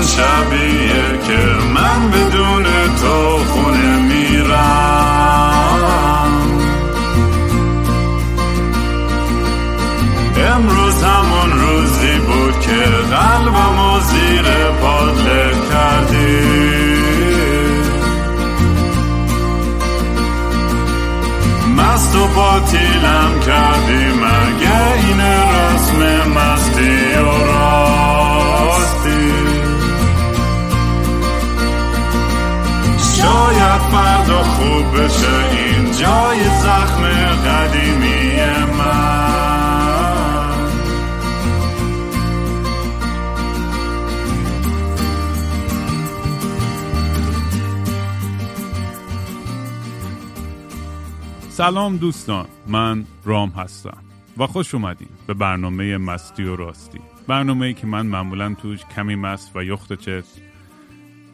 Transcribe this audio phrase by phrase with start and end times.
[0.00, 0.99] همون شبیه
[51.60, 53.98] سلام دوستان من رام هستم
[54.38, 57.00] و خوش اومدین به برنامه مستی و راستی.
[57.26, 60.40] برنامه ای که من معمولا توش کمی مست و یخت چست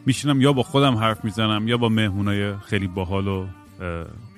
[0.05, 3.47] میشینم یا با خودم حرف می‌زنم یا با مهمونای خیلی باحال و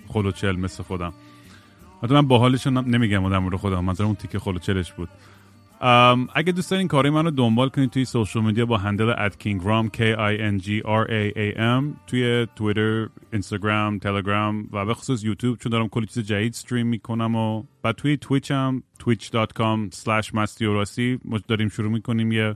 [0.07, 1.13] خلوچل مثل خودم.
[2.03, 5.09] حتی من باحالش نمیگم در مورد خودم منظورم اون تیکه خلوچلش بود.
[5.81, 9.99] اگه دوست دارین کاری منو دنبال کنید توی سوشال میدیا با هندل at kingram k
[10.17, 15.57] i n g r a a m توی تویتر اینستاگرام تلگرام و به خصوص یوتیوب
[15.57, 20.65] چون دارم کلی چیز جدید استریم می‌کنم و بعد توی تویچ هم twitch.com slash مستی
[20.65, 22.55] و راستی داریم شروع می‌کنیم یه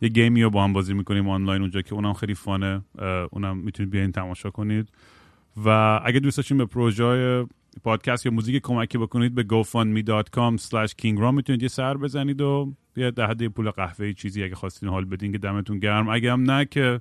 [0.00, 2.82] یه گیمی رو با هم بازی می‌کنیم آنلاین اونجا که اونم خیلی فانه
[3.30, 4.88] اونم می‌تونید بیاین تماشا کنید.
[5.64, 7.46] و اگه دوست داشتین به پروژه
[7.82, 13.10] پادکست یا موزیک کمکی بکنید به gofundme.com slash kingram می‌تونید یه سر بزنید و یه
[13.10, 16.08] ده پول قهوه چیزی اگه خواستین حال بدین که دمتون گرم.
[16.08, 17.00] اگه هم نه که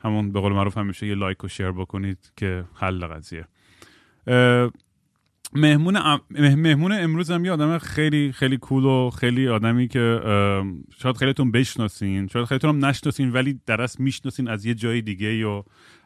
[0.00, 3.46] همون به قول معروف همیشه یه لایک و شیر بکنید که حل قضیه.
[5.54, 5.98] مهمون,
[6.30, 10.20] مهمون امروز هم یه آدم خیلی خیلی کول و خیلی آدمی که
[10.98, 15.46] شاید خیلیتون بشناسین شاید خیلیتون هم نشناسین ولی در اصل می‌شناسین از یه جای دیگه
[15.46, 15.62] و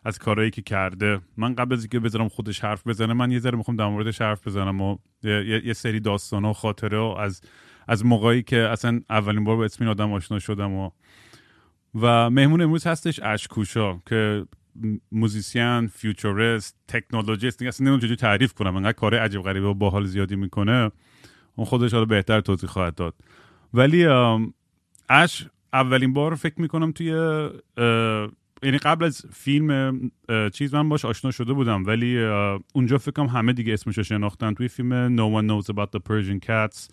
[0.07, 1.21] از کارهایی که کرده.
[1.37, 4.47] من قبل از اینکه بذارم خودش حرف بزنه من یه ذره می‌خوام در موردش حرف
[4.47, 7.41] بزنم و یه, یه سری داستان و خاطره و از
[7.89, 10.91] از موقعی که اصلا اولین بار با اسم این آدم آشنا شدم و
[11.95, 14.47] و مهمون امروز هستش اش کوشا که
[15.13, 17.63] musician futurist technologist.
[17.63, 18.77] اصلا نمی‌دونم چجوری تعریف کنم.
[18.77, 20.91] انقدر کار عجیب غریبه و باحال زیادی می‌کنه.
[21.57, 23.15] اون خودش حالا بهتر توضیح خواهد داد.
[23.75, 24.07] ولی
[25.09, 27.13] اش اولین بار فکر می‌کنم توی
[28.63, 30.01] یعنی قبل از فیلم
[30.53, 32.19] چیز من باش آشنا شده بودم ولی
[32.75, 34.55] اونجا فکرم همه دیگه اسمش شناختن.
[34.55, 36.91] توی فیلم No One Knows About the Persian Cats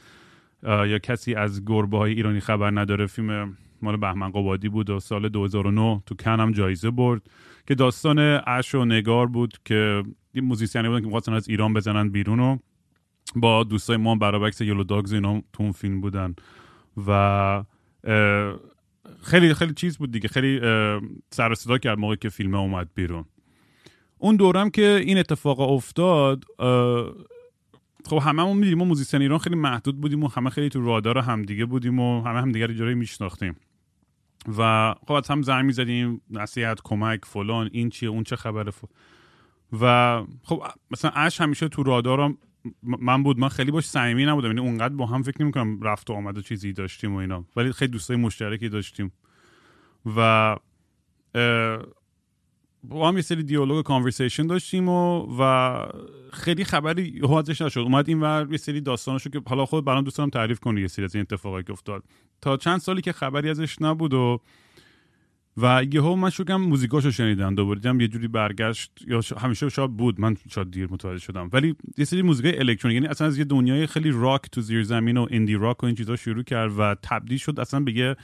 [0.64, 3.08] یا کسی از گربه های ایرانی خبر نداره.
[3.08, 7.22] فیلم مال بهمن قبادی بود و سال 2009 تو کنم جایزه برد
[7.68, 10.04] که داستان اش و نگار بود که
[10.36, 12.58] موزیسیانی بودن که می‌خواستن از ایران بزنن بیرون و
[13.36, 16.36] با دوستای ما برابکس یلو داگز اینا تو اون فیلم بودن.
[17.08, 17.64] و
[19.22, 20.28] خیلی خیلی چیز بود دیگه.
[20.28, 20.60] خیلی
[21.32, 23.26] سر صدا کرد موقعی که فیلم اومد بیرون.
[24.18, 26.44] اون دورم که این اتفاق افتاد
[28.06, 31.66] خب هممون میدیم ما musician ایران خیلی محدود بودیم و همه خیلی تو رادار همدیگه
[31.66, 33.56] بودیم و همه همدیگه رو جوری میشناختیم.
[34.58, 38.72] و خب از هم زنگ می‌زدیم نصیحت کمک فلان این چیه اون چه خبره
[39.82, 42.38] و خب مثلا اش همیشه تو رادارم
[42.84, 44.48] من بود من خیلی باش صمیمی نبودم.
[44.48, 47.46] یعنی اونقدر با هم فکر نمی‌کنم رفت و آمد و چیزی داشتیم و اینا.
[47.56, 49.12] ولی خیلی دوستای مشترکی داشتیم.
[50.16, 50.56] و
[52.84, 55.78] با هم یه سری دیالوگ conversation داشتیم و و
[56.34, 57.80] خیلی خبری ازش نشد.
[57.80, 61.06] اومد این ور یه سری داستانشو که حالا خود برام دوستانم تعریف کنی یه سری
[61.06, 62.04] از این اتفاقایی که افتاد.
[62.42, 64.40] تا چند سالی که خبری ازش نبود و
[65.58, 67.56] و یهو من شکم موزیکاشو شنیدم.
[67.56, 68.92] دوباره دیدم یه جوری برگشت.
[69.08, 70.22] یا همیشه شاید بود.
[70.22, 71.50] من شاید دیر متوجه شدم.
[71.54, 75.18] ولی یه سری موزیک الکترونیک یعنی اصلا از یه دنیای خیلی راک تو زیر زمین
[75.18, 78.16] و ایندی راک و این چیزا شروع کرد و تبدیل شد اصلا به یه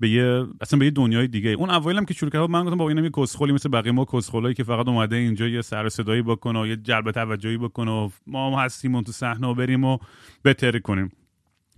[0.00, 1.50] به یه اصلا به یه دنیای دیگه.
[1.50, 4.54] اون اولم که شروع کرد من گفتم با اینم یه کسخلی مثل بقیه ما کسخلایی
[4.54, 8.60] که فقط اومده اینجا یه سر صدایی بکنه و یه جلب توجهی بکنه و ما
[8.60, 9.98] هستیم اون تو صحنه و بریم و
[10.42, 11.12] بهتر کنیم.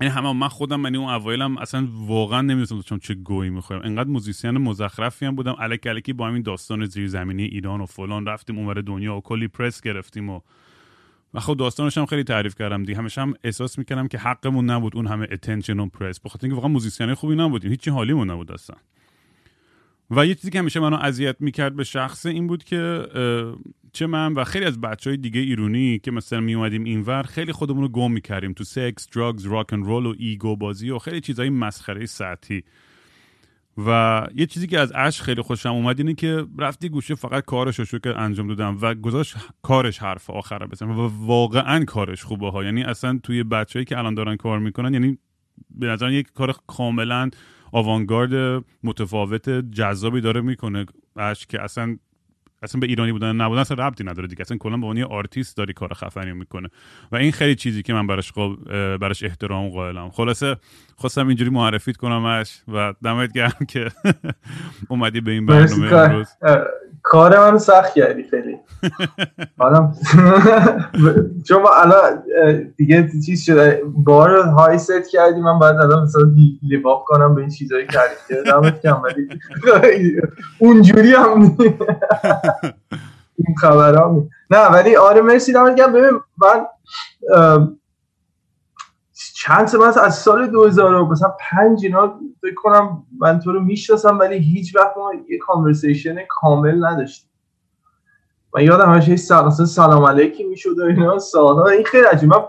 [0.01, 4.51] این همه من خودم من اون اوایلم اصلا واقعا نمی‌دونستم چه گهی می‌خوریم انقدر musician
[4.51, 5.57] مزخرفی هم بودم.
[5.59, 9.81] الکی الکی با همین داستان زیرزمینی ایران و فلان رفتیم اونور دنیا و کلی پرس
[9.81, 10.41] گرفتیم و
[11.35, 12.99] و خب داستانش هم خیلی تعریف کردم دیگه.
[12.99, 16.69] همیشه هم احساس می‌کردم که حقمون نبود اون همه attention و پرس بخاطر اینکه واقعا
[16.69, 17.71] musician خوبی نبودیم.
[17.71, 18.77] هیچی حالیمون نبود اصلا.
[20.11, 23.07] و یه چیزی که همیشه منو اذیت می‌کرد به شخص این بود که
[23.93, 27.53] چه من و خیلی از بچه های دیگه ایرونی که مثلا می اومدیم اینور خیلی
[27.53, 31.21] خودمون رو گم می‌کردیم تو sex، drugs، rock and roll و ego بازی و خیلی
[31.21, 32.63] چیزهای مسخره سطحی.
[33.87, 37.81] و یه چیزی که از اش خیلی خوشم اومد اینه که رفتی گوشه فقط کارش
[37.81, 42.51] رو که انجام دادم و گذاشت کارش حرف آخر رو بزنه و واقعا کارش خوبه
[42.51, 42.65] ها.
[42.65, 45.19] یعنی اصلا توی بچههایی که الان دارن کار می‌کنن یعنی
[45.71, 47.31] به نظر یک کار کاملا
[47.73, 50.87] آوانگارد متفاوت جذابی داره می‌کنه.
[51.49, 51.97] که اصلا
[52.63, 54.41] اصلا به ایرانی بودن نبودن اصلا ربطی نداره دیگه.
[54.41, 56.69] اصلا کلا به عنوان آرتیست داری کار خفنی می‌کنه.
[57.13, 58.33] و این خیلی چیزی که من براش
[59.01, 60.11] براش احترام قائلم.
[60.11, 60.57] خلاصه
[60.97, 63.91] خواستم اینجوری معرفیت کنمش و دمت گرم که
[64.89, 66.29] اومدی به این برنامه امروز.
[67.03, 68.59] کار من سخت کردی خیلی.
[69.59, 69.93] حالا
[71.49, 72.23] چون الان
[72.77, 76.23] دیگه چیز شده bar high set کردی من باید الان مثلا
[76.63, 78.15] لیواب کنم به این چیزایی کردی.
[78.29, 80.21] که دمت کم ولی
[80.59, 81.43] اونجوری هم
[83.47, 83.93] این خبر
[84.51, 85.93] نه ولی آره مرسی دمت گرم.
[85.93, 86.67] ببین من
[89.43, 94.39] چند سال از سال 2000 مثلا پنج اینا فکر کنم من تو رو می‌شناسم ولی
[94.39, 97.31] هیچ وقت ما یه کانورسیشن کامل نداشتیم.
[98.55, 101.19] من یادم همیشه سلام سلام علیکی می‌شد و اینا.
[101.19, 102.45] سالها این خیلی عجیبه من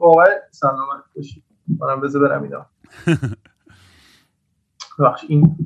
[0.00, 1.44] واقعا سلامت باشی.
[1.80, 2.66] منم بذار برم اینا.
[5.04, 5.56] بخش این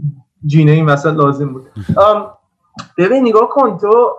[0.46, 1.66] جینه این مثلا لازم بود.
[2.98, 4.16] ببین نگاه کن تو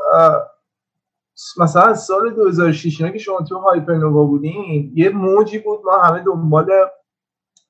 [1.58, 6.70] مثلا سال 2006 که شما تو هایپرنووا بودین یه موجی بود ما همه دنبال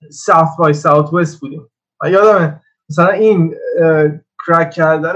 [0.09, 1.67] ساوت بای ساوت وست بودیم.
[2.03, 3.55] و یادمه مثلا این
[4.47, 5.15] کرک کردن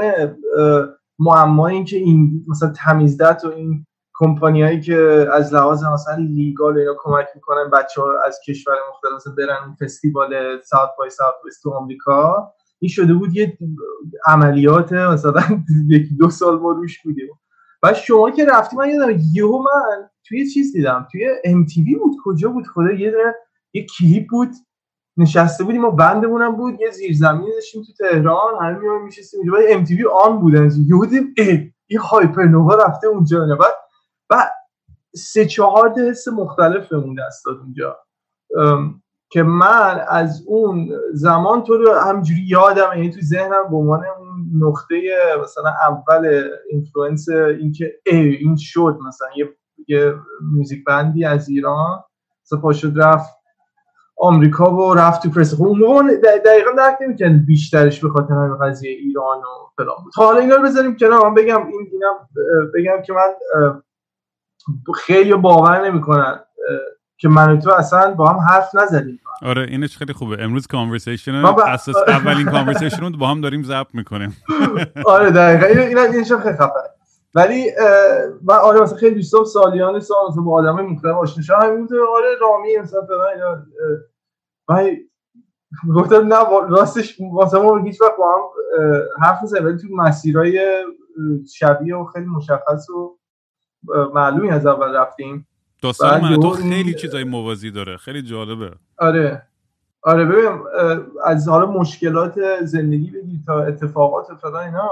[1.19, 6.95] معما این که این مثلا تمیزدت و این کمپانیایی که از لحاظ مثلا لیگال اینا
[6.99, 12.53] کمک می‌کنن بچه ها از کشور مختلف برن فستیوال ساوت بای ساوت وست تو آمریکا.
[12.79, 13.57] این شده بود یه
[14.27, 15.41] عملیات مثلا
[15.89, 17.29] یکی دو سال ما روش بودیم.
[17.83, 21.07] و شما که رفتی من یادم یهو من توی چیز دیدم.
[21.11, 22.15] توی ام بود.
[22.23, 23.35] کجا بود؟ خدا یه دونه
[23.73, 24.49] یه کلیپ بود.
[25.17, 26.81] نشسته بودیم و بندمون هم بود.
[26.81, 28.53] یه زیرزمینی داشتیم تو تهران.
[28.61, 29.57] همه میام میشستیم اینجا.
[29.57, 31.33] بعد ام تی آن بودن یهو دیدیم
[31.87, 33.45] این هایپرنووا رفته اونجا.
[33.45, 33.73] بعد
[34.29, 34.49] و
[35.15, 37.97] سه چهار حس مختلف بهمون دست اونجا.
[39.29, 44.03] که من از اون زمان تو رو همجوری یادم یعنی تو ذهنم به عنوان
[44.53, 45.01] نقطه
[45.43, 49.27] مثلا اول influence اینکه ای این شد مثلا.
[49.37, 49.55] یه
[49.87, 50.13] یه
[50.53, 52.03] موزیک بندی از ایران
[52.43, 53.35] مثلا شد رفت
[54.17, 55.55] آمریکا و رفت تو پرس.
[55.55, 56.15] خب اون موقع
[56.45, 60.13] دقیقا درک نمی‌کنه بیشترش به خاطر همین قضیه ایران و فلان بود.
[60.15, 61.29] حالا اینا رو بذاریم کنار.
[61.29, 62.29] من بگم این اینا
[62.75, 63.33] بگم که من
[64.95, 66.39] خیلی باور نمی‌کنن
[67.17, 70.43] که من و تو اصلا با هم حرف نزدیم آره اینش خیلی خوبه.
[70.43, 71.63] امروز کانورسیشن با...
[71.63, 74.37] اساس اولین کانورسیشن رو با هم داریم ضبط می‌کنیم.
[75.05, 75.65] آره دقیقا.
[75.65, 76.89] این اینش خیلی خفنه
[77.35, 77.71] ولی
[78.43, 82.35] من آره مثلا خیلی دوستام سالیان سال مثلا با آدمای مختلف آشنا شدم همین آره
[82.41, 83.65] رامی مثلا فلان اینا
[85.95, 86.35] گفتم نه
[86.69, 88.41] راستش واسه ما هیچ وقت با هم
[89.21, 89.65] حرف نزدیم.
[89.65, 90.83] ولی تو مسیرهای
[91.55, 93.17] شبیه و خیلی مشخص و
[94.13, 95.47] معلومی از اول رفتیم.
[95.85, 97.97] داستان من تو خیلی چیزای موازی داره.
[97.97, 98.71] خیلی جالبه.
[98.97, 99.41] آره.
[100.01, 100.59] آره ببین
[101.25, 104.89] از حالا مشکلات زندگی بگی تا اتفاقات افتادن اینا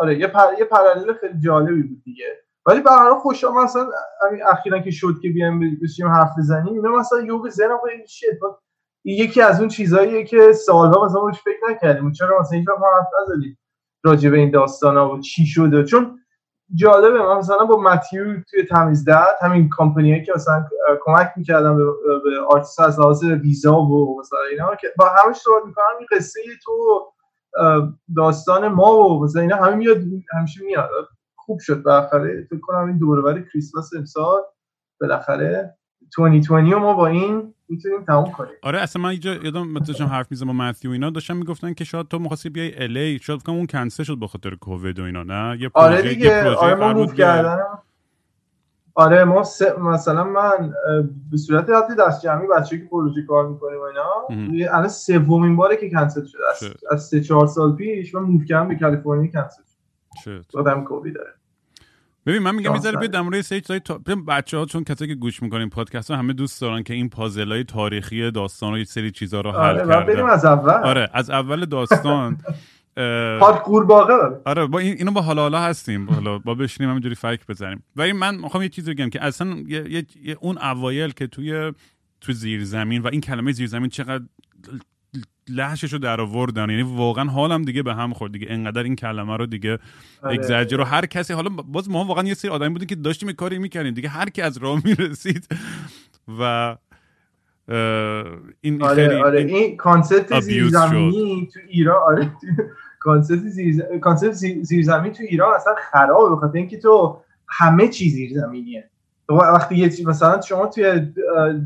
[0.00, 0.46] آره یه پر...
[0.58, 2.24] یه پرالل خیلی جالبی بود دیگه.
[2.66, 3.88] ولی به هر خوشا مثلا
[4.22, 8.58] همین اخیرا که شد که بیایم بشیم حرف بزنیم اینا مثلا یهو به ذهنم شد.
[9.04, 12.12] یکی از اون چیزاییه که سالها مثلا بهش فکر نکردیم.
[12.12, 13.58] چرا مثلا هیچ وقت حرف نزدیم
[14.02, 15.84] راجع به این داستانا و چی شده.
[15.84, 16.18] چون
[16.74, 17.22] جالبه.
[17.22, 20.64] من مثلا با متیو توی Tamizdat همین کمپانیایی که مثلا
[21.00, 21.84] کمک می‌کردم به,
[22.24, 26.40] به آرتیست از لحاظ ویزا و مثلا اینا که با همش صحبت می‌کنم این قصه
[26.64, 26.72] تو
[28.16, 29.96] داستان ما و مثلا اینا همه میاد
[30.38, 31.08] همیشه میاد.
[31.36, 32.46] خوب شد بالاخره.
[32.50, 34.42] فکر کنم این دوره کریسمس امسال
[35.00, 35.77] بالاخره
[36.16, 38.52] 2020 ما با این می‌تونیم تموم کنیم.
[38.62, 42.08] آره اصلا من اینجا یادم داشتم حرف می‌زدم با متیو اینا داشتم می‌گفتن که شاید
[42.08, 45.58] تو می‌خواستی بیای الی شاید فکر اون کنسل شد به خاطر کووید و اینا نه؟
[45.60, 47.58] یه آره پروژه آره دیگه یه آره ما موو کردن.
[48.94, 49.44] آره ما
[49.80, 50.74] مثلا من
[51.30, 55.76] به صورت حتی دست جمعی بچه که پروژه کار می‌کنیم و اینا الان سومین باره
[55.76, 56.40] که کنسل شده.
[56.50, 59.62] از, از سه چهار سال پیش من موو کردم به کالیفرنیا کنسل
[60.24, 60.44] شد.
[60.54, 61.30] آدم کووید داره.
[62.28, 63.98] ببین من میگم می‌ذاره بیا در مورد سه چیزای تا...
[64.28, 67.52] بچه ها چون کسایی که گوش می‌کنیم پادکست ها همه دوست دارن که این پازل
[67.52, 70.30] های تاریخی داستان و یه سری چیزا رو آره حل کردن.
[70.30, 70.70] از اول.
[70.72, 72.36] آره از اول داستان
[73.40, 74.12] پارک قورباغه
[74.44, 76.10] آره با این اینو با حالا حالا هستیم.
[76.10, 77.82] حالا با بشینیم همینجوری فکر بزنیم.
[77.96, 81.72] ولی من می‌خوام یه چیزی بگم که اصلا یه, یه،, اون اوایل که توی
[82.20, 84.24] تو زیر زمین و این کلمه زیر زمین چقدر
[85.48, 86.70] لحشش رو در آوردن.
[86.70, 88.32] یعنی واقعا حالم دیگه به هم خورد.
[88.32, 89.78] دیگه انقدر این کلمه رو دیگه
[90.22, 90.64] آره.
[90.64, 93.94] رو هر کسی حالا باز ما واقعا یه سری آدمی بودیم که داشتیم کاری می‌کردیم.
[93.94, 95.48] دیگه هر کی از راه می‌رسید.
[96.40, 96.76] و
[98.60, 99.40] این آره خیلی آره.
[99.40, 102.32] این concept زیرزمینی تو ایران آره.
[104.00, 108.90] concept زیرزمینی تو ایران اصلا خرابه بخاطر اینکه تو همه چیز زیرزمینیه.
[109.28, 111.12] وقتی یه مثلا شما توی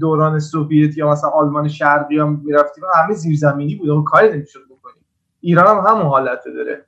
[0.00, 5.02] دوران سوویت یا مثلا آلمان شرقی هم می‌رفتی همه زیرزمینی بود و کاری نمی‌شد بکنی
[5.40, 6.84] ایران هم همون حالت داره.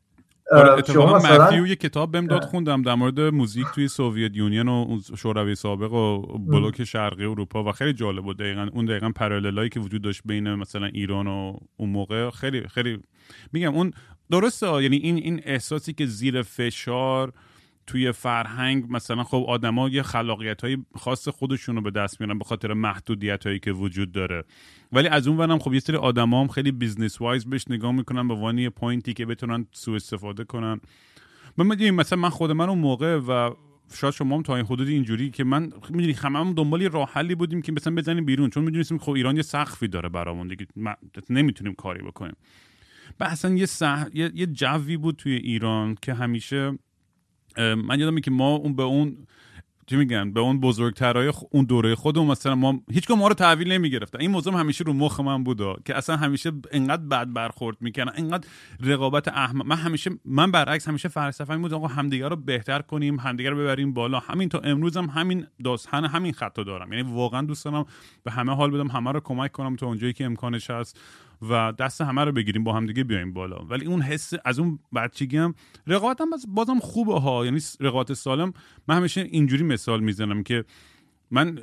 [0.53, 1.67] اتفاقا مثلا...
[1.67, 6.39] یه کتاب بهم داد خوندم در مورد موزیک توی سوویت یونین و شوروی سابق و
[6.39, 8.39] بلوک شرقی اروپا و خیلی جالب بود.
[8.39, 13.01] دقیقا اون دقیقا پراللایی که وجود داشت بین مثلا ایران و اون موقع خیلی خیلی
[13.53, 13.93] میگم اون
[14.31, 17.33] درسته یعنی این این احساسی که زیر فشار
[17.87, 22.45] توی فرهنگ مثلا خب آدما یه خلاقیت های خاص خودشون رو به دست میارن به
[22.45, 24.45] خاطر محدودیت هایی که وجود داره.
[24.93, 28.35] ولی از اون ورم خب یه سری آدما هم خیلی business-wise بهش نگاه می‌کنن به
[28.35, 30.81] عنوان point ی که بتونن سوء استفاده کنن.
[31.59, 33.51] مثلا من خود من اون موقع و
[33.95, 37.35] شاید شما هم تا این حدودی اینجوری که من می‌دونی هممون دنبال یه راه حلی
[37.35, 38.51] بودیم که مثلا بزنیم بیرون.
[38.51, 40.67] چون می‌دونستیم خب ایران یه سقفی داره برامون دیگه.
[41.31, 42.37] نمی‌تونیم کاری بکنیم.
[43.21, 43.67] و اصلا یه,
[44.15, 44.31] یه...
[44.35, 46.79] یه جوی بود توی ایران که همیشه
[47.57, 49.17] من یادمه که ما اون به اون
[49.87, 54.21] چی میگن به اون بزرگترای اون دوره خودمون مثلا ما هیچ ما رو تحویل نمی‌گرفتن.
[54.21, 58.49] این موضوع همیشه رو مخ من بود که اصلا همیشه انقدر بد برخورد می‌کنن انقدر
[58.81, 63.51] رقابت احمق من همیشه من برعکس همیشه فلسفه بود آقا همدیگه رو بهتر کنیم همدیگه
[63.51, 64.19] رو ببریم بالا.
[64.19, 66.93] همین تا امروز هم همین داستان همین خطا دارم.
[66.93, 67.87] یعنی واقعا دوست دارم
[68.25, 71.01] به همه حال بدم همه رو کمک کنم تا اونجایی که امکانش هست.
[71.43, 73.57] و دست همه رو بگیریم با هم دیگه بیایم بالا.
[73.57, 75.55] ولی اون حس از اون بچگی هم
[75.87, 77.45] رقابت هم بازم خوبه ها.
[77.45, 78.53] یعنی رقابت سالم.
[78.89, 80.65] من همیشه اینجوری مثال می‌زنم که
[81.31, 81.59] من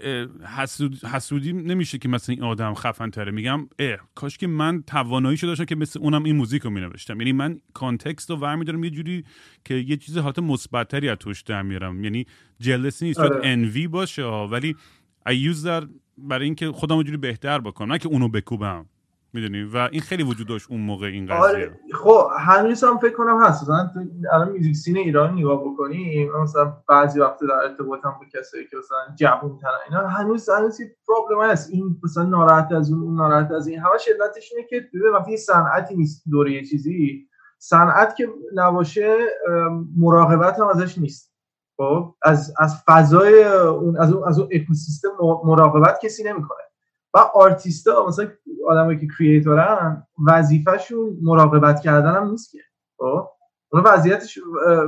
[0.57, 5.47] حسود، حسودی نمیشه که مثلا این آدم خفن تره میگم اه کاش که من تواناییشو
[5.47, 7.21] داشتم که مثل اونم این موزیک رو مینوشتم.
[7.21, 9.23] یعنی من کانتکست رو ور یه جوری
[9.65, 12.03] که یه چیز حالت مثبتتری از توش در میارم.
[12.03, 12.25] یعنی
[12.59, 13.39] جلسی نیست آره.
[13.43, 14.75] انوی باشه ولی
[15.29, 15.85] I use that
[16.17, 17.91] برای اینکه خودم جوری بهتر بکنم.
[17.91, 18.85] نه که اونو بکوبم.
[19.33, 21.37] می‌دونی؟ و این خیلی وجود داشت اون موقع این قضیه.
[21.37, 23.63] آره خب هنوز هم فکر کنم هست.
[23.63, 23.89] مثلا
[24.33, 29.15] الان میوزیک سین ایران نگاه بکنی مثلا بعضی وقت در ارتباطم با کسایی که مثلا
[29.15, 31.69] جوون ترن اینا هنوز هنوز پرابلم هست.
[31.69, 33.79] این مثلا ناراحت از اون ناراحت از این.
[33.79, 37.27] همش علتش اینه که ببین وقتی صنعتی نیست دوره یه چیزی
[37.59, 39.17] صنعت که نباشه
[39.97, 41.31] مراقبت هم ازش نیست.
[41.77, 45.09] خب از از فضای اون از اون از اون اکوسیستم
[45.43, 46.61] مراقبت کسی نمی‌کنه.
[47.13, 48.27] و آرتیستا مثلا
[48.67, 52.59] آدمایی که creator ن وظیفهشون مراقبت کردن هم نیست که.
[52.97, 53.27] خب؟
[53.73, 54.39] اون وضعیتش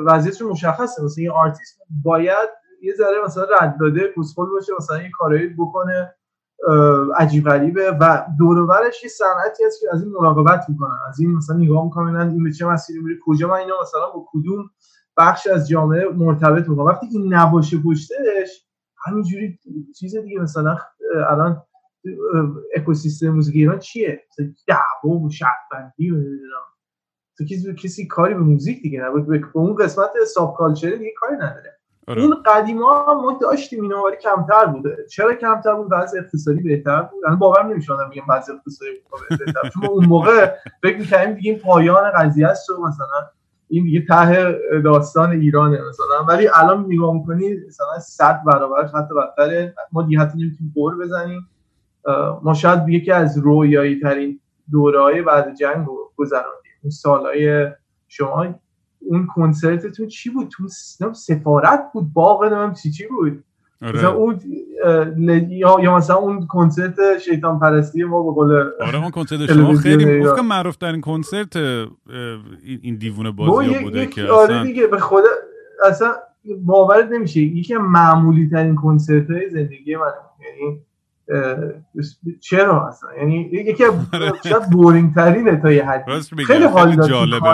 [0.05, 1.03] وضعیتشون مشخصه.
[1.03, 2.49] مثلا یه آرتیست باید
[2.81, 6.15] یه ذره مثلا رد داده کوسخل باشه مثلا یه کارایی بکنه
[7.17, 10.97] عجیب غریبه و دور یه صنعتی هست که از این مراقبت می‌کنن.
[11.09, 14.25] از این مثلا نگاه می‌کنن این به چه مسیری میره کجا من اینا مثلا با
[14.31, 14.69] کدوم
[15.17, 16.85] بخش از جامعه مرتبط بکنم.
[16.85, 18.67] وقتی این نباشه پشتش
[19.05, 19.59] همینجوری
[19.99, 20.77] چیز دیگه مثلا
[21.29, 21.63] الان
[22.75, 24.23] اکوسیستم موزیک ایران چیه؟
[24.67, 26.15] دعوا و شهروندی و
[27.37, 31.35] تو کسی کسی کاری به موزیک دیگه نبود به اون قسمت ساب کالچر دیگه کاری
[31.35, 31.79] نداره.
[32.07, 32.21] آره.
[32.21, 37.25] این قدیما ما داشتیم اینا ولی کمتر بوده چرا کمتر بود؟ بعضی اقتصادی بهتر بود.
[37.25, 38.91] الان باور نمیشه آدم میگم بعضی اقتصادی
[39.29, 43.29] بهتر چون اون موقع فکر می‌کردیم دیگه این پایان قضیه است و مثلا
[43.67, 46.25] این دیگه ته داستان ایرانه مثلا.
[46.27, 49.75] ولی الان نگاه می‌کنی مثلا 100 برابر حتی بدتره.
[49.91, 51.49] ما دیگه حتی نمی‌تونیم بر بزنیم.
[52.43, 54.39] ما شاید یکی از رویایی ترین
[54.71, 56.71] دوره های بعد جنگ رو گذراندیم.
[56.83, 57.67] اون سالهای
[58.07, 58.45] شما.
[58.99, 60.67] اون کنسرتتون چی بود؟ تو
[61.13, 63.43] سفارت بود؟ باغ نمیم چی چی بود؟
[63.81, 63.97] آره.
[63.97, 64.39] مثلا اون
[65.49, 70.19] یا, یا مثلا اون کنسرت شیطان پرستی ما به قول آره اون کنسرت شما خیلی
[70.19, 71.55] گفتم معروف ترین کنسرت
[72.63, 74.63] این دیوونه بازی بوده که آره اصلا...
[74.63, 75.29] دیگه به خدا
[75.85, 76.13] اصلا
[76.61, 77.39] باورت نمیشه.
[77.39, 80.81] یکی معمولی ترین کنسرت های زندگی من یعنی
[82.39, 83.83] چرا اصلا؟ یعنی یکی
[84.43, 87.47] شاید بورینگ ترینه تا یه حد خیلی حال جالبه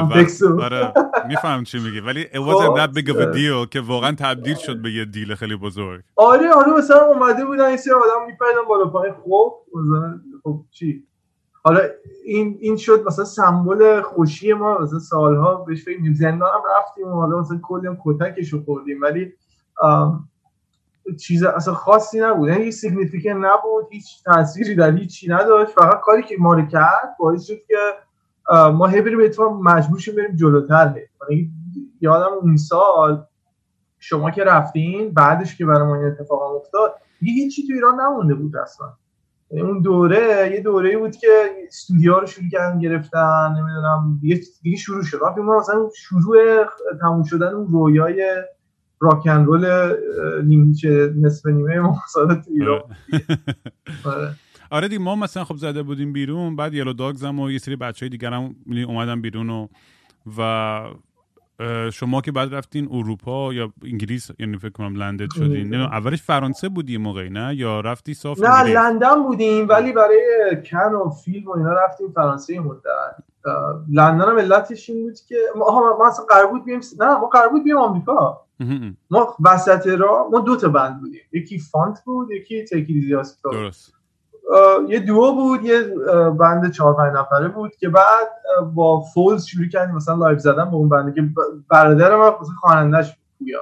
[0.63, 0.93] آره.
[1.27, 1.99] میفهم چی میگی.
[1.99, 5.35] ولی it wasn't that big of a deal که واقعا تبدیل شد به یه دیل
[5.35, 6.01] خیلی بزرگ.
[6.15, 9.15] آره آره مثلا اومده بودن این سری آدم میپریدن بالا پایین.
[9.23, 9.53] خب
[10.43, 11.03] خب چی؟
[11.63, 11.79] حالا
[12.25, 14.77] این این شد مثلا سمبل خوشی ما.
[14.77, 19.01] مثلا سالها بهش فکر زندان هم رفتیم و حالا مثلا کلی هم کتکشو خوردیم.
[19.01, 19.33] ولی
[21.15, 22.49] چیز اصلا خاصی نبود.
[22.49, 25.71] یعنی سیگنیفیکن نبود هیچ تاثیری در هیچی نداشت.
[25.71, 27.75] فقط کاری که ما رو کرد باعث شد که
[28.73, 30.95] ما هی بریم اتفاق مجبور شیم بریم جلوتر
[32.01, 33.25] یادم اون سال
[33.99, 38.33] شما که رفتین بعدش که برای ما این اتفاق افتاد دیگه هیچی تو ایران نمونده
[38.33, 38.87] بود اصلا.
[39.51, 41.27] یعنی اون دوره یه دوره بود که
[41.67, 44.19] استودیو رو شروع کردن گرفتن نمی‌دونم
[44.61, 45.19] دیگه شروع شد.
[45.37, 46.37] ما مثلا شروع
[47.01, 48.43] تموم شدن اون رویای
[49.01, 49.96] راکن رول
[50.46, 52.82] نیمچه نصف نیمه مسابقات ایران
[54.06, 54.36] آره.
[54.72, 57.75] آره دیگه ما مثلا خب زده بودیم بیرون بعد یلو داگز هم و یه سری
[57.75, 58.56] بچه های دیگر هم
[58.88, 59.68] اومدن بیرون و,
[60.38, 60.41] و
[61.93, 65.69] شما که بعد رفتین اروپا یا انگلیس یعنی فکر کنم لندن شدین.
[65.69, 70.19] نه اولش فرانسه بودی موقعی نه؟ یا رفتی صاف نه لندن بودیم ولی برای
[70.71, 73.15] کن و فیلم و اینا رفتیم فرانسه مدت.
[73.91, 77.49] لندن هم علتش این بود که ما, ما اصلا قرار بود بیم نه ما قرار
[77.49, 78.41] بود بیم آمریکا.
[79.09, 81.21] ما وسط را ما دو تا band بودیم.
[81.31, 83.99] یکی Font بود یکی Take It Easy Hospital.
[84.88, 85.82] یه duo بود یه
[86.39, 88.27] band چهار پنج نفره بود که بعد
[88.74, 91.22] با Foals شروع کردیم مثلا live زدن با اون band ه که
[91.70, 93.60] برادر ما مثلا خوانندش پویا.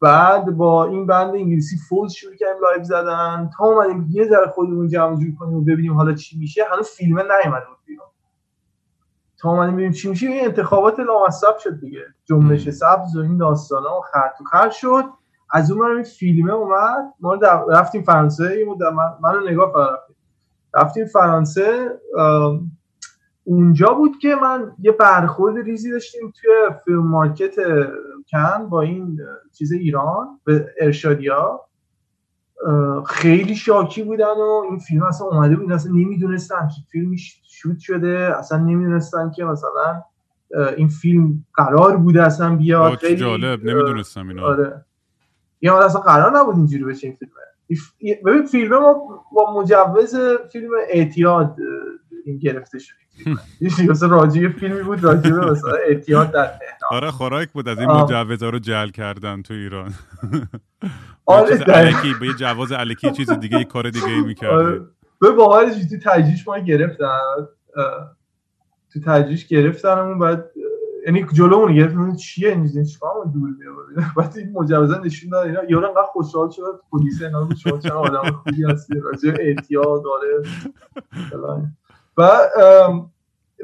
[0.00, 3.50] بعد با این band انگلیسی Foals شروع کردیم live زدن.
[3.58, 6.64] تا اومدیم یه ذره خودمون جمع جور کنیم و ببینیم حالا چی میشه.
[6.72, 8.06] هنوز فیلم نیومده بود بیرون.
[9.38, 10.26] تا اومدیم ببینیم چی میشه.
[10.26, 12.04] این انتخابات لامصب شد دیگه.
[12.24, 15.04] جنبش سبز و این داستانا و خر تو خر شد.
[15.54, 17.12] از اون این فیلمه اومد.
[17.20, 17.34] ما
[17.68, 20.16] رفتیم فرانسه من منو نگاه رفتیم
[20.74, 21.90] رفتیم فرانسه
[23.44, 26.50] اونجا بود که من یه برخورد ریزی داشتیم توی
[26.84, 27.54] فیلم مارکت
[28.32, 29.20] کن با این
[29.52, 31.60] چیز ایران به ارشادیا.
[33.06, 35.72] خیلی شاکی بودن و این فیلم اصلا اومده بود.
[35.72, 37.16] اصلا نمی‌دونستن که فیلم
[37.48, 38.34] شوت شده.
[38.38, 40.02] اصلا نمی‌دونستن که مثلا
[40.76, 42.94] این فیلم قرار بوده اصلا بیاد.
[42.94, 43.64] خیلی جالب.
[43.64, 44.42] نمی‌دونستم اینا.
[44.42, 44.84] آره.
[45.64, 47.34] یا اصلا قرار نبود اینجوری بشه این فیلمه.
[48.24, 48.94] ببین فیلم ما
[49.32, 50.16] با مجوز
[50.52, 51.56] فیلم اعتیاد
[52.24, 52.94] این گرفته شد.
[53.90, 56.90] مثلا راجی فیلمی بود راجی به مثلا اعتیاد در تهران.
[56.90, 59.94] آره خوراک بود از این مجوزا رو جل کردن تو ایران.
[61.26, 61.58] آره
[62.20, 64.80] به یه جواز الکی چیز دیگه یه کار دیگه می‌کرد آره.
[65.20, 67.18] به باحالش تو تجیش ما گرفتن.
[68.92, 70.50] تو تجیش گرفتن بعد
[71.06, 75.88] یعنی جلومون گرفت چیه؟ این چیکار دور میاد بعد این مجوزا نشون داد اینا یارو
[75.88, 80.42] انقدر خوشحال شد پلیس اینا رو شما چرا آدم خوبی هستی راجع اعتیاد داره
[82.16, 82.28] و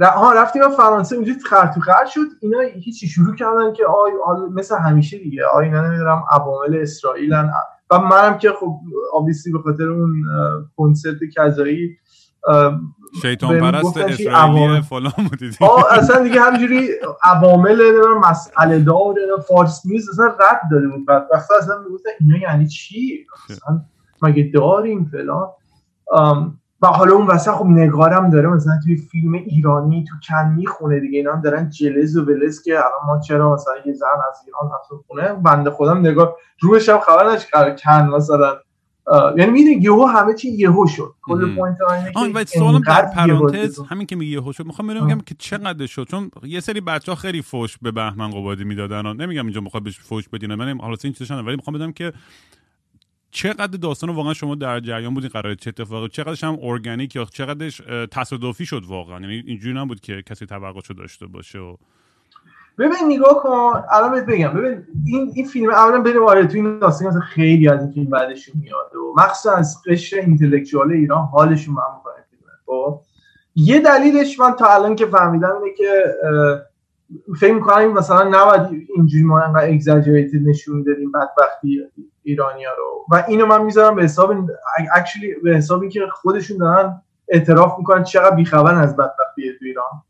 [0.02, 2.26] ها رفتیم فرانسه اونجا خر تو خر شد.
[2.42, 4.12] اینا هیچی شروع کردن که آی
[4.54, 5.46] مثل همیشه دیگه.
[5.46, 7.50] آی اینا نمی‌دونم عوامل اسرائیلن.
[7.90, 8.80] و منم که خب
[9.12, 10.24] آبیسی به خاطر اون
[10.76, 11.98] کنسرت کذایی
[13.22, 15.58] شیطان پرست اسرائیلی فلان بودید
[15.90, 16.88] اصلا دیگه همجوری
[17.22, 17.82] عوامل
[18.30, 19.14] مسئله دار
[19.48, 21.06] فارس نیوز اصلا رد داده بود.
[21.06, 23.80] بعد وقتا اصلا می‌گفتن اینا یعنی چی؟ اصلا
[24.22, 25.48] مگه داریم فلان؟
[26.82, 31.18] و حالا اون وسط خب نگارم داره مثلا توی فیلم ایرانی تو کن می‌خونه دیگه.
[31.18, 34.70] اینا هم دارن جلز و ولز که الان ما چرا مثلا یه زن از ایران
[34.74, 37.46] رفت خونه؟ بنده خودم نگاه روش هم خبر نشه
[37.84, 38.56] کن مثلا
[39.36, 41.14] یعنی می‌دونی یهو همه چی یهو شد.
[41.22, 41.76] کل پوینت
[42.16, 46.08] اینه که سوالم در پرانتز همین که میگه یهو شد می‌خوام بگم که چقدر شد.
[46.10, 49.98] چون یه سری بچه ها خیلی فوش به بهمن قبادی می‌دادن نمیگم اینجا می‌خواد بهش
[49.98, 52.12] فوش بدین من حالا این چیزشون ولی می‌خوام بدم که
[53.30, 57.82] چقدر داستان واقعا شما در جریان بودین قرار چه اتفاقی چقدرش هم ارگانیک یا چقدرش
[58.10, 59.20] تصادفی شد واقعا.
[59.20, 61.76] یعنی اینجوری نبود که کسی توقعشو داشته باشه و
[62.78, 64.48] ببین نگاه کن الان بهت بگم.
[64.48, 68.54] ببین این این فیلم اولا بریم آره تو این داستان خیلی از این فیلم بعدشون
[68.60, 72.24] میاد و مخصوصا از قشر اینتלקچوال ایران حالشون من می‌کنه
[72.66, 73.00] خب؟
[73.54, 76.04] یه دلیلش من تا الان که فهمیدم اینه که
[77.40, 81.80] فکر می‌کنم مثلا نباید اینجوری ما انقدر اگزاجریتد نشون می‌دادیم بدبختی
[82.22, 83.06] ایرانیا رو.
[83.10, 84.34] و اینو من می‌ذارم به حساب
[84.94, 90.02] اکچولی به حساب اینکه خودشون دارن اعتراف می‌کنن چقدر بیخبرن از بدبختی تو ایران.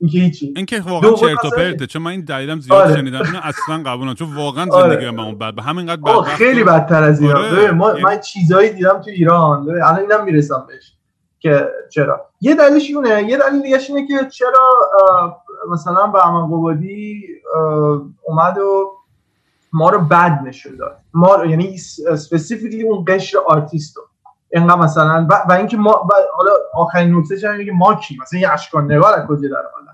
[0.00, 0.52] اینکه هیچی.
[0.56, 2.96] اینکه واقعا چرت و پرته چون من این دلیلم زیاد آره.
[2.96, 3.22] شنیدم.
[3.22, 4.94] اینو اصلا قبول چون واقعا آره.
[4.94, 7.44] زندگی من اون بد همینقدر بد خیلی بدتر از ایران.
[7.44, 7.70] آره.
[7.70, 9.70] ما یعنی من چیزایی دیدم تو ایران.
[9.70, 10.92] الان اینم می‌رسم بهش
[11.38, 12.26] که چرا.
[12.40, 14.82] یه دلیلش اونه یه دلیل دیگه اینه که چرا
[15.72, 17.22] مثلا به امان قبادی
[18.22, 18.92] اومد و
[19.72, 20.96] ما رو بد نشون داد.
[21.14, 21.76] ما یعنی
[22.08, 24.02] specifically اون قشر آرتیست رو.
[24.58, 28.52] اینقدر مثلا و, و اینکه ما حالا آخرین نکته چه که ما کی؟ مثلا یه
[28.52, 29.92] اشکان نگار از کجا در حالا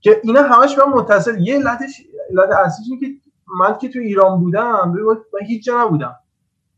[0.00, 3.06] که اینا همش من متصل یه علتش علت اصلیش اینه که
[3.60, 4.92] من که تو ایران بودم
[5.32, 6.16] من هیچ جا نبودم.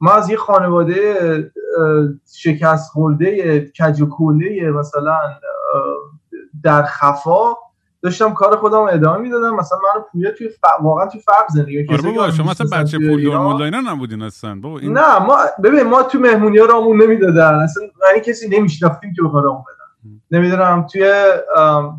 [0.01, 1.53] ما از یه خانواده
[2.35, 4.07] شکست خورده کج و
[4.79, 5.19] مثلا
[6.63, 7.55] در خفا
[8.07, 9.55] داشتم کار خودم ادامه می‌دادم.
[9.55, 10.65] مثلا من پویا توی ف...
[10.83, 14.23] واقعا توی فقر زندگی آره بابا شما مثلا بچه پول دار مول دار اینا نبودین
[14.23, 14.61] اصلا.
[14.61, 14.93] بابا این...
[14.93, 17.55] نه ما ببین ما تو مهمونی ها رامون نمی‌دادن.
[17.55, 20.21] اصلا یعنی کسی نمیشناختیم که بخواد رامون بدن.
[20.31, 21.33] نمی‌دونم توی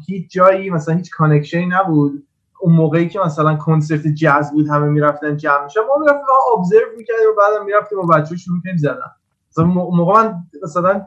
[0.08, 2.24] هیچ جایی مثلا هیچ connection ی نبود.
[2.60, 6.26] اون موقعی که مثلا کنسرت جاز بود همه می‌رفتن جمع میشن ما می‌رفتیم
[6.58, 9.12] observe می‌کردیم و بعدم می‌رفتیم و بچه‌ها شروع کردیم زدن.
[9.52, 11.02] مثلا موقع من مثلا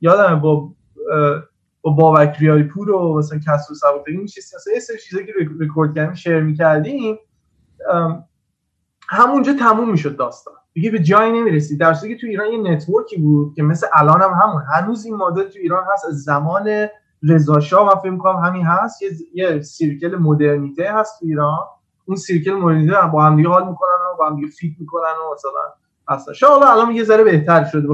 [0.00, 0.68] یادم با
[1.86, 5.94] با بابک ریاحی پور و مثلا کسری سبکتکین میشستیم مثلا یه سری چیزایی که رکورد
[5.94, 7.18] کردیم share می‌کردیم
[9.08, 10.54] همونجا تموم می‌شد داستان.
[10.72, 11.80] دیگه به جایی نمی‌رسید.
[11.80, 14.62] در که تو ایران یه network ی بود که مثل الان هم همون.
[14.72, 16.06] هنوز این مدل تو ایران هست.
[16.06, 16.86] از زمان
[17.22, 19.02] رضا شاه من فکر می‌کنم همین هست.
[19.02, 21.58] یه, یه circle مدرنیته هست تو ایران.
[22.04, 25.34] اون circle مدرنیته با هم دیگه حال می‌کنن و با هم دیگه fit می‌کنن و
[25.34, 25.60] مثلا
[26.08, 26.34] اصلا.
[26.34, 27.88] شاید الان یه ذره بهتر شده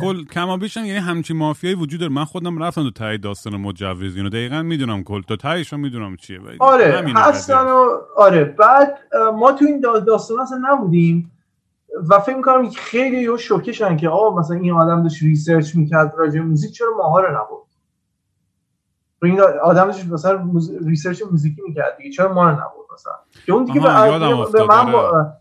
[0.00, 2.12] کل کما بیشم یعنی همچین مافیایی وجود داره.
[2.12, 4.28] من خودم رفتم تو ته داستان مجوز اینو.
[4.28, 5.22] دقیقا می‌دونم کل.
[5.22, 8.44] تا تهش می‌دونم چیه آره هستن و آره.
[8.44, 8.98] بعد
[9.36, 11.32] ما تو این داستان اصلا نبودیم
[12.08, 16.40] و فکر می‌کنم خیلی یه شوکشونه که آقا مثلا این آدم داشت research می‌کرد راجع
[16.40, 17.58] موزیک چرا ماها رو نبود
[19.22, 20.50] این آدم داشت مثلا
[20.86, 23.12] research موزیکی می‌کرد دیگه چرا ما رو نبود مثلا؟
[23.46, 23.80] که اون دیگه
[24.52, 25.32] به من با...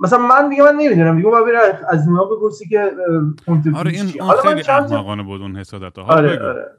[0.00, 2.92] مثلا من دیگه من نمی‌دونم دیگه باید از اونا بپرسی که
[3.76, 5.98] آره این اون خیلی احمقانه بود اون حسادت.
[5.98, 6.70] آره آره.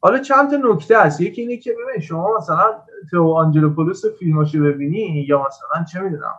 [0.00, 1.20] حالا چند تا نکته هست.
[1.20, 2.74] یکی اینه که ببین شما مثلا
[3.10, 6.34] تو آنجلوپولوس فیلماشو ببینی یا مثلا چه می‌دونم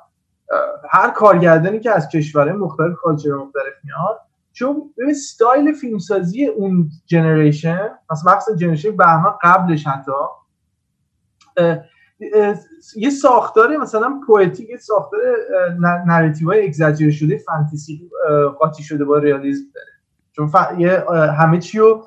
[0.90, 4.20] هر کارگردانی که از کشورهای مختلف culture مختلف میاد
[4.52, 10.12] چون ببین ستایل فیلمسازی اون generation مثلا مخصوصا generation بهمن قبلش حتی
[12.98, 15.20] یه ساختار مثلا poetic ساختار
[16.08, 18.10] narrative های اگزاجره شده فانتزی
[18.60, 19.88] قاطی شده با رئالیسم داره.
[20.32, 21.06] چون یه
[21.40, 22.06] همه چی رو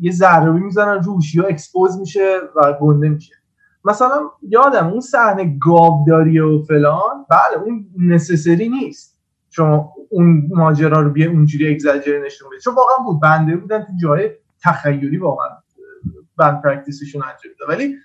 [0.00, 3.34] یه ضربه می‌زنن روش یا expose میشه و گنده میشه.
[3.84, 9.18] مثلا یادم اون صحنه گاوداری و فلان بله اون necessary نیست.
[9.50, 13.92] شما اون ماجرا رو بیا اونجوری اگزاجره نشون بدید چون واقعا بود بنده بودن تو
[14.02, 14.30] جای
[14.64, 15.48] تخیلی واقعا
[16.36, 17.96] بند پرکتیسشون انجام ولی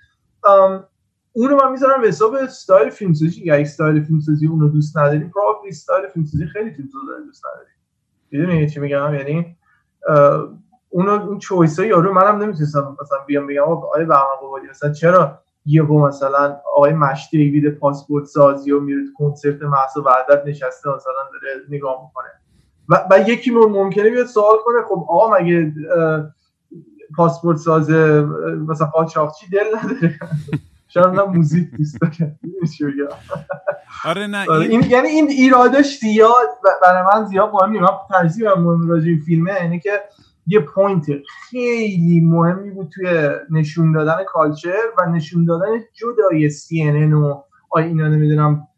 [1.32, 3.42] اونو من می‌ذارم به حساب استایل فیلمسازی.
[3.44, 7.70] یا استایل فیلمسازی اونو دوست نداری پروبلی استایل فیلمسازی خیلی فیلمسازی دوست نداری
[8.30, 9.56] می‌دونی چی میگم؟ یعنی
[10.90, 16.06] اونو اون چویس یارو منم نمی‌تونستم مثلا بیام بگم آقا به قبادی مثلا چرا یهو
[16.06, 22.02] مثلا آقای مشتی دیوید پاسپورت سازی و میره کنسرت محسا وحدت نشسته مثلا داره نگاه
[22.04, 22.28] می‌کنه.
[22.88, 25.72] و, و یکی ممکنه بیاد سوال کنه خب آقا مگه
[27.16, 27.90] پاسپورت ساز
[28.68, 30.18] مثلا قاچاقچی دل نداره.
[30.88, 32.38] شاید نه موزیک دوست داره
[34.04, 36.48] آره نه آره، این یعنی این ایرادش زیاد
[36.82, 37.82] برای من زیاد مهم نیست.
[37.82, 39.90] من ترجیح مهم راجع فیلمه اینه که
[40.46, 41.06] یه point
[41.50, 48.68] خیلی مهمی بود توی نشون دادن culture و نشون دادن جدای CNN و اینا نمی‌دونم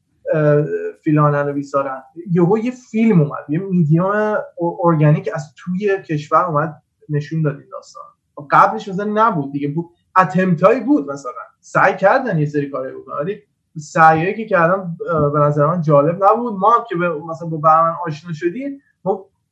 [1.05, 2.03] فیلانن و بیسارن.
[2.31, 4.37] یهو یه فیلم اومد یه میدیوم
[4.85, 8.05] ارگانیک از توی کشور اومد نشون داد این داستان.
[8.51, 9.69] قبلش مثلا نبود دیگه.
[9.69, 9.87] بود.
[10.19, 11.33] اتمتایی بود مثلا.
[11.61, 13.17] سعی کردن یه سری کاری بکنن.
[13.17, 13.43] ولی
[13.79, 14.97] سعیایی که کردن
[15.33, 16.55] به نظر من جالب نبود.
[16.55, 16.97] ما هم که
[17.31, 18.83] مثلا با برمن آشنا شدیم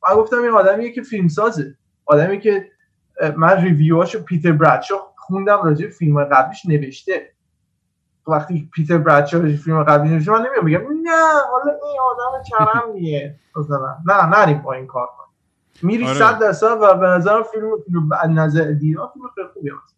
[0.09, 1.75] من گفتم این آدمیه که فیلم سازه.
[2.05, 2.71] آدمی که
[3.37, 7.31] من ریویوهاشو پیتر برادشو خوندم راجع فیلم قبلیش نوشته.
[8.27, 13.35] وقتی پیتر برادشو راجع فیلم قبلی نوشته من نمیام نه حالا این آدم چرمیه.
[13.55, 13.97] مثلا.
[14.05, 15.09] نه نریم با این کار
[15.81, 16.19] میری آره.
[16.19, 19.95] صد درصد و به نظر فیلم نظر دیدن فیلم خیلی خوبی هست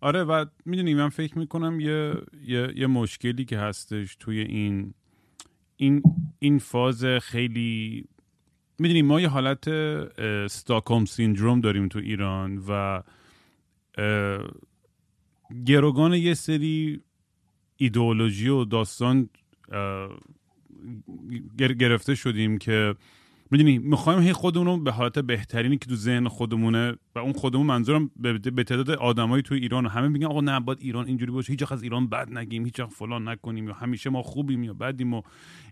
[0.00, 2.14] آره و می‌دونی من فکر می‌کنم یه,
[2.46, 4.94] یه, یه مشکلی که هستش توی این
[5.76, 6.02] این
[6.38, 8.04] این فاز خیلی
[8.78, 9.68] می‌دونی ما یه حالت
[10.46, 13.02] ستاکوم سیندروم داریم تو ایران و
[15.66, 17.02] گروگان یه سری
[17.76, 19.28] ایدئولوژی و داستان
[21.58, 22.94] گرفته شدیم که
[23.54, 27.66] می‌دونی می‌خوایم هی خودمون رو به حالت بهترینی که تو ذهن خودمونه و اون خودمون
[27.66, 28.10] منظورم
[28.54, 31.82] به تعداد آدمایی تو ایران همه میگن آقا نه باید ایران اینجوری باشه هیچ از
[31.82, 35.22] ایران بد نگیم هیچ فلان نکنیم یا همیشه ما خوبیم یا بدیم و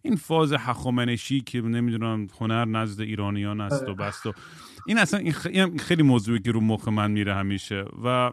[0.03, 4.33] این فاز حخامنشی که نمی‌دونم هنر نزد ایرانیان است و بست و
[4.87, 8.33] این اصلا این خیلی موضوعی که رو مخ من میره همیشه و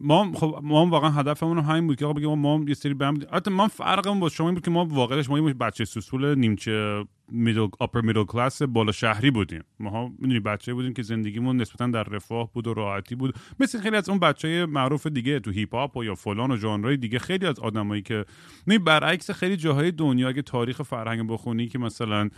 [0.00, 3.50] ما خب ما واقعا هدفمون همین بود که آقا بگیم ما یه سری بهم البته
[3.50, 8.00] ما فرقمون با شما این بود که ما واقعاش ما بچه سوسول نیمچه میدل اپر
[8.00, 9.62] میدل کلاس بالا شهری بودیم.
[9.80, 13.34] ما می‌دونی بچه بودیم که زندگیمون نسبتا در رفاه بود و راحتی بود.
[13.60, 17.18] مثل خیلی از اون بچه معروف دیگه تو هیپ هاپ یا فلان و ژانرهای دیگه
[17.18, 18.24] خیلی از آدمایی که
[18.66, 22.28] می برعکس خیلی جاهای دنیا اگه تاریخ فرهنگ بخونی که مثلا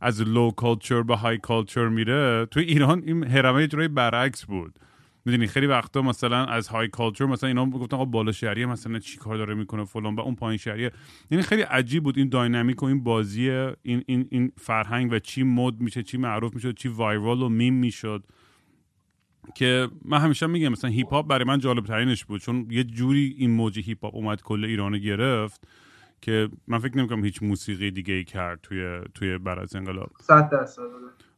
[0.00, 4.78] از low culture به high culture میره تو ایران این هرمه جورایی برعکس بود.
[5.24, 9.18] می‌دونی خیلی وقتا مثلا از high culture مثلا اینا گفتن آقا بالا شهریه مثلا چی
[9.18, 10.92] کار داره می‌کنه فلان و اون پایین شهریه.
[11.30, 15.42] یعنی خیلی عجیب بود این dynamic و این بازی این این این فرهنگ و چی
[15.42, 18.24] مد میشه چی معروف می‌شد چی viral و میم می‌شد.
[19.54, 23.34] که من همیشه میگم مثلا هیپ هاپ برای من جالب ترینش بود چون یه جوری
[23.38, 25.68] این موج هیپ هاپ اومد کل ایران گرفت
[26.20, 30.10] که من فکر نمی‌کنم هیچ موسیقی دیگه ای کرد توی توی بعد از انقلاب.
[30.20, 30.82] 100 درصد.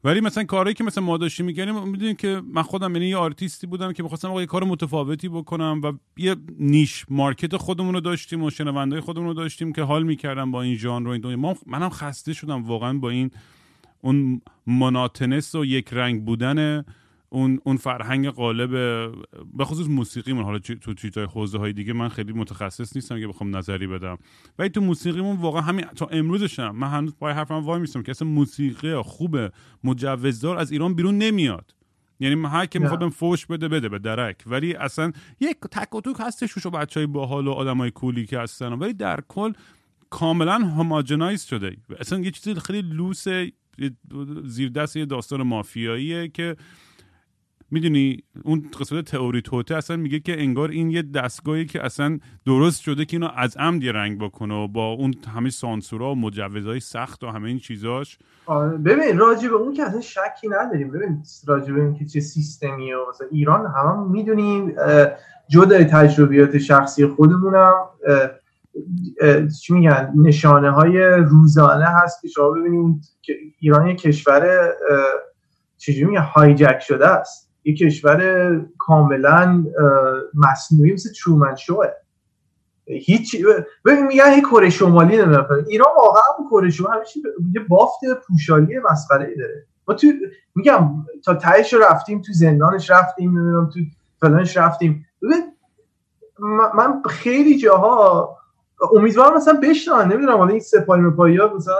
[0.07, 3.67] ولی مثلا کاری که مثلا ما داشتیم می‌کنیم می‌دونیم که من خودم یعنی یه آرتیستی
[3.67, 8.51] بودم که می‌خواستم یه کار متفاوتی بکنم و یه niche market خودمون رو داشتیم و
[8.51, 11.57] شنوندای خودمون رو داشتیم که حال می‌کردم با این ژانر و این دنیا.
[11.67, 13.31] منم خسته شدم واقعا با این
[14.01, 16.85] اون مناتنس و یک رنگ بودن
[17.29, 18.71] اون اون فرهنگ قالب
[19.55, 20.45] به خصوص موسیقیمون.
[20.45, 24.19] حالا تو چیزهای حوزه های دیگه من خیلی متخصص نیستم که بخوام نظری بدم.
[24.59, 28.29] ولی تو موسیقیمون واقعا همین تا امروزشم من هنوز پای حرفم وای میستم که اصلا
[28.29, 29.37] موسیقی خوب
[29.85, 31.75] مجوزدار از ایران بیرون نمیاد.
[32.21, 34.43] یعنی هر که می‌خواد فوش بده بده به درک.
[34.47, 38.73] ولی اصلا یک تک و توک هستش و بچهای باحال و آدمای کولی که هستن.
[38.73, 39.53] ولی در کل
[40.11, 41.77] کاملا هماجنایز شده.
[42.01, 43.25] اصلا یه چیزی خیلی لوس
[44.45, 46.57] زیر دست یه داستان مافیاییه که
[47.71, 52.83] می‌دونی اون قسمت تئوری توته اصلا میگه که انگار این یه دستگاهی که اصلا درست
[52.83, 57.25] شده که اینو از عمد یه رنگ بکنه با اون همه سانسورا و مجوزهای سخت
[57.25, 58.19] و همه این چیزاش.
[58.47, 60.91] آره ببین راجع به اون که اصلا شکی نداریم.
[60.91, 64.75] ببین راجع به که چه سیستمیه و مثلا ایران همه می‌دونیم
[65.49, 67.75] جدا تجربیات شخصی خودمونم.
[69.63, 74.73] چی میگن؟ نشانه های روزانه هست که شما ببینید که ایران یه کشور
[75.77, 77.46] چجوری میگن؟ هایجک شده است.
[77.67, 79.65] یه کشور کاملا
[80.35, 81.87] مصنوعی مثل ترومن شوه.
[82.87, 83.37] هیچ
[83.85, 85.47] ببین میگن هی کره شمالی نمی‌دونم.
[85.69, 87.21] ایران واقعا کره شمالی همیشه
[87.55, 89.67] یه بافت پوشالی مسخره داره.
[89.89, 90.07] ما تو
[90.55, 90.91] میگم
[91.25, 93.81] تا تهش رفتیم تو زندانش رفتیم نمی‌دونم تو
[94.21, 95.07] فلانش رفتیم.
[96.75, 98.37] من خیلی جاها
[98.97, 101.75] امیدوارم مثلا بشنن نمی‌دونم حالا این سپاهی مپایی ها مثلا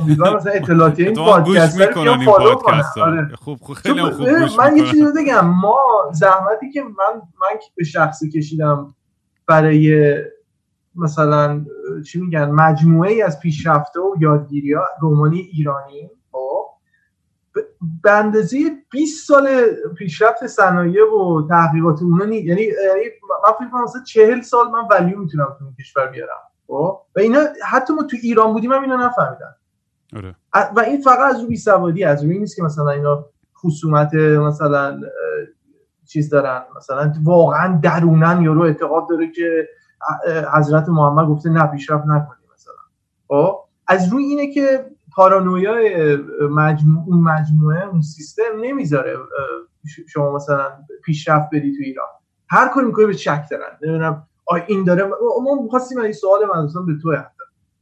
[0.00, 3.28] امیدوارم مثلا اطلاعاتی این پادکست رو این پادکست آره.
[3.34, 5.78] خوب خیلی خوب گوش من یه چیزی بگم ما
[6.12, 8.94] زحمتی که من من به شخصی کشیدم
[9.46, 10.14] برای
[10.94, 11.64] مثلا
[12.06, 16.10] چی میگن مجموعه ای از پیشرفته و یادگیری ها رومانی ایرانی.
[18.02, 18.58] به اندازه
[18.90, 19.48] 20 سال
[19.98, 22.36] پیشرفت صنایع و تحقیقات اونا نی...
[22.36, 22.66] یعنی
[23.46, 26.40] من فکر کنم مثلا 40 سال من ولیو می‌تونم تو کشور بیارم.
[26.66, 29.54] خب؟ و اینا حتی ما تو ایران بودیم هم اینا نفهمیدن.
[30.16, 30.34] آره.
[30.76, 33.26] و این فقط از رو بی سوادی از روی نیست که مثلا اینا
[33.58, 35.00] خصومت مثلا
[36.06, 36.62] چیز دارن.
[36.76, 39.68] مثلا واقعا درونن یارو اعتقاد داره که
[40.52, 42.74] حضرت محمد گفته نه پیشرفت نکنی مثلا.
[43.28, 46.16] خب؟ از روی اینه که پارانویای
[46.50, 49.16] مجموع اون مجموعه اون سیستم نمی‌ذاره
[50.08, 50.70] شما مثلا
[51.04, 52.06] پیشرفت بدی تو ایران.
[52.48, 53.78] هر کاری می‌کنی به شک دارن.
[53.82, 54.26] نمی‌دونم
[54.66, 55.10] این داره
[55.44, 57.16] ما می‌خواستیم این سوال من مثلا به تو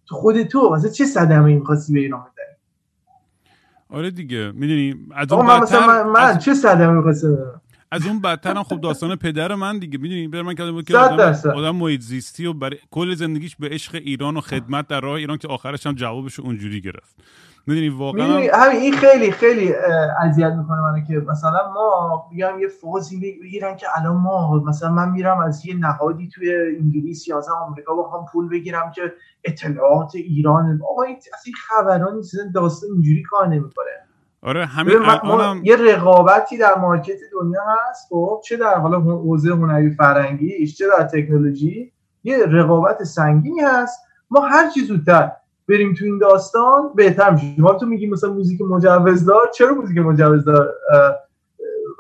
[0.07, 2.33] تو خود تو مثلا چه صدمه می‌خواستی به ایران بدی؟
[3.91, 8.63] آره دیگه می‌دونی از اون من, من, من چه صدمه می‌خواستم از اون بدتر هم
[8.63, 12.79] خب داستان پدر من دیگه می‌دونی؟ بر من که آدم, آدم محیط زیستی و برای
[12.91, 16.81] کل زندگیش به عشق ایران و خدمت در راه ایران که آخرش هم جوابش اونجوری
[16.81, 17.17] گرفت.
[17.67, 19.75] می‌دونی؟ واقعا همین این خیلی خیلی
[20.23, 25.11] اذیت می‌کنه منو که مثلا ما بیام یه فوزی بگیرن که الان ما مثلا من
[25.11, 29.13] میرم از یه نهادی توی انگلیس یا مثلا آمریکا بخوام پول بگیرم که
[29.45, 34.08] اطلاعات ایران آقا این از این خبران نیست داستان اینجوری کار نمی‌کنه.
[34.43, 35.61] آره همین الانم...
[35.65, 41.05] یه رقابتی در مارکت دنیا هست خب چه در حالا حوزه هنری فرنگی چه در
[41.05, 41.93] تکنولوژی
[42.25, 44.01] یه رقابت سنگینی هست.
[44.31, 45.33] ما هر چی زودتر
[45.69, 47.55] بریم تو این داستان بهتر میشه.
[47.59, 50.69] ما تو میگیم مثلا موزیک مجوزدار چرا موزیک مجوزدار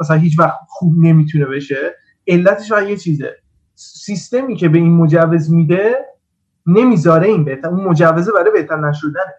[0.01, 1.96] مثلا هیچ وقت خوب نمی‌تونه بشه؟
[2.27, 3.37] علتش فقط یه چیزه.
[3.74, 5.96] سیستمی که به این مجوز میده
[6.66, 7.68] نمی‌ذاره این بهتر.
[7.68, 9.35] اون مجوزه برای بهتر نشدنه.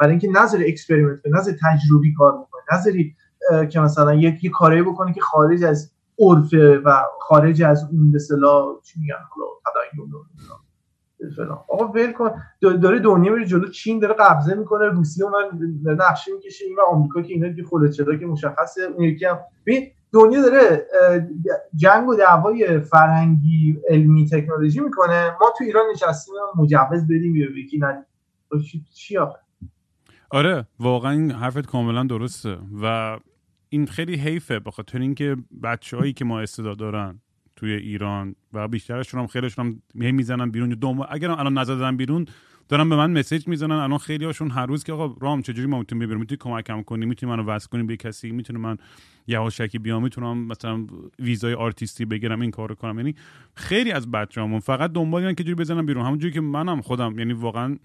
[0.00, 3.16] برای اینکه نذاره experiment کنه نذاره تجربی کار بکنه نذاره
[3.70, 6.54] که مثلا یک کاری بکنه که خارج از عرف
[6.84, 9.46] و خارج از اون به اصطلاح چی میگن حالا
[11.68, 12.30] آقا ول کن.
[12.60, 15.34] داره دنیا میره جلو چین داره قبضه می‌کنه روسیه اون
[15.84, 19.38] نقشه می‌کشه این و آمریکا که اینا دیگه خلوچدا که مشخصه اون یکی هم.
[20.12, 20.86] دنیا داره
[21.74, 25.36] جنگ و دعوای فرهنگی علمی تکنولوژی می‌کنه.
[25.40, 28.04] ما تو ایران نشستیم مجوز بدیم یا یکی ندیم
[28.94, 29.38] چی آخه
[30.34, 32.58] آره واقعا حرفت کاملا درسته.
[32.82, 33.18] و
[33.68, 37.20] این خیلی حیفه بخاطر اینکه بچههایی که ما استعداد دارن
[37.56, 40.68] توی ایران و بیشترشون هم خیلیشون هم می‌زنن بیرون.
[40.68, 42.26] دوم اگر الان نزدن بیرون
[42.68, 43.74] دارن به من مسیج می‌زنن.
[43.74, 47.06] الان خیلی هاشون هر روز که آقا رام چجوری ما می‌تونیم ببریم؟ می‌تونی کمکم کنی؟
[47.06, 48.76] می‌تونی منو وصل کنی به کسی؟ می‌تونه من
[49.26, 50.86] یواشکی بیام؟ می‌تونم مثلا
[51.18, 53.14] ویزای آرتیستی بگیرم؟ این کارو کنم؟ یعنی
[53.54, 56.06] خیلی از بچه‌هامون فقط دنبال که جوری بزنم بیرون.
[56.06, 57.76] همونجوری که منم خودم یعنی واقعا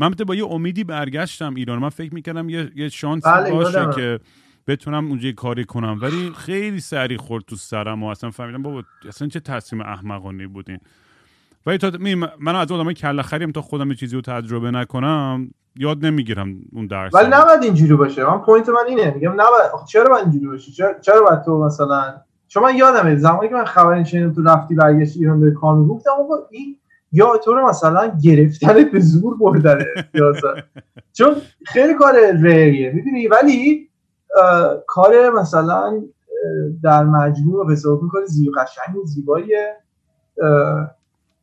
[0.00, 1.78] من با یه امیدی برگشتم ایران.
[1.78, 4.20] من فکر می‌کردم یه, یه شانسی بله باشه که
[4.66, 5.98] بتونم اونجا کاری کنم.
[6.02, 10.78] ولی خیلی سریع خورد تو سرم و اصلا فهمیدم بابا اصلا چه تصمیم احمقانه بودین.
[11.66, 11.90] ولی تا
[12.40, 17.14] من از آدمای کله خریم تا خودم چیزی رو تجربه نکنم یاد نمی‌گیرم اون درس
[17.14, 18.24] ولی نباید اینجوری باشه.
[18.24, 19.10] من point من اینه.
[19.14, 22.14] میگم نباید چرا باید اینجوری باشه چرا, چرا باید تو مثلا
[22.48, 26.10] چون من یادمه زمانی که من خبر شنیدم تو رفتی برگشت ایران به کانون گفتم
[26.10, 26.76] آقا این
[27.12, 29.86] یا تو رو مثلا گرفتن به زور بردنه
[31.12, 31.34] چون
[31.66, 33.90] خیلی کار ریه می‌دونی؟ ولی
[34.86, 36.02] کار مثلا
[36.82, 39.76] در مجموع حساب می‌کنه زیبا قشنگ و زیباییه.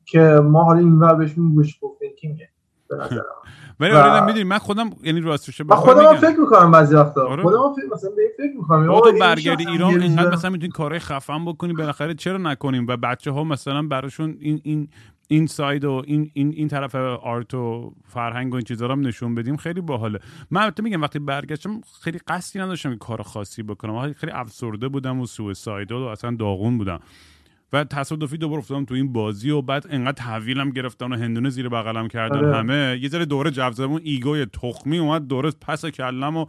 [0.06, 1.80] که ما حالا این ور بهش گوش
[2.24, 2.50] میگه
[2.90, 3.22] به نظر
[3.80, 7.28] ولی آره می‌دونی من خودم یعنی راستش من خودم فکر می‌کنم بعضی وقتا.
[7.28, 7.44] آره.
[7.44, 9.00] خودم فکر مثلا به فکر می‌کنم.
[9.00, 13.44] تو برگردی ایران اینقدر مثلا می‌تونی کارهای خفن بکنی بالاخره چرا نکنیم؟ و بچه ها
[13.44, 14.88] مثلا براشون این این
[15.28, 19.08] این side و این این این طرف art و فرهنگ و این چیزا رو هم
[19.08, 20.20] نشون بدیم خیلی باحاله.
[20.52, 24.14] من البته میگم وقتی برگشتم خیلی قصدی نداشتم کار خاصی بکنم.
[24.14, 27.00] خیلی افسرده بودم و suicidal و اصلا داغون بودم.
[27.74, 31.70] و تصادفی دوباره افتادم تو این بازی و بعد انقدر تحویلم گرفتن و هندونه زیر
[31.70, 32.56] بغلم کردن آره.
[32.56, 33.00] همه.
[33.02, 36.46] یه ذره دوره جو اون ego ی تخمی اومد دوره پس کلم و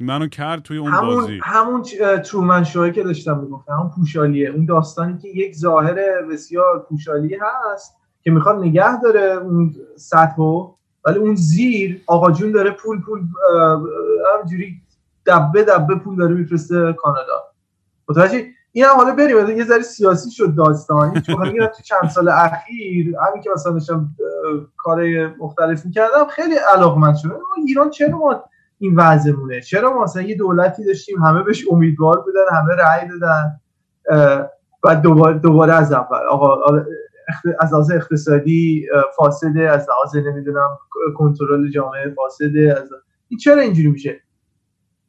[0.00, 1.40] منو کرد توی اون همون بازی.
[1.42, 1.82] همون
[2.24, 4.48] Truman Show ی که داشتم می‌گفتم همون پوشالیه.
[4.48, 7.96] اون داستانی که یک ظاهر بسیار پوشالی هست.
[8.22, 13.20] که می‌خواد نگه داره اون سطحو ولی اون زیر آقا جون داره پول پول
[14.34, 14.82] همجوری
[15.26, 17.44] دبه دبه پول داره میفرسته کانادا.
[18.08, 23.14] متوجه؟ این هم حالا بریم یه ذره سیاسی شد داستانی چون تو چند سال اخیر
[23.28, 24.10] همین که مثلا داشتم
[24.76, 25.02] کار
[25.38, 27.38] مختلف می‌کردم خیلی علاقمند شدم.
[27.66, 28.44] ایران چرا ما
[28.78, 33.60] این وضعمونه؟ چرا ما مثلا یه دولتی داشتیم همه بهش امیدوار بودن همه رأی دادن
[34.84, 36.26] و دوباره, دوباره از اول.
[36.30, 36.82] آقا
[37.60, 38.86] از لحاظ اقتصادی
[39.16, 40.78] فاسده از لحاظ نمی‌دونم
[41.16, 42.90] کنترل جامعه فاسده از
[43.28, 44.20] این چرا اینجوری میشه؟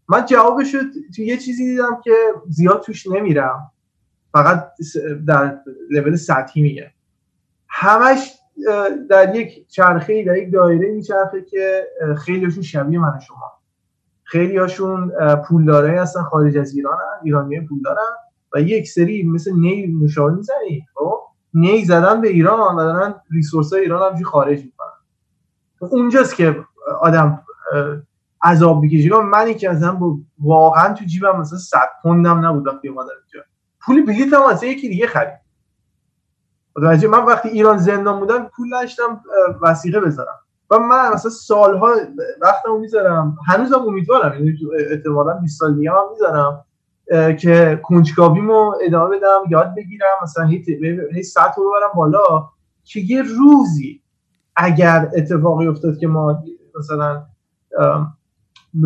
[0.09, 0.71] من جوابش
[1.15, 2.15] تو یه چیزی دیدم که
[2.49, 3.71] زیاد توش نمیرم.
[4.31, 4.71] فقط
[5.27, 6.91] در لول سطحی میگه
[7.67, 8.31] همش
[9.09, 13.51] در یک چرخه در یک دایره میچرخه که خیلیشون شبیه من شما.
[14.23, 15.11] خیلی هاشون
[15.47, 17.23] پولداره هستن خارج از ایران هم.
[17.23, 18.15] ایرانی پول دارن
[18.53, 21.19] و یک سری مثل نی مشاور می‌زنی خب؟
[21.53, 24.89] نی زدن به ایران و دارن ریسورس های ایران هم خارج می‌کنن.
[25.79, 26.65] اونجاست که
[27.01, 27.43] آدم
[28.43, 29.99] عذاب بکشی منی که اصلا
[30.39, 33.47] واقعا تو جیبم مثلا 100 پوندم نبود وقتی اومدم اینجا.
[33.81, 35.39] پول بلیط هم اصلا یکی دیگه خرید.
[37.09, 39.21] من وقتی ایران زندان بودم پول داشتم
[39.61, 40.39] وسیقه بذارم.
[40.69, 41.95] و من مثلا سالها
[42.41, 43.37] وقتمو می‌ذارم.
[43.47, 44.33] هنوزم امیدوارم.
[44.33, 44.57] یعنی
[44.91, 46.65] احتمالاً 20 سال دیگه هم می‌ذارم.
[47.39, 52.49] که کنجکاویمو ادامه بدم یاد بگیرم مثلا هی سطح رو ببرم بالا
[52.83, 54.01] که یه روزی
[54.55, 56.43] اگر اتفاقی افتاد که ما
[56.79, 57.23] مثلا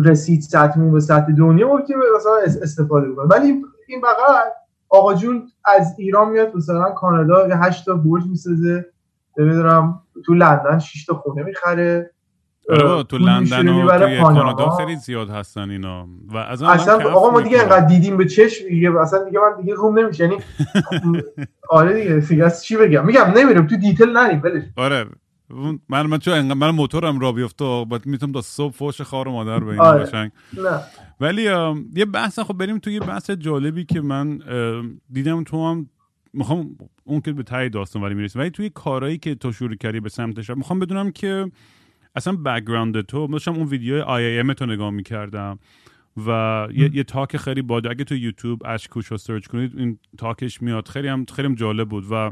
[0.04, 4.50] رسید سطحمون به سطح دنیا ممکنه مثلا استفاده بکنیم ولی این بغل
[4.88, 8.86] آقا جون از ایران میاد مثلا کانادا یه 8 تا برج می‌سازه
[9.38, 12.13] نمی‌دونم تو لندن 6 تا خونه می‌خره.
[12.68, 16.08] آره تو لندن و توی کانادا خیلی زیاد هستن اینا.
[16.28, 19.74] و از اصلا آقا ما دیگه انقدر دیدیم به چشم دیگه اصلا دیگه من دیگه
[19.74, 20.24] روم نمیشه.
[20.24, 20.36] یعنی
[21.70, 25.06] آره دیگه دیگه چی بگم؟ میگم نمیرم تو دیتیل نریم ولش آره
[25.88, 29.70] من من چون من موتورم را بیفته بعد می‌تونم تا صبح فوش خار مادر به
[29.70, 30.10] این آره.
[30.14, 30.80] نه.
[31.20, 31.42] ولی
[31.96, 34.38] یه بحث خب بریم تو یه بحث جالبی که من
[35.12, 35.86] دیدم تو هم
[36.32, 38.40] می‌خوام اون که به تای داستان ولی می‌رسیم.
[38.42, 41.50] ولی توی کارهایی که تو شروع کردی به سمتش می‌خوام بدونم که
[42.14, 45.58] اصلا background تو داشتم اون ویدیو آی ام تو نگاه می‌کردم
[46.26, 49.98] و یه, یه talk خیلی باده اگه تو یوتیوب اش کوشا رو سرچ کنید این
[50.18, 50.88] talk ش میاد.
[50.88, 52.30] خیلی هم خیلی هم جالب بود و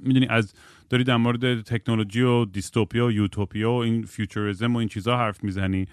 [0.00, 0.54] می‌دونی از
[0.90, 5.44] داری در مورد تکنولوژی و dystopia و یوتوپیا و این futurism و این چیزها حرف
[5.44, 5.86] می‌زنی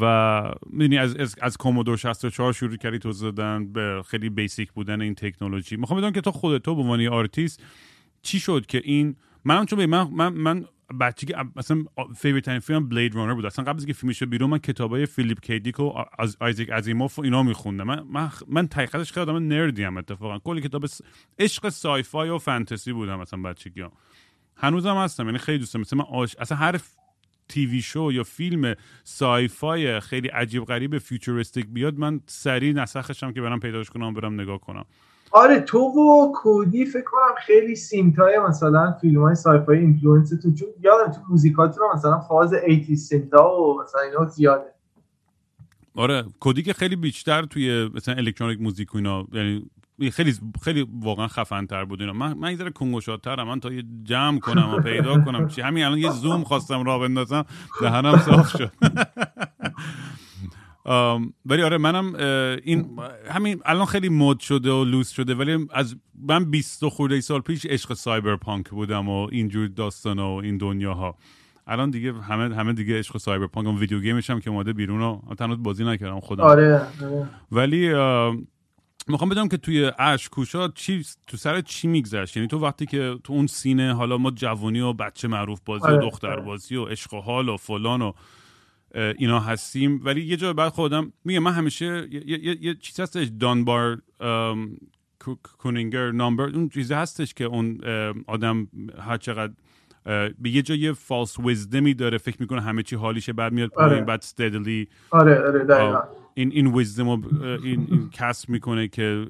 [0.00, 5.00] و می‌دونی از از, از کومودور 64 شروع کردی توضیح دادن به خیلی basic بودن
[5.00, 5.76] این تکنولوژی.
[5.76, 7.62] می‌خوام بدونم که تو خودت تو به عنوان آرتیست
[8.22, 10.64] چی شد که این من چون من من, من
[11.00, 11.84] بچگی مثلا
[12.16, 13.46] favorite ترین فیلم Blade Runner بود.
[13.46, 17.18] اصلا قبل از که فیلمش بیرون من کتابای فیلیپ کی دیک و از آیزیک آسیموف
[17.18, 17.84] و اینا میخوندم.
[17.84, 20.38] من من, من خیلی آدم nerd ی ام اتفاقا.
[20.38, 20.84] کلی کتاب
[21.38, 23.92] عشق sci-fi و فانتزی بودم مثلا بچگی ها.
[24.56, 25.80] هنوزم هستم یعنی خیلی دوستم.
[25.80, 26.36] مثلا من آش...
[26.38, 26.80] اصلا هر
[27.48, 33.60] TV show یا فیلم sci-fi خیلی عجیب غریب futuristic بیاد من سریع نسخشم که برم
[33.60, 34.84] پیداش کنم برم نگاه کنم.
[35.34, 40.54] آره تو و کودی فکر کنم خیلی synth ای مثلا فیلم های sci-fi influence تو
[40.54, 44.74] چون یادم تو موزیکات رو مثلا فاز 80 synth ا و مثلا اینا زیاده.
[45.96, 49.70] آره کودی که خیلی بیشتر توی مثلا electronic music و اینا یعنی
[50.12, 52.12] خیلی خیلی واقعا خفن تر بود اینا.
[52.12, 55.84] من من یه ذره کنگوشاترم من تا یه جمع کنم و پیدا کنم چی؟ همین
[55.84, 57.44] الان یه زوم خواستم راه بندازم
[57.80, 58.70] دهنم صاف شد.
[61.46, 62.14] ولی آره منم
[62.64, 62.98] این
[63.30, 65.96] همین الان خیلی مد شده و لوس شده ولی از
[66.28, 71.16] من 20 خورده سال پیش عشق cyberpunk بودم و اینجور داستان و این دنیاها
[71.66, 75.00] الان دیگه همه همه دیگه عشق cyberpunk و video game ش هم که اومده بیرون
[75.02, 77.28] و تنها بازی نکردم خودم آره, آره.
[77.52, 77.94] ولی
[79.08, 83.18] می‌خوام بدونم که توی اش کوشا چی تو سر چی میگذشت یعنی تو وقتی که
[83.24, 86.42] تو اون سینه حالا ما جوانی و بچه معروف بازی و آره، دختر آره.
[86.42, 88.12] بازی و عشق و حال و فلان و
[88.94, 90.00] اینا هستیم.
[90.04, 93.28] ولی یه جا بعد خودم میگه من همیشه یه, یه،, یه چیز هستش.
[93.40, 94.02] دانبار
[95.58, 97.80] کونینگر نامبر اون چیزی هستش که اون
[98.26, 98.68] آدم
[98.98, 99.52] هر چقدر
[100.38, 104.00] به یه جای فالس ویزدمی داره فکر می‌کنه همه چی حالیشه بعد میاد آره.
[104.00, 106.02] بعد استدلی آره آره
[106.34, 109.26] این این ویزدم رو این, این کسب می‌کنه که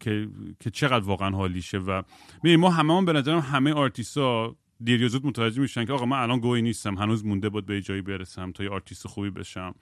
[0.00, 0.28] که
[0.60, 1.78] که چقدر واقعا حالیشه.
[1.78, 2.02] و
[2.44, 6.40] ما همه به نظرم همه آرتیستا دیر یا زود متوجه میشن که آقا من الان
[6.40, 9.74] گهی نیستم هنوز مونده بود به جایی برسم تا یه آرتیست خوبی بشم.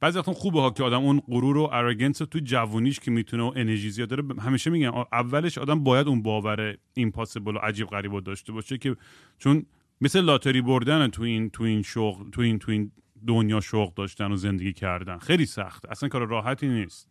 [0.00, 3.52] بعضی وقتا خوبه ها که آدم اون غرور و arrogance تو جوونیش که می‌تونه و
[3.56, 8.52] انرژی زیاد داره همیشه میگن اولش آدم باید اون باور impossible و عجیب غریب داشته
[8.52, 8.96] باشه که
[9.38, 9.66] چون
[10.00, 12.92] مثل lottery بردن تو این تو این شغل تو این تو این
[13.26, 15.18] دنیا شغل داشتن و زندگی کردن.
[15.18, 15.86] خیلی سخت.
[15.86, 17.08] اصلا کار راحتی نیست.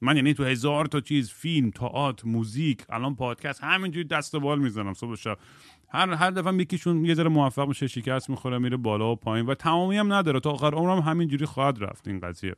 [0.00, 4.58] من یعنی تو هزار تا چیز فیلم تئاتر موزیک الان پادکست همینجوری دست و بال
[4.58, 5.38] می‌زنم صبح شب.
[5.90, 9.54] هر هر دفعه یکیشون یه ذره موفق میشه شکست می‌خوره میره بالا و پایین و
[9.54, 10.40] تمامی هم نداره.
[10.40, 12.54] تا آخر عمرم همینجوری خواهد رفت این قضیه.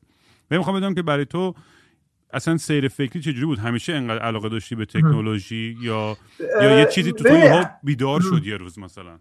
[0.50, 1.54] من می‌خوام بدونم که برای تو
[2.32, 6.16] اصلا سیر فکری چجوری بود؟ همیشه انقدر علاقه داشتی به تکنولوژی یا
[6.62, 9.18] یا یه چیزی تو تو بیدار شد یه روز مثلا؟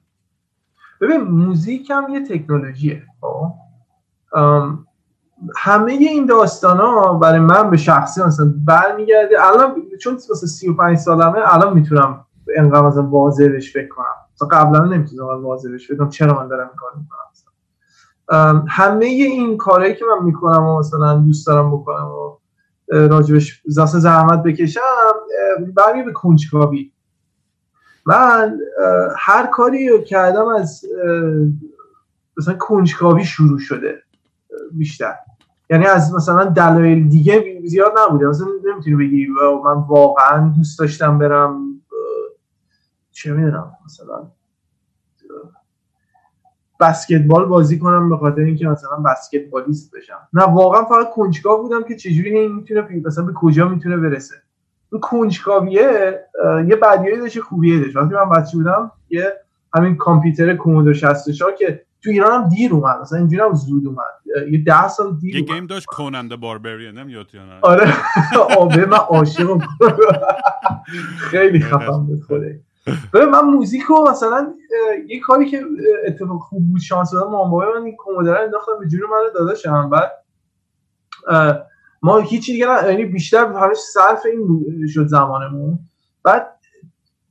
[1.02, 3.54] ببین موزیک هم یه تکنولوژیه خب؟
[5.58, 9.48] همه این داستان ها برای من به شخصی مثلا برمیگرده.
[9.48, 12.26] الان چون واسه 35 سالمه الان می‌تونم
[12.58, 14.06] انقدر مثلا واضح بهش فکر کنم.
[14.36, 17.16] مثلا قبلا نمی‌تونم واضح بهش فکر چرا من دارم کار می‌کنم
[18.68, 22.38] همه این کارهایی که من می‌کنم و مثلا دوست دارم بکنم و
[22.90, 24.80] راجبش زاست زحمت بکشم
[25.76, 26.92] برمی به کنجکاوی.
[28.06, 28.58] من
[29.18, 30.86] هر کاری رو کردم از
[32.38, 34.04] مثلا کنجکاوی شروع شده
[34.72, 35.16] بیشتر.
[35.70, 38.26] یعنی از مثلا دلایل دیگه زیاد نبوده.
[38.26, 39.28] مثلا نمی‌تونی بگی
[39.66, 41.79] من واقعا دوست داشتم برم
[43.20, 44.32] چه می‌دونم مثلا
[46.80, 50.28] بسکتبال بازی کنم به خاطر اینکه مثلا بسکتبالیست بشم.
[50.34, 54.36] نه واقعا فقط کنجکاو بودم که چجوری این می‌تونه مثلا به کجا می‌تونه برسه.
[54.92, 56.20] اون کنجکاویه
[56.68, 57.96] یه بدیایی داشت خوبیه داشت.
[57.96, 59.34] وقتی من بچه بودم یه
[59.74, 64.50] همین کامپیوتر کومودو 64 که تو ایران هم دیر اومد مثلا اینجوری هم زود اومد.
[64.52, 67.28] یه ده سال دیر یه گیم داشت کوننده باربریان نمیاد
[67.62, 67.94] آره.
[68.60, 69.62] آبه من عاشق
[71.18, 72.62] خیلی خفم بود خوده
[73.14, 74.54] من موزیک رو مثلا
[75.08, 75.66] یه کاری که
[76.08, 79.90] اتفاق خوب بود شانس دادم مامبای من این کومودره انداختم به جون من داداشم.
[79.90, 80.12] بعد
[82.02, 85.80] ما هیچی دیگه یعنی بیشتر همش صرف این شد زمانمون.
[86.24, 86.60] بعد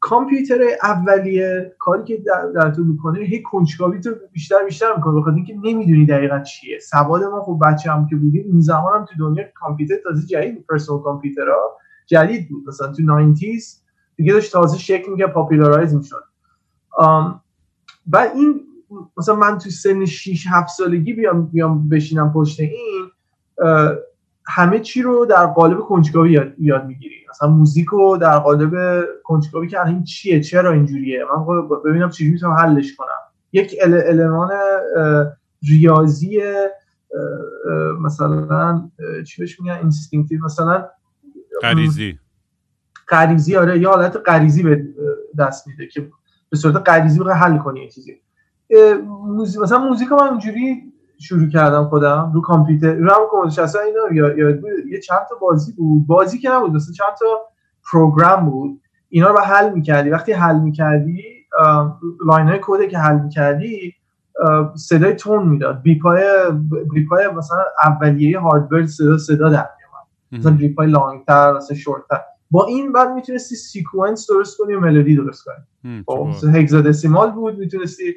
[0.01, 2.23] کامپیوتر اولیه کاری که
[2.55, 6.79] در, تو می‌کنه هی کنجکاوی تو بیشتر بیشتر می‌کنه بخاطر اینکه نمی‌دونی دقیقا چیه.
[6.79, 10.67] سواد ما خب بچه هم که بودیم اون زمان هم تو دنیا کامپیوتر تازه جدید
[10.69, 11.77] پرسونال کامپیوترها
[12.07, 12.69] جدید بود.
[12.69, 13.88] مثلا تو 90s
[14.19, 16.25] دیگه داشت تازه شکل میگه پاپولارایز می‌شد.
[18.13, 18.61] و این
[19.17, 23.11] مثلا من تو سن 6 7 سالگی بیام بیام بشینم پشت این
[24.47, 27.15] همه چی رو در قالب کنجکاوی یاد, یاد می‌گیری.
[27.31, 32.31] مثلا موزیک رو در قالب کنجکاوی که این چیه چرا اینجوریه؟ من خب ببینم چجوری
[32.31, 33.09] می‌تونم حلش کنم.
[33.53, 34.51] یک المان
[35.69, 36.41] ریاضی
[38.01, 38.91] مثلا
[39.27, 40.89] چی بهش میگن؟ instinctive مثلا
[41.63, 42.19] غریزی.
[43.09, 44.85] غریزی آره یه حالت غریزی به
[45.39, 46.09] دست میده که
[46.51, 48.21] به صورت غریزی بخوای حل کنی یه چیزی.
[49.63, 54.51] مثلا موزیک من اونجوری شروع کردم خودم رو کامپیوتر رو هم کامپیوتر اینا یا
[54.91, 57.27] یه چند تا بازی بود بازی که نبود مثلا چند تا
[57.93, 60.11] program بود اینا رو حل می‌کردی.
[60.11, 61.23] وقتی حل می‌کردی
[62.27, 63.95] line های که حل می‌کردی
[64.75, 65.83] صدای تون می‌داد.
[65.83, 66.23] بیپای
[66.93, 72.21] بیپای مثلا اولیه هاردور صدا صدا در میومد مثلا بیپای لانگ تر مثلا شورت تر
[72.51, 76.03] با این بعد می‌تونستی سیکونس درست کنی و ملودی درست کنی.
[76.07, 78.15] خب هگزادسیمال بود می‌تونستی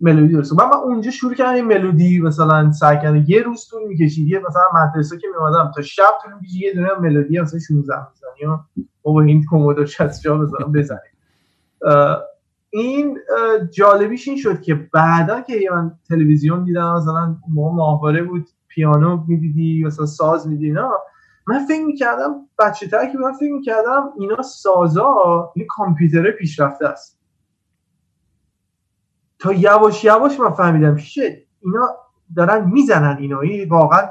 [0.00, 3.88] ملودی درست من, من اونجا شروع کردم این ملودی مثلا سعی کردم یه روز طول
[3.88, 4.28] می‌کشید.
[4.28, 8.30] یه مثلا مدرسه که میومدم تا شب طول می‌کشید یه دونه ملودی مثلا 16 می‌زنی
[8.42, 8.64] یا
[9.02, 11.00] با این کومودو 64 بزنم بزنیم.
[12.70, 13.18] این
[13.70, 20.06] جالبیش این شد که بعدا که من تلویزیون دیدم مثلا ماهواره بود پیانو می‌دیدی مثلا
[20.06, 20.72] ساز می‌دیدی
[21.46, 27.18] من فکر می‌کردم بچه که من فکر می‌کردم اینا سازا این کامپیوتر پیشرفته است.
[29.38, 31.88] تا یواش یواش من فهمیدم چه اینا
[32.36, 34.08] دارن می‌زنن اینایی واقعا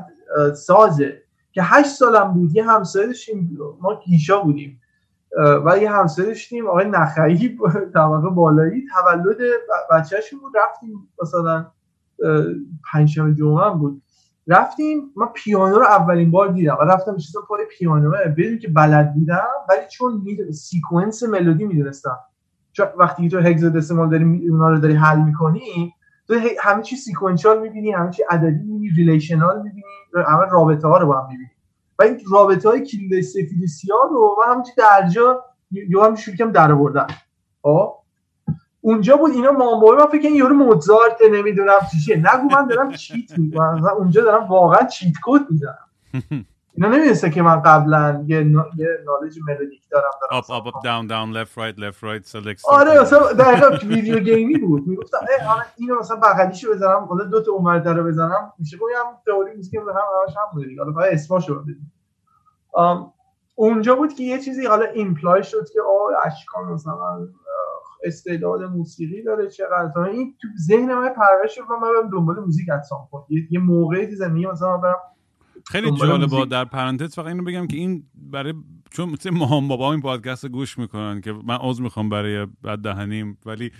[0.55, 1.21] سازه.
[1.53, 4.81] که هشت سالم بود یه همسایه داشتیم ما کیشا بودیم.
[5.65, 7.57] و یه همسایه داشتیم آقای نخعی
[7.93, 9.37] طبقه بالایی تولد
[9.91, 10.53] بچهشون بود.
[10.57, 11.71] رفتیم مثلا
[12.91, 14.01] پنجشنبه جمعه بود.
[14.47, 18.11] رفتیم من پیانو رو اولین بار دیدم و رفتم نشستم پای پیانو.
[18.37, 22.19] بدون که بلد بودم ولی چون می‌دونم sequence ملودی می‌دونستم.
[22.71, 25.93] چون وقتی تو decimal داری اونا رو داری حل می‌کنی
[26.27, 29.83] تو همه چی sequential می‌بینی همه چی عددی می‌بینی relational می‌بینی
[30.27, 31.49] همه رابطه ها رو با هم می‌بینی.
[31.99, 36.51] و این رابطه های کلید سفید سیاه رو و همچی درجا یا هم شروع کم
[36.51, 37.07] در آوردن
[37.61, 38.00] خب؟
[38.81, 42.17] اونجا بود اینا مامبای من فکر یارو موزارت نمی‌دونم چیه.
[42.17, 43.85] نگو من دارم چیت می‌کنم.
[43.97, 45.87] اونجا دارم واقعا چیت کد می‌زنم.
[46.73, 48.37] اینا نمی‌دونسته که من قبلا یه,
[48.77, 52.61] یه نالج ملودیک دارم دارم up up up down down left right left right select
[52.69, 54.87] آره مثلا دقیقا ویدیو گیمی بود.
[54.87, 55.17] می‌گفتم
[55.77, 58.53] اینو مثلا بغلیشو بزنم حالا دو تا اونور رو بزنم.
[58.59, 61.93] میشه گویم تئوری موزیک به هم همش هم بوده حالا فقط اسمشو بدیم.
[63.55, 67.27] اونجا بود که یه چیزی حالا imply شد که آه اشکان مثلا
[68.03, 72.82] استعداد موسیقی داره چقدر این تو ذهن من پرورش و من برم دنبال موزیک at
[72.82, 73.07] some
[73.51, 74.95] یه موقعی زندگی مثلا برم
[75.67, 78.53] خیلی جالبه در پرانتز فقط اینو بگم که این برای
[78.91, 83.37] چون مثل مامان بابا این پادکست گوش می‌کنن که من عذر می‌خوام برای بد دهنیم
[83.45, 83.71] ولی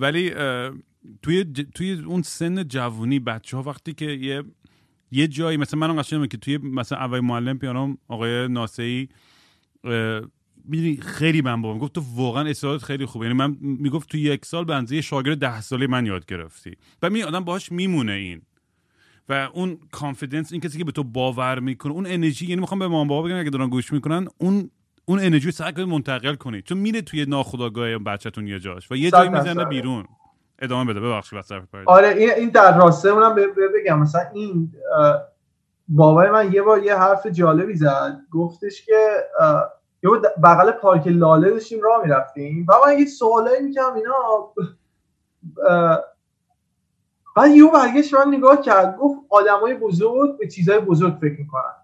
[0.00, 0.34] ولی
[1.22, 4.44] توی توی اون سن جوونی بچه ها وقتی که یه
[5.10, 9.08] یه جایی مثلا من قشنگه که توی مثلا اول معلم پیانو آقای ناسئی
[10.64, 13.26] می‌دونی خیلی من بابا گفت تو واقعا استعدادت خیلی خوبه.
[13.26, 16.76] یعنی من می‌گفت تو یک سال بنزه شاگرد ده ساله من یاد گرفتی.
[17.02, 18.42] و می آدم باهاش میمونه این.
[19.28, 22.88] و اون کانفیدنس این کسی که به تو باور می‌کنه اون انرژی یعنی می‌خوام به
[22.88, 24.70] مامان بابا بگم اگه دارن گوش می‌کنن اون
[25.04, 26.64] اون انرژی سعی کنید منتقل کنید.
[26.64, 30.04] چون میره توی ناخودآگاه بچه‌تون یه جاش و یه جایی می‌زنه بیرون.
[30.58, 33.34] ادامه بده ببخشید واسه آره این این در راسته اونم
[33.74, 33.98] بگم.
[33.98, 34.72] مثلا این
[35.88, 38.20] بابای من یه بار یه حرف جالبی زد.
[38.30, 39.08] گفتش که
[40.04, 40.10] یه
[40.42, 42.66] بغل پارک لاله داشتیم راه می‌رفتیم.
[42.68, 44.52] و من یه سوالایی می‌کنم اینا
[47.36, 48.96] بعد یهو برگشت من نگاه کرد.
[48.96, 51.74] گفت آدمای بزرگ به چیزای بزرگ فکر می‌کنن.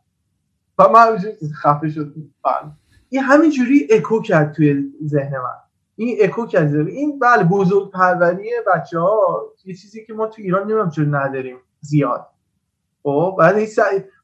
[0.79, 1.19] و من
[1.63, 2.15] خفه شد.
[2.45, 2.71] بله
[3.09, 5.57] این همینجوری اکو کرد توی ذهن من.
[5.97, 6.75] این اکو کرد.
[6.75, 11.57] این بله بزرگ پروری بچه ها یه چیزی که ما تو ایران نمیم چون نداریم
[11.81, 12.27] زیاد.
[13.03, 13.69] خب بعد این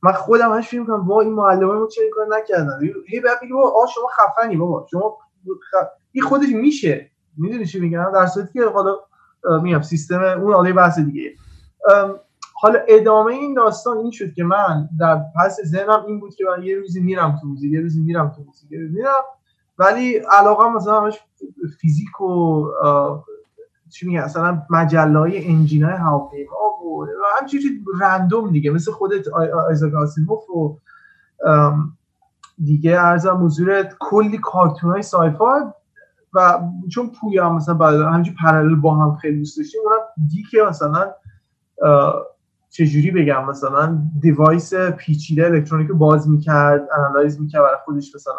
[0.03, 3.55] من خودم هاش فکر می‌کنم با این معلمه ما چه کار نکردن؟ هی بعد میگه
[3.55, 5.19] آ شما خفنی بابا شما
[5.71, 5.75] خ...
[6.13, 7.11] این خودش میشه.
[7.39, 8.97] می‌دونی چی میگم؟ در صورتی که حالا
[9.63, 11.35] میگم سیستم اون حالا بحث دیگه.
[12.55, 16.63] حالا ادامه این داستان این شد که من در پس ذهنم این بود که من
[16.63, 19.25] یه روزی میرم تو موزیک یه روزی میرم تو موزیک یه روزی میرم.
[19.79, 21.21] ولی علاقه مثلا همش
[21.81, 22.65] فیزیک و
[23.97, 27.07] چی میگه اصلا مجله های engine های هواپیما و
[27.41, 29.29] همچین چیز random دیگه مثل خودت
[29.69, 30.79] آیزاک آسیموف و
[32.65, 35.61] دیگه عرضم حضورت کلی کارتون های sci-fi
[36.35, 41.13] و چون پویا مثلا بعد همینجور parallel با هم خیلی دوست داشتیم اونم دیگه مثلا
[42.71, 48.35] چجوری بگم؟ مثلا device پیچیده الکترونیک باز می‌کرد analyze می‌کرد برای خودش مثلا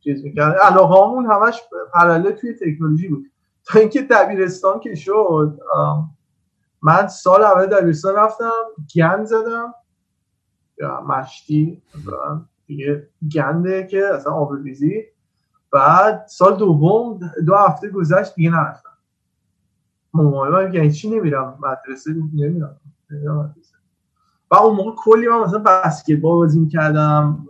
[0.00, 0.56] چیز می‌کرد.
[0.56, 1.60] علاقه همون همش
[1.94, 3.30] parallel توی تکنولوژی بود.
[3.66, 5.58] تا اینکه دبیرستان که شد
[6.82, 8.50] من سال اول دبیرستان رفتم
[8.94, 9.74] گند زدم.
[11.08, 11.82] مشتی
[12.66, 15.04] دیگه گنده که اصلا آبروریزی.
[15.72, 18.90] بعد سال دوم دو هفته گذشت دیگه نرفتم.
[20.12, 22.80] مامان یعنی چی نمیرم؟ مدرسه نمیرم.
[24.50, 27.48] و اون موقع کلی من مثلا بسکتبال بازی می‌کردم.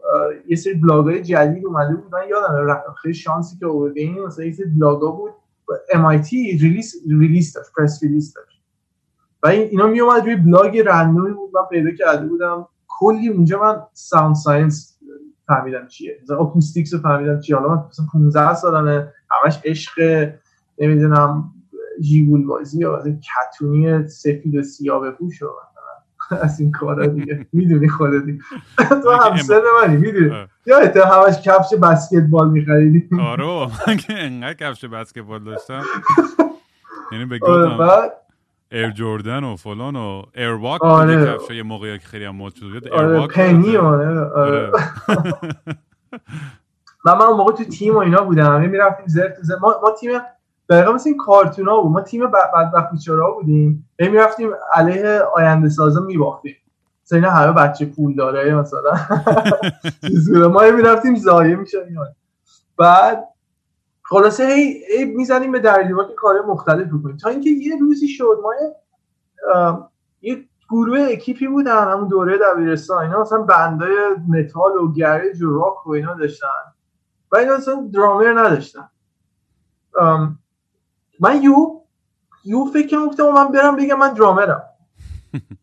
[0.49, 2.13] یه سری بلاگ های جدید اومده بود.
[2.31, 5.33] یادم خیلی شانسی که آوردیم مثلا یه سری بلاگ بود.
[5.95, 8.63] MIT release release داشت press release داشت.
[9.43, 12.69] و اینا می اومد روی blog random ی بود من پیدا کرده بودم.
[12.89, 14.99] کلی اونجا من sound science
[15.47, 16.21] فهمیدم چیه.
[16.23, 17.57] مثلا acoustics رو فهمیدم چیه.
[17.57, 19.93] حالا من مثلا 15 سالمه همش عشق
[20.79, 21.55] نمی‌دونم
[22.01, 25.47] جیگول بازی یا کتونی سفید و سیاه بپوش و
[26.43, 27.47] از این کارا دیگه.
[27.53, 28.23] می‌دونی خودت
[29.03, 33.45] تو هم سن منی می‌دونی؟ یا تو همش کفش بسکتبال میخریدی؟ آره
[33.89, 35.83] من که انقدر کفش بسکتبال داشتم.
[37.13, 38.13] یعنی به آره
[38.73, 41.27] Air Jordan و فلان و Airwalk آره.
[41.27, 44.73] کفش یه موقعی که خیلی هم مد شده آره Penny آره, آره.
[47.05, 48.61] و من اون موقع تو تیم و اینا بودم.
[48.61, 50.11] می‌رفتیم زر تو زر ما, ما تیم
[50.71, 51.93] دقیقا مثل این کارتونا بود.
[51.93, 53.89] ما تیم بدبخت بیچارا بودیم.
[54.01, 56.57] هی می‌رفتیم علیه آینده سازا میباختیم.
[57.05, 58.93] مثلا اینا همه بچه پول داره مثلا.
[60.53, 61.99] ما هی می‌رفتیم زایه می‌شدیم.
[62.79, 63.29] بعد
[64.03, 67.17] خلاصه هی, هی می‌زنیم به در که کار مختلف بکنیم.
[67.17, 68.53] تا اینکه یه روزی شد ما
[70.21, 73.05] یه گروه اکیپی بودن همون دوره دبیرستان.
[73.05, 73.97] اینا مثلا بندای
[74.29, 76.47] متال و گرانج و راک و اینا داشتن.
[77.33, 78.89] و اینا مثلا درامر نداشتن.
[81.21, 81.81] من یهو
[82.45, 84.63] یهو فکر گفتم من برم بگم من درامرم.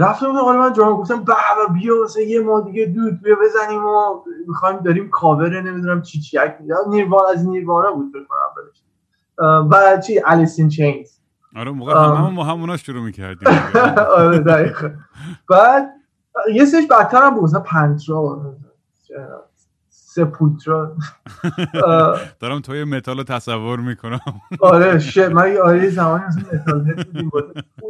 [0.00, 4.22] رفتم حالا من درام گفتم بابا بیا واسه یه ماه دیگه زود بیا بزنیم و
[4.48, 6.38] می‌خوایم داریم کاور نمی‌دونم چی چی
[6.88, 8.82] Nirvan از Nirvana بود بکنم اولش.
[9.70, 11.10] و چی؟ Alice in Chains
[11.56, 11.94] آره موقع.
[11.94, 13.48] همون ما همونا شروع می‌کردیم.
[14.16, 14.90] آره دقیقا.
[15.50, 15.90] بعد
[16.54, 18.54] یه سش بدتر هم بود مثلا Pantera
[20.24, 20.96] Sepultura
[22.40, 24.20] دارم توی متال رو تصور می‌کنم.
[24.60, 27.06] آره ش من آره زمانی از metalhead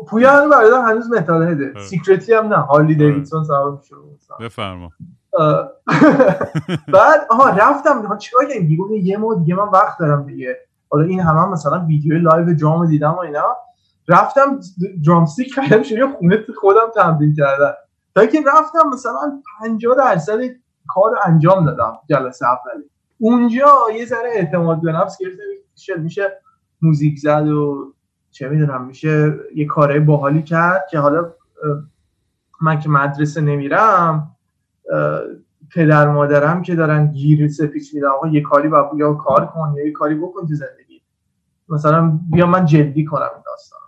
[0.09, 1.81] پویا هنو برادر هنوز metalhead ه.
[1.81, 2.57] secretly هم نه.
[2.57, 3.95] Harley Davidson سوار میشه.
[4.41, 4.91] بفرما.
[6.95, 8.07] بعد آها رفتم.
[8.07, 10.57] ها چیکار کردیم؟ دیگه یه ماه دیگه من وقت دارم دیگه.
[10.91, 13.57] حالا این همه هم مثلا ویدیو live drum دیدم و اینا.
[14.09, 14.61] رفتم
[15.07, 17.73] drum stick خریدم شروع خونه خودم تمرین کردم.
[18.15, 20.39] تا که رفتم مثلا 50 درصد
[20.95, 22.91] کار انجام دادم جلسه اولی.
[23.19, 26.41] اونجا یه ذره اعتماد به نفس گرفتم میشه
[26.83, 27.93] موزیک زد و
[28.31, 31.33] چه می‌دونم میشه یه کارهای باحالی کرد که حالا
[32.61, 34.37] من که مدرسه نمیرم
[35.75, 39.75] پدر مادرم که دارن گیر سه پیچ میدن آقا یه کاری باید یا کار کن
[39.77, 41.03] یا یه کاری بکن تو زندگی.
[41.69, 43.81] مثلا بیا من جدی کنم این داستان.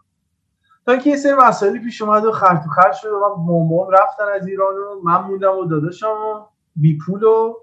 [0.86, 3.90] تا اینکه یه سری مسائلی پیش اومد و خرط و خرط شد و من مامام
[3.90, 6.46] رفتن از ایران و من موندم و داداشم و
[6.76, 7.54] بی پول و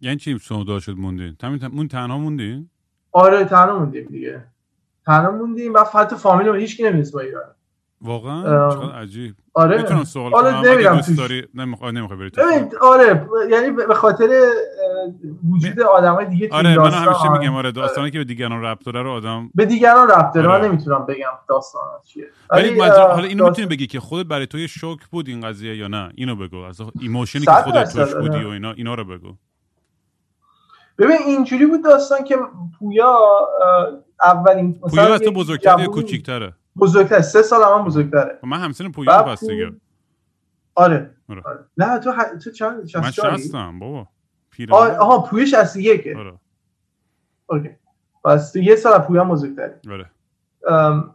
[0.00, 1.36] یعنی چی شما شد موندین؟
[1.72, 2.70] مون تنها موندین؟
[3.12, 4.44] آره تنها موندیم دیگه.
[5.06, 7.54] تنها موندیم و حتی فامیل هیچ کی نمی‌دونست با ایران
[8.02, 9.34] واقعا؟ ام، عجیب.
[9.54, 9.76] آره.
[9.76, 10.96] می‌تونم سوال آره، کنم.
[10.96, 11.18] دوست.
[11.18, 12.42] داری نمی‌خوای نمی‌خوای بری تو
[12.80, 14.28] آره یعنی به خاطر
[15.50, 19.02] وجود آدمای دیگه تو آره من همیشه میگم آره داستانی که به دیگران ربط داره
[19.02, 20.62] رو آدم به دیگران ربط داره آره.
[20.62, 22.26] من نمی‌تونم بگم داستان چیه.
[22.50, 25.88] ولی حالا اینو می‌تونی بگی که خودت برای تو یه شوک بود این قضیه یا
[25.88, 26.56] نه؟ اینو بگو.
[26.56, 28.46] از ایموشنی که خودت توش بودی آره.
[28.46, 29.34] و اینا اینا رو بگو.
[30.98, 32.36] ببین اینجوری بود داستان که
[32.78, 33.18] پویا
[34.22, 37.20] اولین پویا تو بزرگتر یا کوچیکتره؟ بزرگتر.
[37.20, 38.38] سه سال هم بزرگتره.
[38.42, 39.72] من همسن پویا بعد پس دیگه
[40.74, 41.42] آره آره.
[41.44, 41.64] آره.
[41.76, 42.24] نه تو ح...
[42.24, 44.08] تو چند من 64 ی؟ شصتم بابا.
[44.50, 46.38] پیر آه، آها پویا 61 آره.
[47.46, 47.70] اوکی.
[48.24, 50.10] پس تو یه سال پویا هم بزرگتری آره.
[50.68, 51.14] ام،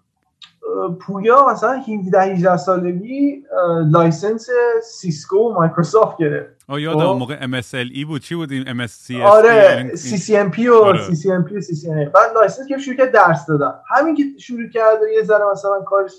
[1.00, 3.44] پویا مثلا 17 18 سالگی
[3.92, 4.50] license
[4.84, 6.50] سیسکو و مایکروسافت گرفت.
[6.68, 7.06] آه یادم خب.
[7.06, 8.22] اون موقع MCSE بود.
[8.22, 11.00] چی بود این MCSE آره CCNP و آره.
[11.00, 13.74] CCNP و CCNA بعد license که شروع کرد درس دادن.
[13.88, 16.12] همین که شروع کرد یه ذره مثلا کارش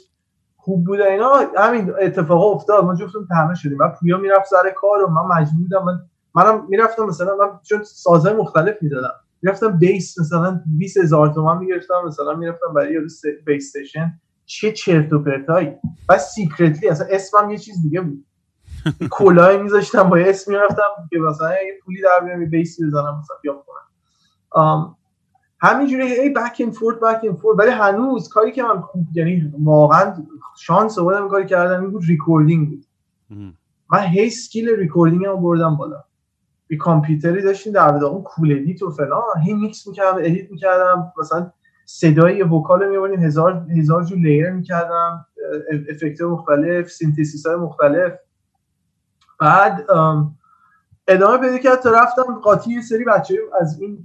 [0.56, 2.84] خوب بود اینا همین اتفاق افتاد.
[2.84, 3.78] ما جفتمون تنها شدیم.
[3.78, 5.84] بعد پویا می‌رفت سر کار و من مجبور بودم.
[5.84, 6.00] من
[6.34, 9.14] منم می‌رفتم مثلا من چون سازهای مختلف می‌زدم
[9.44, 13.00] می‌رفتم bass مثلا 20 هزار تومن می‌گرفتم مثلا می‌رفتم برای یه
[13.46, 14.20] bass session.
[14.46, 15.72] چه چرت و پرتایی.
[16.08, 18.24] بعد secretly اصلا اسمم یه چیز دیگه بود.
[19.10, 23.18] کلاه میذاشتم با اسم می‌رفتم که مثلا یه پولی در بیارم یه bass ی بزنم
[23.18, 24.96] مثلا بیام کنم
[25.60, 29.52] همینجوری ای back and forth back and forth ولی هنوز کاری که من خوب یعنی
[29.62, 30.14] واقعا
[30.60, 32.84] شانس آوردم کاری کردم این بود recording بود.
[33.92, 36.04] من هی skill recording رو بردم بالا.
[36.70, 39.22] یه کامپیوتری داشتیم در واقع Cool Edit و فلان.
[39.44, 41.12] هی میکس می‌کردم edit می‌کردم.
[41.18, 41.50] مثلا
[41.86, 45.26] صدای vocal میبردیم هزار هزار جور layer می‌کردم.
[45.90, 48.12] effect مختلف synthesis های مختلف.
[49.40, 50.36] بعد ام،
[51.08, 54.04] ادامه پیدا کرد تا رفتم قاطی یه سری بچه از این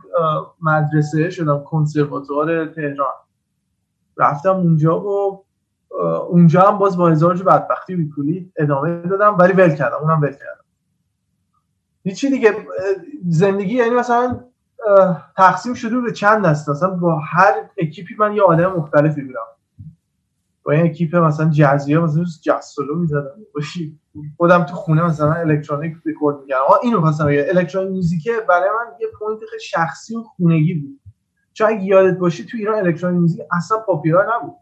[0.61, 3.13] مدرسه شدم کنسرواتوار تهران.
[4.17, 5.45] رفتم اونجا و
[6.29, 10.31] اونجا هم باز با هزار جو بدبختی بیپولی ادامه دادم ولی ول کردم اونم ول
[10.31, 10.58] کردم.
[12.09, 12.55] هیچی دیگه
[13.27, 14.39] زندگی یعنی مثلا
[15.37, 16.71] تقسیم شده به چند دسته.
[16.71, 19.39] مثلا با هر اکیپی من یه آدم مختلفی بودم
[20.63, 23.31] با این اکیپ مثلا جزیه مثلا جاز سولو می‌زدم.
[24.37, 26.61] خودم تو خونه مثلا electronic record می‌کردم.
[26.83, 30.99] اینو خواستم بگم electronic music برای من یه point خیلی شخصی و خونگی بود.
[31.53, 34.55] چون اگه یادت باشه تو ایران electronic music اصلا popular نبود.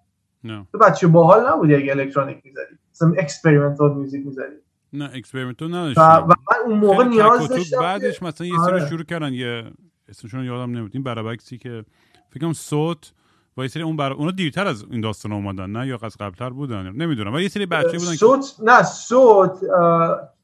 [0.43, 0.67] نه.
[0.71, 2.77] تو بچه باحال نبودی اگه electronic می‌زدی.
[2.91, 4.55] مثلا experimental music می‌زدی.
[4.93, 6.35] نه experimental و, نداشتیم و من
[6.65, 7.47] اون موقع نیاز.
[7.49, 8.79] داشتم بعدش مثلا یه آره.
[8.79, 9.33] سری شروع کردن.
[9.33, 9.71] یه
[10.09, 10.91] اسمشون یادم نمیاد.
[10.93, 11.85] این برابکسی که
[12.29, 13.13] فکرم صوت
[13.57, 14.13] و یه سری اون بر...
[14.13, 15.69] اونا دیرتر از این داستان اومدن.
[15.69, 16.91] نه یا از قبلتر بودن.
[16.91, 17.33] نمی‌دونم.
[17.33, 19.59] ولی یه سری بچه بودن که صوت نه صوت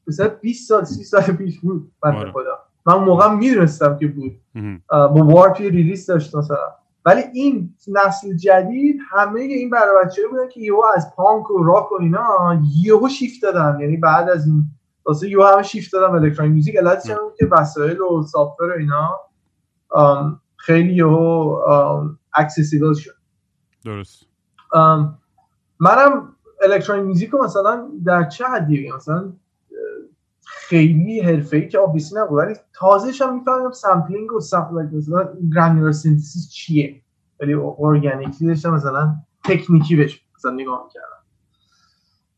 [0.06, 1.92] مثلا 20 سال 30 سال پیش بود.
[2.02, 2.32] بنده آره.
[2.32, 2.58] خدا.
[2.86, 4.40] من موقع می‌دونستم که بود.
[4.90, 6.74] با Warp یه release داشت مثلا.
[7.04, 11.92] ولی این نسل جدید همه این برای بچه بودن که یهو از پانک و راک
[11.92, 13.80] و اینا یهو شیفت دادن.
[13.80, 14.64] یعنی بعد از این
[15.06, 19.20] واسه یهو همه شیفت دادن electronic music علتش هم که وسایل و software و اینا
[20.56, 21.56] خیلی یهو
[22.34, 23.14] accessible شد.
[23.84, 24.26] درست.
[25.80, 29.32] منم electronic music رو مثلا در چه حدی مثلا
[30.46, 32.38] خیلی حرفه‌ای که آبیسی نبود.
[32.38, 37.00] ولی تازهش هم می‌فهمم sampling و sampling مثلا granular synthesis چیه.
[37.40, 39.14] ولی ارگانیکی داشتم مثلا
[39.44, 41.06] تکنیکی بهش مثلا نگاه می‌کردم.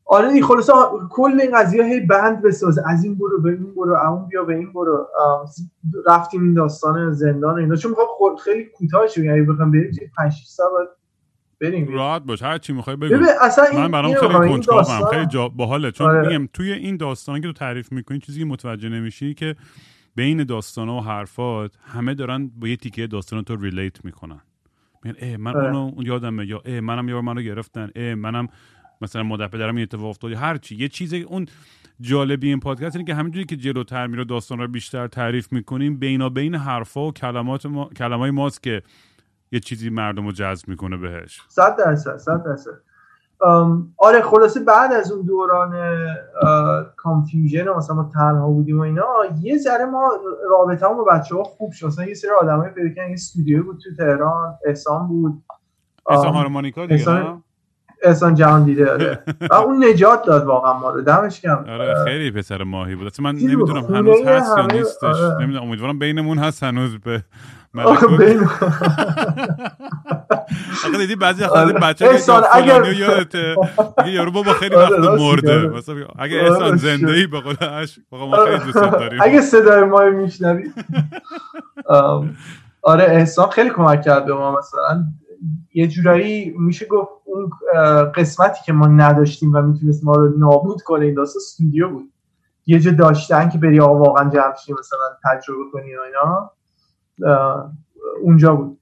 [0.05, 0.71] آره دیگه خلاص
[1.11, 4.55] کل این قضیه هی band بساز از این برو به این برو اون بیا به
[4.55, 5.09] این برو.
[6.07, 7.77] رفتیم این داستان زندان اینا.
[7.77, 10.89] چون می‌خوام خیلی کوتاه شه یعنی بخوام بریم 5 6 ساعت
[11.61, 11.89] بریم.
[11.89, 13.25] راحت باش هر چی می‌خوای بگو.
[13.41, 15.91] اصلا این من برام خیلی کنجکاوم خیلی جا باحاله.
[15.91, 16.29] چون آره.
[16.29, 19.57] میگم توی این داستانی که تو تعریف می‌کنی چیزی که متوجه نمیشی که
[20.15, 24.41] بین داستان و حرفات همه دارن با یه تیکه داستان تو ریلیت می‌کنن.
[25.05, 25.67] میگن ای من آره.
[25.67, 27.91] اونو اون یادمه یا ای منم یه منو گرفتن.
[27.97, 28.49] ای منم
[29.01, 30.33] مثلا مدت پدرم این اتفاق افتاد.
[30.33, 30.77] هر چی.
[30.77, 31.47] یه چیزی اون
[32.01, 36.29] جالبی این پادکست اینه که همینجوری که جلوتر میره داستان رو بیشتر تعریف می‌کنیم بینا
[36.29, 38.83] بین حرفا و کلمات ما کلمای ماست که
[39.53, 41.43] یه چیزی مردم رو جذب می‌کنه بهش.
[41.49, 42.71] صد درصد صد درصد.
[43.99, 45.75] آره خلاصه بعد از اون دوران
[46.97, 49.07] کانفیوژن مثلا ما تنها بودیم و اینا
[49.43, 50.11] یه ذره ما
[50.51, 51.87] رابطه با بچه ها خوب شد.
[51.87, 55.43] مثلا یه سری آدمای پیدا کردن یه استودیو بود تو تهران احسان بود.
[56.11, 57.37] احسان هارمونیکا دیگه
[58.03, 59.23] احسان جهان دیده آره.
[59.51, 63.07] و اون نجات داد واقعا ما رو دمش کم آره خیلی پسر ماهی بود.
[63.07, 65.05] اصلا من نمی‌دونم هنوز هست یا نیستش.
[65.05, 65.43] آره.
[65.43, 67.25] نمی‌دونم امیدوارم بینمون هست هنوز به
[70.85, 72.09] آخه دیدی بعضی از بچه
[72.53, 73.57] اگر یادته
[74.07, 75.69] یارو بابا خیلی وقت مرده.
[75.69, 79.19] مثلا اگه احسان زنده ای به قول اش ما خیلی دوست داریم.
[79.23, 80.71] اگه صدای ما میشنوی.
[82.83, 85.05] آره احسان خیلی کمک کرد به ما مثلا.
[85.75, 87.51] یه جورایی میشه گفت اون
[88.15, 92.13] قسمتی که ما نداشتیم و می‌تونست ما رو نابود کنه این داستان استودیو بود.
[92.67, 96.53] یه جا داشتن که بری آقا واقعا جمع مثلا تجربه کنی و اینا.
[98.23, 98.81] اونجا بود.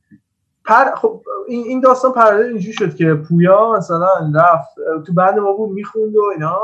[0.65, 4.75] پر خب این داستان پرده اینجوری شد که پویا مثلا رفت
[5.07, 6.59] تو بعد ما بود می‌خوند و اینا.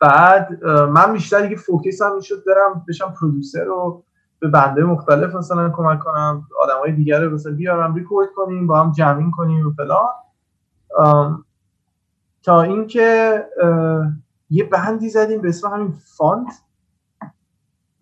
[0.00, 4.02] بعد من بیشتر دیگه فوکس هم می‌شد برم بشم پرودوسر رو
[4.38, 8.80] به بنده مختلف مثلا کمک کنم آدم های دیگر رو مثلا بیارم ریکورد کنیم با
[8.80, 10.08] هم جمعین کنیم و فلان.
[12.42, 13.44] تا اینکه
[14.50, 16.48] یه بندی زدیم به اسم همین فانت.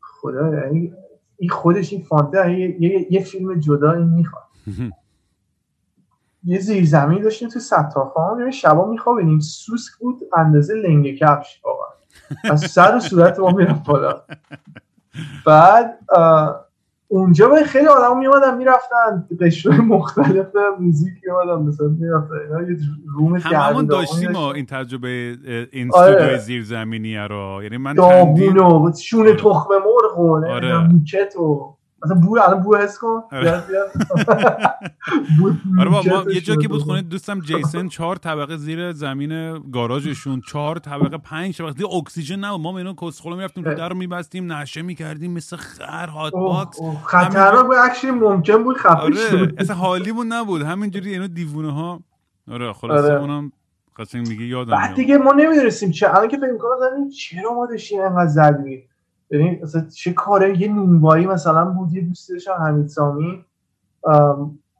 [0.00, 0.94] خدا یعنی
[1.42, 4.42] این خودش این فانته یه،, یه،, یه فیلم جدا این می‌خواد.
[6.44, 9.40] یه زیر زمین داشتیم تو ستاخان یه شبا میخوابیدیم.
[9.40, 11.60] سوسک بود اندازه لنگ کفش.
[11.64, 11.88] واقعا
[12.44, 14.22] از سر و صورت ما می‌رفت بالا.
[15.46, 15.98] بعد
[17.12, 20.46] اونجا به خیلی آدم میومدن می‌رفتن قشرهای مختلف
[20.80, 22.76] موزیک میومدن مثلا می‌رفتن اینا یه
[23.16, 25.36] روم هممون داشتیم ما این تجربه
[25.72, 26.38] این آره.
[26.38, 30.88] زیرزمینی رو یعنی من داغون و شونه تخم مرغ و آره.
[30.88, 33.22] موکت و مثلا بو الان بو حس کن.
[33.32, 33.62] آره,
[35.78, 36.02] آره ما
[36.34, 41.58] یه جا که بود خونه دوستم جیسن چهار طبقه زیر زمین گاراژشون چهار طبقه پنج
[41.58, 41.72] طبقه.
[41.72, 46.06] دیگه اکسیژن نه ما اینو کسخلا می‌رفتیم تو در رو میبستیم نشه می‌کردیم مثل خر
[46.06, 50.62] hotbox خطرناک بود اکشن ممکن بود خفه آره اصلا حالیمون نبود.
[50.62, 52.00] همینجوری اینو دیوونه ها
[52.50, 53.20] آره خلاص آره.
[53.20, 53.52] اونم
[53.98, 56.08] قشنگ میگه یادم بعد دیگه ما نمی‌دونستیم چه.
[56.14, 58.88] الان که فکر کنم چرا ما داشتیم انقدر زدیم
[59.32, 63.44] ببین مثلا چه کاره؟ یه نونوایی مثلا بود یه دوست داشتم حمید سامی.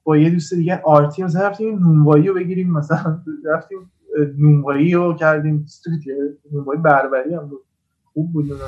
[0.04, 3.92] با یه دوست دیگه آرتی مثلا رفتیم نونوایی رو بگیریم مثلا رفتیم
[4.38, 5.66] نونوایی رو کردیم.
[6.52, 7.60] نونوایی بربری هم بود.
[8.12, 8.50] خوب بود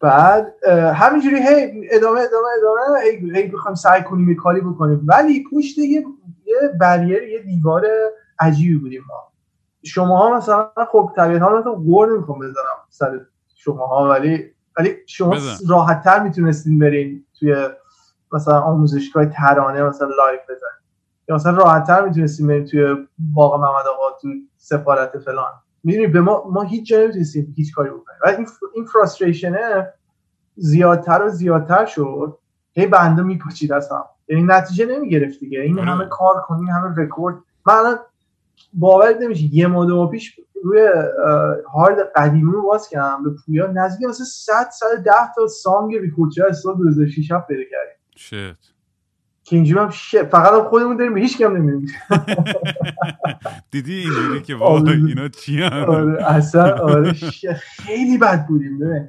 [0.00, 0.54] بعد
[0.94, 5.00] همینجوری هی ادامه ادامه ادامه هی, هی بخوایم سعی کنیم یه کاری بکنیم.
[5.06, 6.04] ولی پشت یه
[6.46, 7.86] یه barrier یه دیوار
[8.38, 9.32] عجیبی بودیم ما.
[9.84, 13.20] شما ها مثلا خب طبیعتا مثلا غر نمی‌خوام بزنم سر
[13.64, 15.36] شماها ولی ولی شما
[15.68, 17.68] راحت تر می‌تونستین برین توی
[18.32, 20.82] مثلا آموزشگاه ترانه مثلا live بزنین.
[21.28, 22.94] یا مثلا راحت تر می‌تونستین برین توی
[23.34, 25.52] باغ محمد آقا تو سفارت فلان.
[25.84, 28.18] می‌دونی به ما ما هیچ جایی نمی‌تونستیم هیچ کاری بکنیم.
[28.24, 29.92] و این این فرستریشنه
[30.56, 32.38] زیادتر و زیادتر شد.
[32.72, 34.04] هی بنده میپاچید از هم.
[34.28, 35.60] یعنی نتیجه نمی‌گرفت دیگه.
[35.60, 35.90] این آره.
[35.90, 37.36] همه کار کنین همه رکورد
[37.66, 37.98] من
[38.72, 40.88] باور نمیشه یه ماه پیش روی
[41.72, 43.66] هارد قدیمی رو باز کردم به پویا.
[43.66, 47.96] نزدیک مثلا 100 110 تا سانگ ریکورد شده از سال 2006 هم پیدا کردیم.
[48.16, 48.72] شت
[49.44, 51.88] که اینجوری هم شت فقط هم خودمون داریم به هیچ کم نمیدیم
[53.70, 54.90] دیدی اینجوری که آره.
[54.90, 57.12] اینا چی هم آره اصلا آره
[57.54, 59.08] خیلی بد بودیم ببین.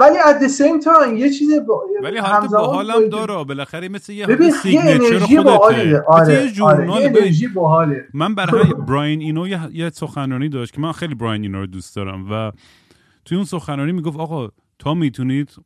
[0.00, 1.82] ولی at the same time یه چیز با...
[2.02, 6.00] ولی حالت با حالم داره بالاخره مثل یه ببین یه انرژی باحاله.
[6.06, 7.04] آره یه جورنال آره.
[7.04, 8.08] انرژی باحاله.
[8.14, 12.32] من برای براین اینو یه سخنرانی داشت که من خیلی براین اینو رو دوست دارم
[12.32, 12.52] و
[13.24, 15.56] توی اون سخنرانی می‌گفت آقا تا می‌تونید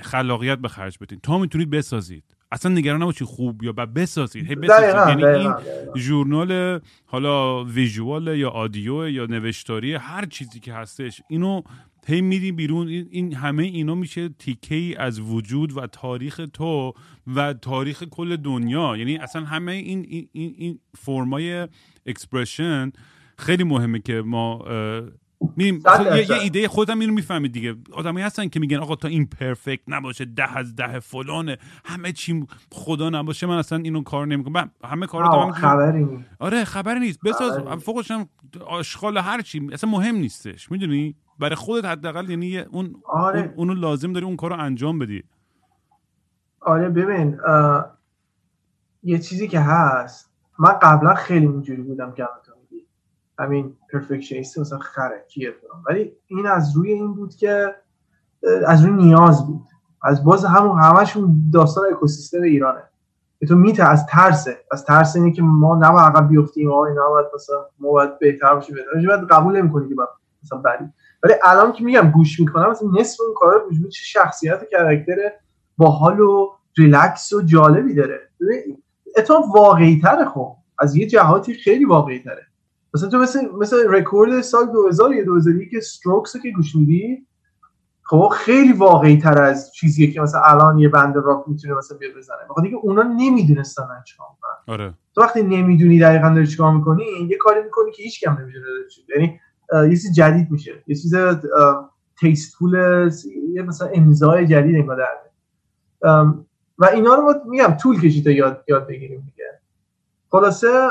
[0.00, 1.20] خلاقیت به خرج بدین.
[1.22, 2.24] تا می‌تونید بسازید.
[2.52, 4.46] اصلا نگران نباشید خوب یا بسازید.
[4.46, 5.08] هی بسازید.
[5.08, 5.54] یعنی این
[5.96, 11.62] journal حالا visual یا audio یا نوشتاری هر چیزی که هستش اینو
[12.06, 12.88] هی میری بیرون.
[12.88, 16.92] این همه اینا میشه تیکه ای از وجود و تاریخ تو
[17.34, 18.96] و تاریخ کل دنیا.
[18.96, 21.68] یعنی اصلا همه این این, این, فرمای
[22.06, 22.92] expression
[23.38, 24.64] خیلی مهمه که ما
[25.56, 25.82] میریم.
[26.16, 27.74] یه, یه ایده خودم اینو می‌فهمید دیگه.
[27.92, 32.46] آدمایی هستن که میگن آقا تا این perfect نباشه ده از ده فلانه همه چی
[32.72, 34.70] خدا نباشه من اصلا اینو کار نمی‌کنم.
[34.84, 36.28] همه کارا خبری نیست.
[36.38, 37.20] آره خبری نیست.
[37.24, 38.28] بساز فوقش هم
[38.66, 39.68] آشغال هر چی.
[39.72, 40.70] اصلا مهم نیستش.
[40.70, 43.54] می‌دونی؟ برای خودت حداقل یعنی اون آره.
[43.56, 45.24] اونو لازم داری اون کارو انجام بدی.
[46.60, 47.38] آره ببین
[49.02, 52.28] یه چیزی که هست من قبلا خیلی اینجوری بودم که
[53.38, 55.54] همین پرفکشنیست مثلا خره کیه
[55.88, 57.74] ولی این از روی این بود که
[58.66, 59.62] از روی نیاز بود.
[60.02, 62.82] از باز همون همشون داستان اکوسیستم ایرانه.
[63.40, 64.64] که تو میته از ترسه.
[64.72, 68.76] از ترس اینه که ما نباید عقب بیفتیم ما نباید مثلا ما باید بهتر باشیم
[68.94, 69.94] باید قبول نمی‌کنی که
[70.42, 70.88] مثلا بری.
[71.22, 75.32] ولی الان که میگم گوش می‌کنم مثلا نصف اون کارا گوش چه شخصیت و کرکتر
[75.76, 78.20] باحال و ریلکس و جالبی داره.
[79.16, 80.56] اتفاق واقعی تره خب.
[80.78, 82.46] از یه جهاتی خیلی واقعی تره
[82.94, 87.26] مثلا تو مثل مثل رکورد سال 2000 یا 2001 که استروکس که گوش میدی
[88.02, 92.16] خب خیلی واقعی تر از چیزیه که مثلا الان یه بند راک می‌تونه مثلا بیاد
[92.16, 92.36] بزنه.
[92.50, 94.74] بخاطر اینکه اونا نمی‌دونستن چیکار می‌کنن.
[94.74, 94.94] آره.
[95.14, 98.66] تو وقتی نمی‌دونی دقیقا داری چیکار می‌کنی یه کاری می‌کنی که هیچ کم نمی‌دونه
[99.16, 99.40] یعنی
[99.72, 100.82] یه چیز جدید میشه.
[100.86, 101.14] یه چیز
[102.20, 102.74] تیستفول
[103.52, 105.06] یه مثلا امضای جدید انگار در
[106.78, 109.60] و اینا رو میگم طول کشید تا یاد یاد بگیریم دیگه.
[110.30, 110.88] خلاصه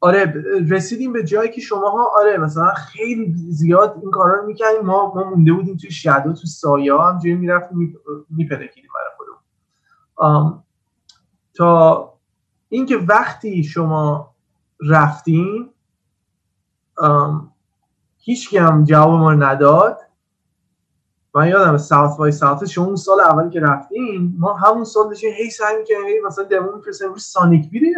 [0.00, 0.34] آره
[0.68, 5.30] رسیدیم به جایی که شماها آره مثلا خیلی زیاد این کارا رو می‌کنیم ما ما
[5.30, 7.98] مونده بودیم توی شادو تو سایه هم جایی می‌رفتیم
[8.30, 10.62] میپلکیدیم برای خودمون.
[11.54, 12.12] تا
[12.68, 14.34] اینکه وقتی شما
[14.88, 15.70] رفتین
[18.18, 19.98] هیچ هم جواب ما رو نداد.
[21.34, 25.32] من یادم ساوت بای ساوت شما اون سال اولی که رفتین ما همون سال داشتیم
[25.38, 27.94] هی سعی که هی مثلا دمو میفرستیم روی سانیک بیری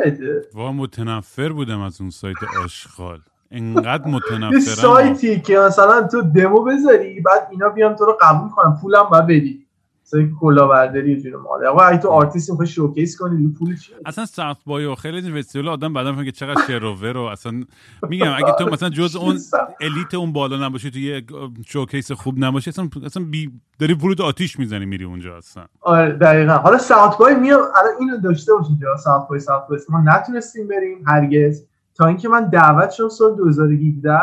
[0.55, 3.19] وا متنفر بودم از اون سایت آشغال.
[3.51, 8.51] انقدر متنفرم یه سایتی که مثلا تو دمو بذاری بعد اینا بیان تو رو قبول
[8.51, 9.67] کنن پولم باید بدی.
[10.09, 14.57] مثلا کلاهبرداری جون مال آقا اگه تو آرتیست می‌خوای شوکیس کنی پول چی اصلا ساوت
[14.67, 17.65] بای و خیلی فستیوال آدم بعدا فکر چقدر شروور و اصلا
[18.09, 19.39] میگم اگه تو مثلا جز اون
[19.81, 21.25] الیت اون بالا نباشی تو یه
[21.67, 25.65] شوکیس خوب نباشی اصلا اصلا بی داری ورود آتیش می‌زنی میری اونجا اصلا.
[25.81, 26.53] آره دقیقاً.
[26.53, 29.79] حالا ساوت بای میام الان اینو داشته باشین اینجا ساوت بای ساوت بای.
[29.89, 31.65] ما نتونستیم بریم هرگز.
[31.95, 34.19] تا اینکه من دعوت شدم سال 2017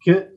[0.00, 0.28] که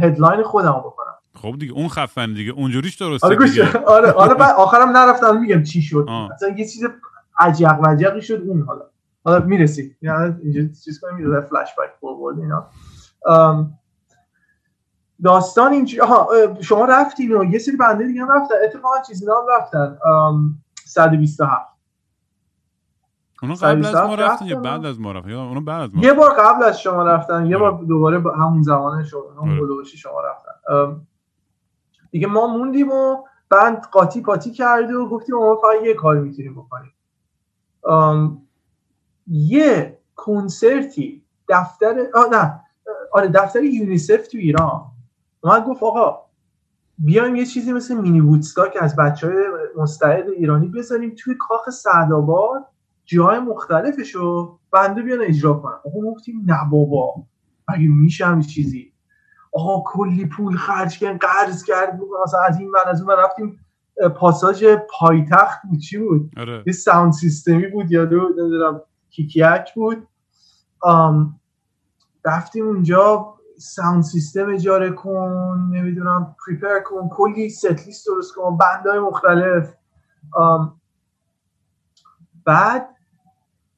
[0.00, 2.52] هدلاین خودم بکنم خب دیگه اون خفن دیگه.
[2.52, 3.78] اونجوریش درسته آره دیگه.
[3.78, 6.06] آره حالا بعد آخرم نرفتم میگم چی شد.
[6.34, 6.84] مثلا یه چیز
[7.40, 8.82] عجق وجقی شد اون حالا.
[9.24, 9.96] حالا می‌رسی.
[10.02, 12.66] یعنی اینجا چیز کنیم میره فلش بک فورورد اینا.
[15.24, 16.28] داستان اینجا
[16.60, 18.54] شما رفتین و یه سری بنده دیگه هم رفتن.
[18.64, 19.98] اتفاقا چیزی هم رفتن.
[20.84, 21.68] 127
[23.42, 26.12] اونو قبل از ما رفتن یا بعد از ما رفتن؟ اونو بعد از ما یه
[26.12, 27.46] بار قبل از شما رفتن.
[27.46, 29.84] یه بار دوباره همون زمان شما همون آره.
[29.84, 31.06] شما رفتن.
[32.10, 36.54] دیگه ما موندیم و بند قاطی پاتی کرده و گفتیم ما فقط یه کار می‌تونیم
[36.54, 36.92] بکنیم.
[39.26, 42.60] یه کنسرتی دفتر آه نه
[43.12, 44.82] آره دفتر یونیسف تو ایران.
[45.40, 46.18] اومد گفت آقا
[46.98, 49.36] بیایم یه چیزی مثل مینی وودستاک از بچه های
[49.76, 52.66] مستعد ایرانی بذاریم توی کاخ سعدآباد
[53.04, 55.72] جای مختلفشو بنده بیان اجرا کنن.
[55.72, 57.14] آقا گفتیم نه بابا
[57.68, 58.92] اگه میشه چیزی؟
[59.52, 63.60] آقا کلی پول خرج کردن قرض کرد مثلا از این من از اون رفتیم.
[64.16, 64.64] پاساژ
[64.98, 65.78] پایتخت بود.
[65.78, 66.62] چی بود؟ آره.
[66.66, 68.80] یه ساوند سیستمی بود یا دو نمی‌دونم.
[69.10, 70.08] کیکیک بود.
[70.80, 71.40] آم
[72.24, 73.34] رفتیم اونجا.
[73.58, 76.36] sound system اجاره کن نمی‌دونم.
[76.46, 77.08] prepare کن.
[77.08, 78.56] کلی set list درست کن.
[78.56, 79.74] band های مختلف.
[82.44, 82.88] بعد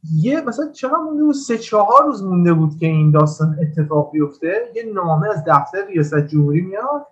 [0.04, 4.72] یه مثلا چقدر مونده بود؟ سه چهار روز مونده بود که این داستان اتفاق بیفته.
[4.74, 7.06] یه نامه از دفتر ریاست جمهوری میاد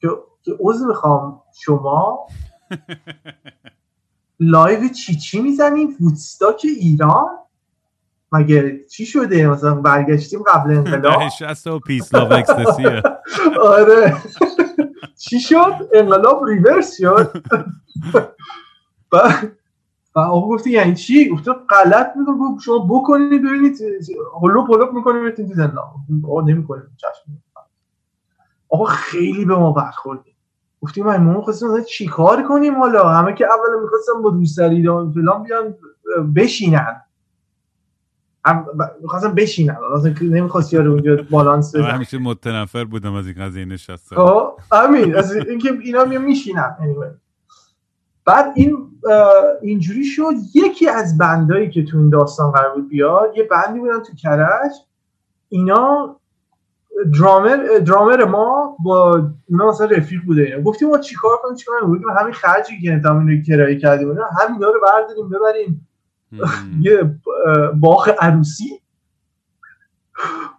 [0.00, 0.08] که
[0.42, 2.26] که عذر می‌خوام شما.
[4.40, 7.38] لایو چی چی می‌زنیم؟ وودستاک ایران؟
[8.32, 11.22] مگه چی شده؟ مثلا برگشتیم قبل انقلاب؟
[11.66, 12.32] و پیس لاو
[13.62, 14.16] آره.
[15.18, 17.42] چی شد؟ انقلاب ریورس شد.
[20.18, 23.76] و آقا گفتی یعنی چی؟ گفت غلط میگم شما بکنید ببینید
[24.42, 25.84] هلو پلوپ می‌کنید بهتون تو زندان.
[26.24, 27.32] آقا نمی‌کنید چشم
[28.68, 30.34] آقا خیلی به ما برخوردیم
[30.82, 34.82] گفتیم ما خواستیم چی کار کنیم حالا؟ همه که اول می‌خواستم با دوستری
[35.14, 35.74] فلان بیان
[36.36, 37.02] بشینن.
[39.02, 44.16] می‌خواستم بشینم مثلا نمی‌خواست یارو اونجا بالانس بزنه همیشه متنفر بودم از این قضیه نشستم.
[44.16, 45.16] خب همین.
[45.16, 46.76] از اینکه اینا می میشینن.
[46.80, 47.27] Anyway.
[48.28, 48.76] بعد این
[49.62, 50.32] اینجوری شد.
[50.54, 54.72] یکی از بندایی که تو این داستان قرار بود بیاد یه بندی بودن تو کرج.
[55.48, 56.16] اینا
[57.18, 57.56] درامر
[57.86, 60.62] درامر ما با اونا مثلا رفیق بوده اینا.
[60.62, 64.68] گفتیم ما چیکار کنیم چیکار کنیم همین خرجی که انتام اینو کرایه کردیم اینا همینا
[64.68, 65.88] رو برداریم ببریم.
[66.80, 67.14] یه
[67.80, 68.82] باغ عروسی.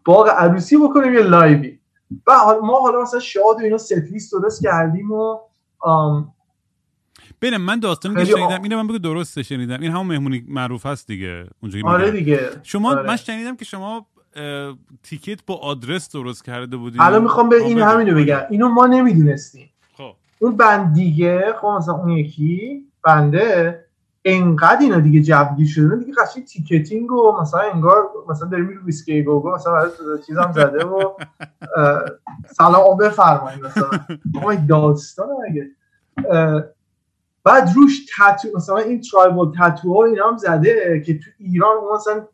[0.05, 1.79] باغ عروسی بکنیم یه لایوی.
[2.27, 2.31] و
[2.63, 5.39] ما حالا مثلا شاد و اینا ست لیست درست کردیم و
[5.79, 6.33] آم،
[7.41, 8.61] ببین من داستانی که شنیدم.
[8.63, 9.81] اینو من بگو درسته شنیدم.
[9.81, 12.11] این همون مهمونی معروف هست دیگه اونجا آره.
[12.11, 12.49] دیگه.
[12.63, 13.07] شما آره.
[13.07, 14.05] من شنیدم که شما
[15.03, 17.79] ticket با آدرس درست کرده بودی الان می‌خوام به این.
[17.81, 18.41] همینو بگم.
[18.49, 20.11] اینو ما نمی‌دونستیم خب.
[20.39, 23.85] اون band دیگه خب مثلا اون یکی band ه
[24.25, 29.23] انقدر اینا دیگه جوگیر شده دیگه قشنگ ticketing و مثلا انگار مثلا داری میری Whisky
[29.23, 29.91] Go Go مثلا برای
[30.27, 31.13] چیزم زده و
[32.57, 33.89] سلام بفرمایید مثلا.
[34.37, 35.69] آقا این داستان مگه؟
[37.49, 41.95] بعد روش تتو مثلا این tribal tattoo ها اینا هم زده که تو ایران اون
[41.95, 42.27] مثلا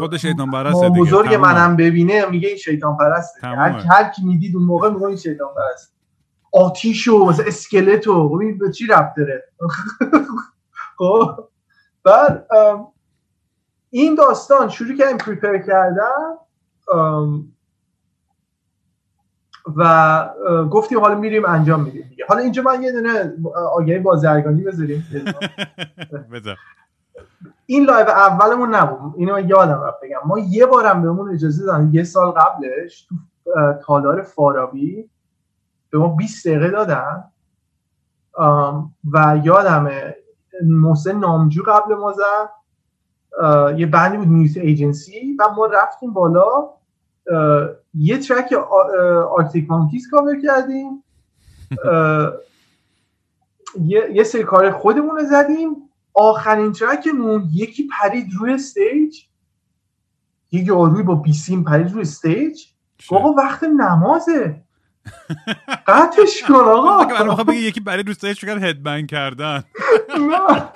[0.00, 1.00] خود شیطان پرسته دیگه.
[1.00, 1.34] بزرگ.
[1.34, 3.48] منم ببینه میگه این شیطان پرسته.
[3.48, 5.94] هر هر کی می‌دید اون موقع میگه این شیطان پرست
[6.52, 9.44] آتیش و مثلا اسکلت و این به چی ربط داره.
[10.98, 11.48] خب.
[12.04, 12.46] بعد
[13.90, 16.36] این داستان شروع کردیم پریپر کردن
[16.94, 17.52] ام،
[19.76, 20.30] و
[20.70, 22.24] گفتیم حالا میریم انجام میدیم دیگه.
[22.28, 23.34] حالا اینجا من یه دونه
[23.72, 25.04] آگهی بازرگانی بذاریم.
[26.32, 26.56] بذار.
[27.66, 29.14] این live اولمون نبود.
[29.16, 30.18] اینو یادم رفت بگم.
[30.26, 33.14] ما یه بارم بهمون اجازه دادن یه سال قبلش تو
[33.82, 35.10] تالار فارابی
[35.90, 37.24] به ما 20 دقیقه دادن.
[39.12, 40.16] و یادمه
[40.62, 42.50] محسن نامجو قبل ما زد.
[43.76, 46.68] یه band ی بود News Agency و ما رفتیم بالا.
[47.94, 48.52] یه track
[49.30, 51.04] Arctic Monkeys cover کردیم.
[53.84, 55.76] یه, یه سری کار خودمون رو زدیم.
[56.14, 59.16] آخرین track مون یکی پرید روی stage
[60.52, 62.62] یه یاروی با بیسیم پرید روی stage؟
[63.10, 64.62] آقا وقت نمازه.
[65.86, 67.44] قطعش کن آقا.
[67.44, 69.64] بگه یکی برای دوستایش فکر headbang کردن.
[70.30, 70.68] نه.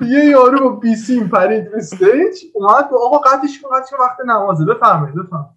[0.00, 4.64] یه یارو با بیسیم پرید روی stage اومد با آقا قطعش کن قطعش وقت نمازه.
[4.64, 5.54] بفرمایید بفرمایید.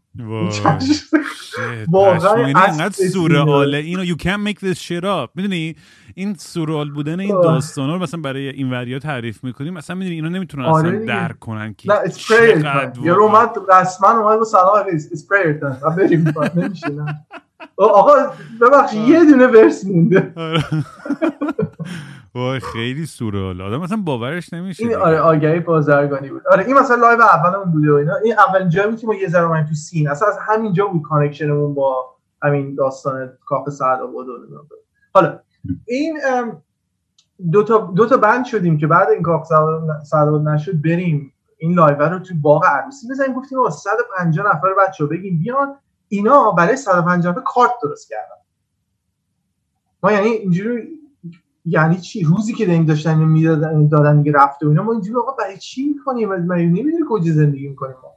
[1.87, 2.89] واقعا اینقدر.
[2.89, 5.29] سورئاله اینو you can't make this shit up.
[5.35, 5.75] می‌دونی؟
[6.15, 7.41] این سورئال بودن این.
[7.41, 9.73] داستانا رو مثلا برای این وریا تعریف می‌کنیم.
[9.73, 10.89] مثلا می‌دونی اینا نمی‌تونن آره.
[10.89, 11.05] اصلا.
[11.05, 14.85] درک کنن که چقدر یارو واقعا- اومد رسما اومد با سلام
[15.83, 16.33] و بریم.
[16.55, 16.87] نمیشه
[17.77, 18.13] آقا
[18.61, 20.33] ببخشید یه دونه verse مونده.
[20.37, 20.63] آره.
[22.35, 24.95] وای خیلی سورئال آدم مثلا باورش نمیشه این.
[24.95, 26.41] آره آگهی بازرگانی بود.
[26.51, 28.15] آره این مثلا live اولمون بوده و اینا.
[28.23, 30.09] این اولین جایی بود که ما یه ذره اومدیم تو scene.
[30.09, 32.05] اصلا از همینجا بود connection مون با
[32.43, 34.25] همین داستان کاخ سعدآباد.
[35.13, 35.39] حالا
[35.87, 36.17] این
[37.51, 39.47] دو تا دو تا band شدیم که بعد این کاخ
[40.03, 41.33] سعد- نشد بریم.
[41.57, 43.33] این live رو تو باغ عروسی بزنیم.
[43.33, 45.75] گفتیم با 150 نفر بچه بگیم بیان.
[46.09, 48.41] اینا برای 150 نفر کارت درست کردن.
[50.03, 50.89] ما یعنی اینجوری
[51.65, 55.31] یعنی چی؟ روزی که داریم داشتن می‌دادن دادن دیگه رفته و اینا ما اینجوری آقا
[55.31, 58.13] برای چی می‌کنیم؟ من نمی‌دونی کجا زندگی می‌کنیم ما.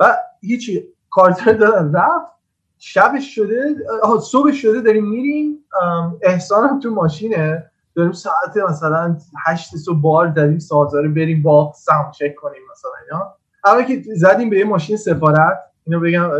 [0.00, 2.32] و هیچی کارتر دادن رفت
[2.78, 3.76] شبش شده
[4.22, 7.70] صبح شده داریم میریم ام، احسان هم تو ماشینه.
[7.94, 9.16] داریم ساعت مثلا
[9.46, 13.34] هشت صبح بار زدیم سازاره بریم با ساوند چک کنیم مثلا اینا.
[13.64, 16.30] اول که زدیم به یه ماشین سفارت اینو بگم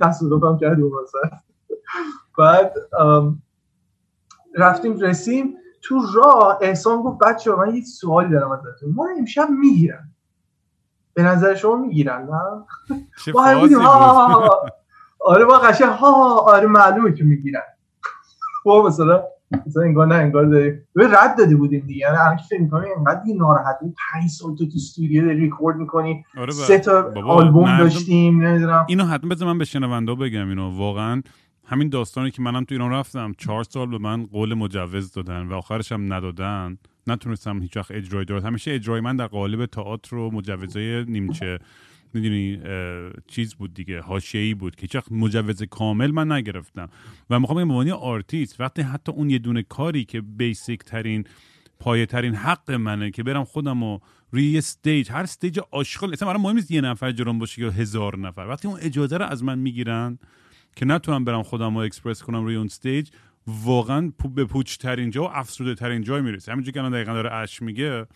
[0.00, 1.38] تصادفم کردیم مثلا
[2.38, 2.74] بعد
[4.54, 8.92] رفتیم رسیم تو راه احسان گفت بچه من یه سوالی دارم ازتون.
[8.94, 10.10] ما امشب می‌گیرن.
[11.14, 12.64] به نظر شما می‌گیرن نه؟
[13.34, 14.66] ما هم ها.
[15.20, 16.38] آره ما قشنگ ها.
[16.38, 17.62] آره معلومه که می‌گیرن.
[18.66, 19.24] ما مثلا
[19.66, 22.00] مثلا انگار نه انگار داریم به رد داده بودیم دیگه.
[22.00, 25.76] یعنی الان که فکر می‌کنی انقدر دیگه ناراحتی 5 سال تو تو استودیو داری ریکورد
[25.76, 26.24] می‌کنی.
[26.36, 28.86] آره سه تا آلبوم داشتیم نمی‌دونم.
[28.88, 30.70] اینو حتما بذار من به شنونده بگم اینو.
[30.78, 31.22] واقعا
[31.66, 35.54] همین داستانی که منم تو ایران رفتم چهار سال به من قول مجوز دادن و
[35.54, 36.78] آخرش هم ندادن.
[37.06, 41.58] نتونستم هیچ وقت اجرای درست همیشه اجرای من در قالب تئاتر و مجوزهای نیمچه.
[42.14, 42.60] می‌دونی
[43.26, 46.88] چیز بود دیگه حاشیه‌ای بود که وقت مجوز کامل من نگرفتم.
[47.30, 51.24] و می‌خوام بگم عنوان آرتیست وقتی حتی اون یه دونه کاری که basic ترین
[51.78, 53.98] پایه ترین حق منه که برم خودم و
[54.30, 57.70] روی یه stage هر stage آشغال اصلا برام مهم نیست یه نفر جلوم باشه یا
[57.70, 58.46] هزار نفر.
[58.48, 60.18] وقتی اون اجازه رو از من می‌گیرن
[60.76, 63.10] که نتونم برم خودم رو اکسپرس کنم روی اون stage
[63.46, 66.52] واقعا به پوچ ترین جا و افسرده ترین جای می‌رسه.
[66.52, 68.06] همینجور که الان دقیقا داره اش میگه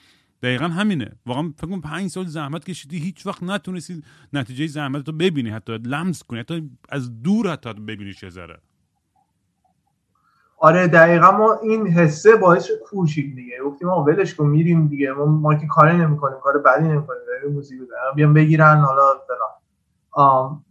[0.43, 1.12] دقیقا همینه.
[1.26, 5.78] واقعا فکر کن پنج سال زحمت کشیدی هیچ وقت نتونستی نتیجه زحمت رو ببینی حتی
[5.78, 8.59] لمس کنی حتی از دور حتی ببینی چه ذره.
[10.61, 13.62] آره دقیقا ما این حسه باعث کوشید دیگه.
[13.64, 15.12] گفتیم ما ولش کن میریم دیگه.
[15.12, 17.20] ما, ما که کاری نمی‌کنیم کار بدی نمی‌کنیم.
[17.43, 20.64] بریم موزیک بزنیم بیام بگیرن حالا فلان.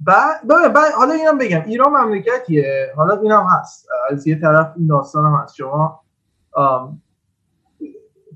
[0.00, 1.62] بعد بعد حالا اینم بگم.
[1.66, 2.92] ایران مملکتیه.
[2.96, 3.88] حالا اینم هست.
[4.10, 5.54] از یه طرف این داستان هم هست.
[5.54, 6.00] شما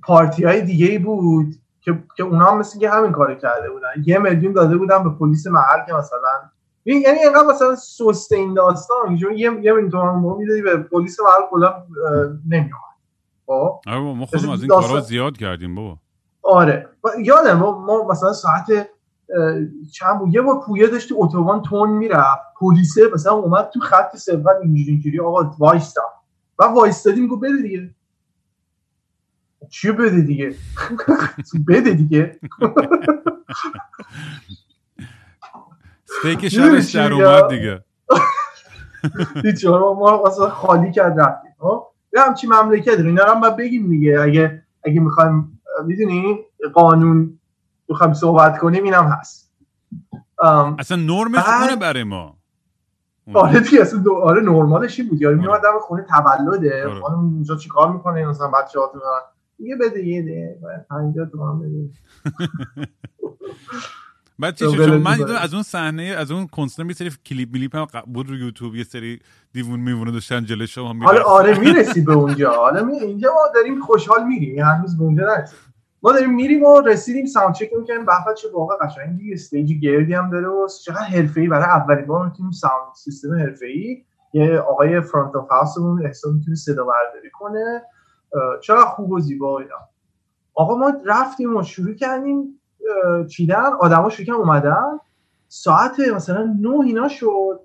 [0.06, 3.88] پارتی های دیگه ای بود که که اونا هم مثل که همین کار کرده بودن.
[4.06, 6.28] یه میلیون داده بودن به پلیس محل که مثلا
[6.84, 11.74] یعنی اینقدر مثلا سست این داستان یه یه میلیون تومن می‌دادی به پلیس محل کلا
[12.48, 12.70] نمیومد
[13.46, 15.96] خب؟ آره ما خودمون از این کارا زیاد کردیم بابا.
[16.42, 16.88] آره.
[17.22, 18.66] یادم ما, ما مثلا ساعت
[19.92, 22.40] چند بود؟ یه بار پویه داشتی اتوبان تون می‌رفت.
[22.60, 26.02] پلیسه مثلا اومد تو خط سوم اینجوری اینجوری آقا وایستا.
[26.58, 27.90] و وایستادیم گفت بده دیگه.
[29.70, 30.54] چی بده دیگه
[31.68, 32.40] بده دیگه
[36.08, 37.84] استیک شبش در اومد دیگه
[39.44, 41.52] هیچ ما اصلا خالی کرد رفتیم؟
[42.12, 46.38] یه همچی مملکت داره اینا هم باید بگیم دیگه اگه اگه می‌خوایم می‌دونی
[46.74, 47.38] قانون
[47.88, 49.52] می‌خوایم صحبت کنیم اینم هست
[50.78, 52.36] اصلا نرمش خونه برای ما
[53.34, 54.14] آره دیگه اصلا دو...
[54.14, 55.22] آره نرمالش این بود.
[55.22, 56.86] یاری میومد دم خونه تولده.
[56.86, 57.00] آره.
[57.00, 60.58] خانم اینجا چیکار می‌کنه؟ مثلا ها یه بده یه ده
[60.90, 61.88] 50 تومن بده.
[64.38, 67.86] بعد چی شد؟ من از اون صحنه از اون کنسرت یه سری کلیپ میلیپ هم
[68.12, 69.20] بود رو یوتیوب یه سری
[69.52, 72.52] دیوون میوونه داشتن جلوش شما حالا آره می‌رسی به اونجا.
[72.52, 72.98] حالا می...
[72.98, 74.64] اینجا ما داریم خوشحال میریم.
[74.64, 75.58] هنوز به اونجا نرسیم.
[76.02, 80.30] ما داریم میریم و رسیدیم sound check می‌کنیم به چه واقعا قشنگی stage گردی هم
[80.30, 84.04] داره و چقدر حرفه‌ای برای اولین بار می‌تونیم sound system حرفه‌ای.
[84.32, 87.82] یه آقای front of house مون احساس می‌تونه صدا برداری کنه.
[88.62, 89.76] چقدر خوب و زیبا اینا.
[90.54, 92.60] آقا ما رفتیم و شروع کردیم
[93.30, 93.72] چیدن.
[93.80, 94.98] آدما شروع کردن اومدن.
[95.48, 97.60] ساعت مثلا نه اینا شد.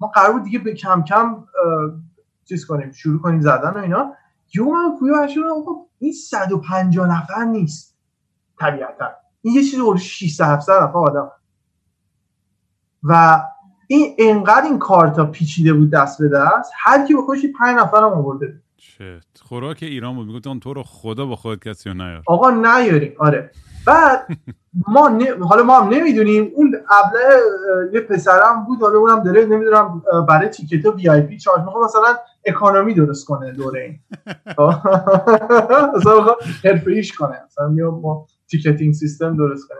[0.00, 1.44] ما قرار بود دیگه به کم کم
[2.44, 4.12] چیز کنیم شروع کنیم زدن و اینا.
[4.54, 5.14] یو من کویو
[5.50, 7.96] آقا این 150 نفر نیست.
[8.60, 9.08] طبیعتا.
[9.42, 11.30] این یه چیزی حدود 600 700 نفر آدم.
[13.02, 13.42] و
[13.86, 18.12] این انقدر این کارتا پیچیده بود دست به دست هر کی خودش 5 نفر هم
[18.12, 20.26] آورده چه خوراک ایران بود.
[20.26, 22.22] می‌گفتن تو رو خدا با خودت کسی رو نیار.
[22.26, 23.50] آقا نیاریم آره.
[23.86, 24.26] بعد
[24.88, 26.52] ما حالا ما هم نمی‌دونیم.
[26.54, 27.40] اون ابله
[27.92, 28.80] یه پسرم بود.
[28.80, 31.84] حالا اونم داره نمی‌دونم برای ticket VIP charge می‌خواد.
[31.84, 32.16] مثلا
[32.46, 34.00] economy درست کنه دوره این.
[35.96, 36.36] مثلا می‌خواد
[36.86, 37.42] ایش کنه.
[37.46, 39.78] مثلا ما ticketing system درست کنه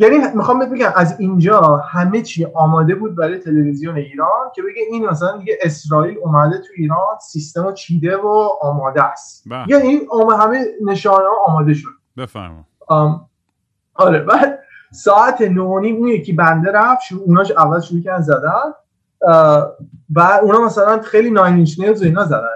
[0.00, 5.06] یعنی می‌خوام بگم از اینجا همه چی آماده بود برای تلویزیون ایران که بگه این
[5.08, 9.44] مثلا دیگه اسرائیل اومده تو ایران سیستم رو چیده و آماده است.
[9.66, 10.00] یعنی
[10.40, 11.88] همه نشانه ها آماده شد.
[12.16, 12.64] بفرما
[13.94, 14.58] آره بعد
[14.92, 18.74] ساعت نونی اون یکی بنده رفت شروع اوناش اول شروع کردن زدن
[20.08, 22.48] بعد اونا مثلا خیلی ناین اینچ نیلز و اینا زدن.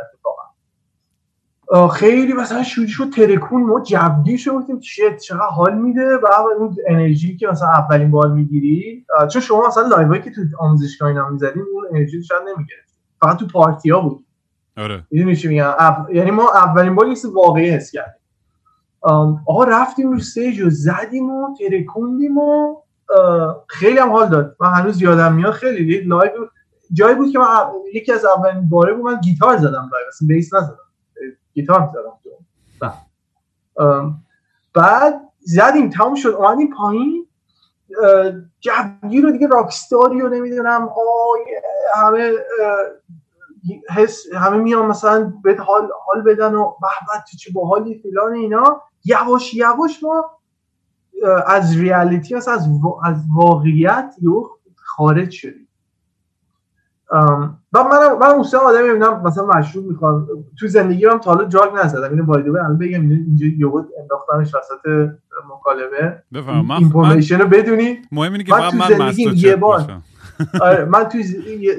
[1.92, 6.26] خیلی مثلا شوری شد ترکون ما جبگی شد گفتیم چه چقدر حال میده و
[6.58, 11.28] اون انرژی که مثلا اولین بار می‌گیری چون شما مثلا لایوایی که تو آموزشگاه اینا
[11.28, 14.24] می‌زدیم اون انرژی شاید نمی‌گرفت فقط تو پارتی ها بود.
[14.76, 15.04] آره.
[15.10, 15.74] می‌دونی چی میگم؟
[16.12, 18.22] یعنی ما اولین بار نیست واقعی حس کردیم.
[19.46, 22.76] آقا رفتیم رو stage و زدیم و ترکوندیم و
[23.68, 24.56] خیلی هم حال داد.
[24.60, 26.00] من هنوز یادم میاد خیلی.
[26.00, 26.30] live
[26.92, 27.46] جایی بود که من
[27.94, 30.06] یکی از اولین باره بود من گیتار زدم live.
[30.08, 30.76] اصلا bass نزدم.
[31.54, 32.18] گیتار می‌زدم
[34.74, 36.28] بعد زدیم تموم شد.
[36.28, 37.26] اومدیم پایین.
[38.60, 40.88] جبگی رو دیگه rockstar ی رو نمی‌دونم.
[41.94, 42.32] همه
[43.90, 48.82] حس همه میان مثلا به حال حال بدن و به چه باحالی فلان اینا.
[49.04, 50.30] یواش یواش ما
[51.46, 52.68] از ریالیتی از از
[53.36, 55.61] واقعیت یو خارج شدیم.
[57.12, 60.28] و من من اون آدمی می‌بینم مثلا مشروب می‌خوام
[60.58, 65.10] تو زندگی هم تا حالا دراگ نزدم اینو بایده الان بگم اینجا یهو انداختمش وسط
[65.54, 66.22] مکالمه.
[66.32, 67.98] بفهم اینفورمیشن رو بدونی.
[68.12, 70.02] مهم اینه که من تو زندگیم یه بار
[70.60, 71.18] آره من تو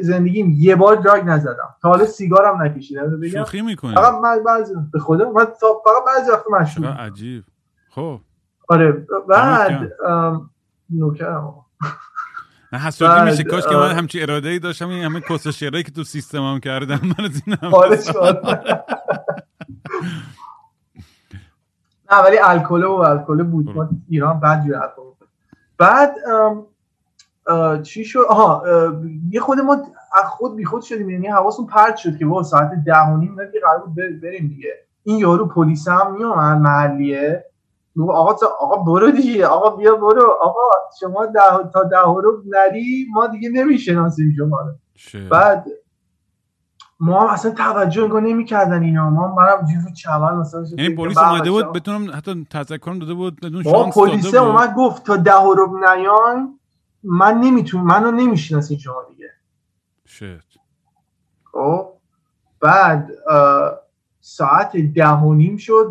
[0.02, 1.76] زندگیم یه بار دراگ نزدم.
[1.82, 3.96] تا حالا سیگارم نکشیدم بگم شوخی می‌کنی.
[3.96, 6.86] فقط من بعضی به خدا من فقط بعضی وقت مشروب.
[6.86, 7.44] عجیب.
[7.90, 8.20] خب.
[8.70, 9.92] آره بعد
[10.90, 11.54] نوکرم.
[12.74, 16.04] نه حسودی میشه کاش که من همچی اراده ای داشتم این همه کس که تو
[16.04, 17.72] سیستم هم کردم من از این هم
[22.12, 23.76] نه ولی الکل و الکل بود.
[23.76, 25.02] ما ایران بعد جور الکل
[25.78, 26.16] بعد
[27.84, 28.64] چی شد؟ آها
[29.32, 29.78] یه خود ما
[30.26, 33.80] خود بی خود شدیم یعنی حواسون پرت شد که با ساعت ده و نیم قرار
[33.80, 34.74] بود بریم دیگه.
[35.04, 37.46] این یارو پلیس هم میومد محلیه.
[38.00, 39.48] آقا آقا برو دیگه.
[39.48, 40.32] آقا بیا برو.
[40.42, 40.62] آقا
[41.00, 44.74] شما ده تا ده رو نری ما دیگه نمی‌شناسیم شما رو.
[45.30, 45.66] بعد
[47.00, 49.10] ما اصلا توجه نگاه نمی‌کردن اینا.
[49.10, 53.64] ما منم جیزو چمن مثلا یعنی پلیس اومده بود بتونم حتی تذکرم داده بود بدون
[53.64, 56.60] شانس پلیس اومد گفت تا ده رو نیان
[57.04, 59.30] من نمی‌تونم منو نمی‌شناسین شما دیگه.
[60.06, 60.58] شت.
[61.52, 61.90] خب
[62.60, 63.12] بعد
[64.22, 65.90] ساعت ده و نیم شد.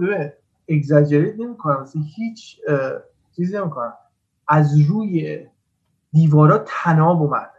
[0.76, 1.86] اگزاجریت نمی کنم
[2.16, 2.60] هیچ
[3.36, 3.92] چیزی نمی کنم
[4.48, 5.46] از روی
[6.12, 7.50] دیوارا تناب اومد.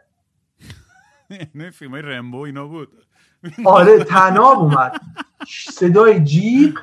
[1.55, 2.89] نه فیلم رمبو اینا بود.
[3.65, 5.01] آره تناب اومد.
[5.47, 6.79] صدای جیغ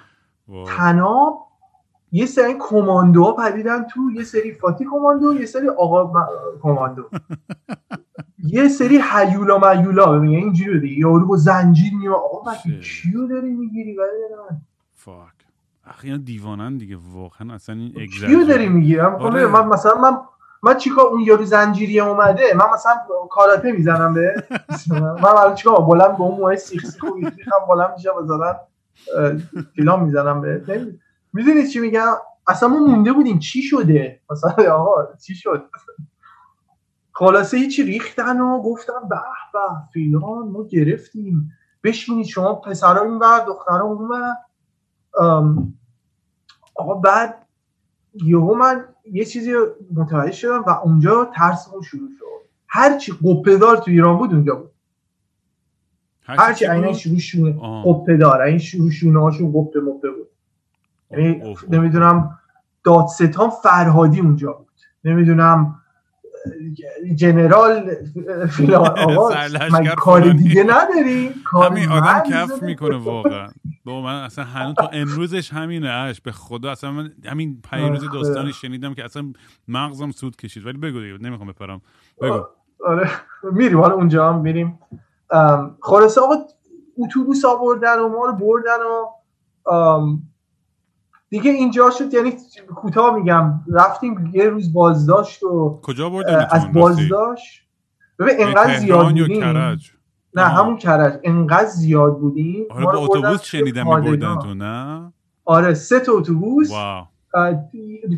[0.76, 1.46] تناب
[2.12, 6.12] یه سری کماندو پریدن تو یه سری فاتی کماندو یه سری آقا
[6.62, 7.10] کماندو.
[8.44, 13.96] یه سری هیولا میولا ببین اینجوری دیگه یارو با زنجیر میاد آقا کیو داری می‌گیری؟
[13.96, 14.08] ولی
[14.94, 15.39] fuck.
[15.90, 19.46] آخه اینا دیوانن دیگه واقعا اصلا این کیو داری می‌گیرم آره.
[19.46, 20.18] من مثلا من
[20.62, 22.92] من چیکار اون یارو زنجیری اومده من مثلا
[23.30, 24.34] کاراته می‌زنم به
[25.22, 28.56] من الان چیکار بلند به اون موهای سیخ سیخ می‌خوام بلند میشم بزنم
[29.74, 30.64] فیلم می‌زنم به
[31.32, 32.12] می‌دونید چی میگم؟
[32.46, 35.64] اصلا ما مونده بودیم چی شده؟ مثلا آقا چی شد؟
[37.12, 39.16] خلاصه هیچی ریختن و گفتم به
[39.52, 39.58] به
[39.92, 41.52] فیلان ما گرفتیم.
[41.84, 44.08] بشینید شما پسرا این بر دخترا اون
[46.80, 47.46] آقا بعد
[48.14, 49.52] یهو من یه چیزی
[49.94, 52.24] متوجه شدم و اونجا ترسمون شروع شد.
[52.68, 54.70] هرچی قپدار تو ایران بود اونجا بود.
[56.22, 57.52] هرچی این شروع شونه.
[57.84, 60.28] قپدار این شروع شونه هاشون قپه مپه بود.
[61.10, 62.38] یعنی نمی‌دونم
[62.84, 64.68] دادستان فرهادی اونجا بود.
[65.04, 65.79] نمی‌دونم
[67.14, 67.94] جنرال
[68.50, 69.30] فیلان آقا
[69.72, 71.34] من کار دیگه نداری.
[71.52, 73.48] همین آدم کف می‌کنه واقعا.
[73.84, 78.52] با من اصلا هنوز تا امروزش همینه اش به خدا اصلا من همین پیروز داستانی
[78.52, 79.32] شنیدم که اصلا
[79.68, 80.66] مغزم سود کشید.
[80.66, 81.80] ولی بگو دیگه نمی‌خوام بپرم.
[82.22, 82.44] بگو.
[82.86, 83.10] آره.
[83.52, 84.78] میریم حالا اونجا هم میریم.
[85.80, 86.34] خلاصه آقا
[86.98, 89.06] اتوبوس آوردن و ما رو بردن و
[91.30, 92.36] دیگه اینجا شد یعنی
[92.74, 93.60] کوتاه میگم.
[93.72, 97.62] رفتیم یه روز بازداشت و کجا بردن از بازداشت.
[98.18, 99.44] ببین انقدر زیاد بودیم.
[100.34, 101.20] نه همون کرج.
[101.24, 102.64] انقدر زیاد بودیم.
[102.70, 105.12] آره با اتوبوس شنیدم میبردن نه؟
[105.44, 106.72] آره سه تا اتوبوس.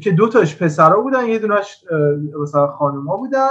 [0.02, 1.84] که دو تاش پسرا بودن یه دونش
[2.42, 3.48] مثلا خانوما بودن.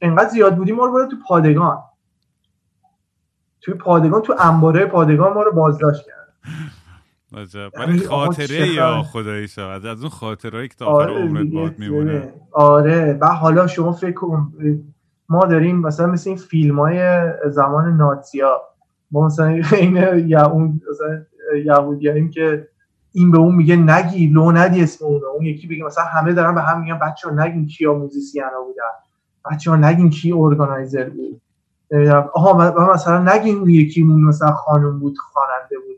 [0.00, 1.78] انقدر زیاد بودیم ما رو بردن تو پادگان.
[3.60, 6.34] توی پادگان تو انباره پادگان ما رو بازداشت کرد
[7.78, 12.32] ولی خاطره یا خدایی شود از اون خاطرهایی که تا آخر آره عمرت باد میمونه.
[12.52, 14.52] آره و حالا شما فکر کن
[15.28, 18.62] ما داریم مثلا مثل این فیلم های زمان ناتسیا
[19.10, 19.46] ما مثلا
[19.80, 19.96] این
[20.26, 20.80] یا اون
[22.30, 22.68] که
[23.12, 25.44] این به اون میگه نگی لو ندی اسم اون اون.
[25.46, 28.82] یکی بگه مثلا همه دارن به هم میگن بچه ها نگین کیا musician ها بودن.
[29.50, 31.40] بچه ها نگین کی organizer بود.
[32.34, 35.95] آها مثلا نگین اون یکی مثلا خانم بود خواننده بود.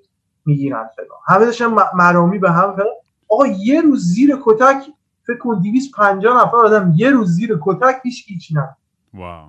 [0.48, 1.18] می‌گیرن فلان.
[1.26, 2.94] همه داشتن مرامی به هم فلان
[3.28, 4.82] آقا یه روز زیر کتک
[5.26, 8.76] فکر کن 250 نفر آدم یه روز زیر کتک هیچ هیچ نه.
[9.14, 9.48] واو.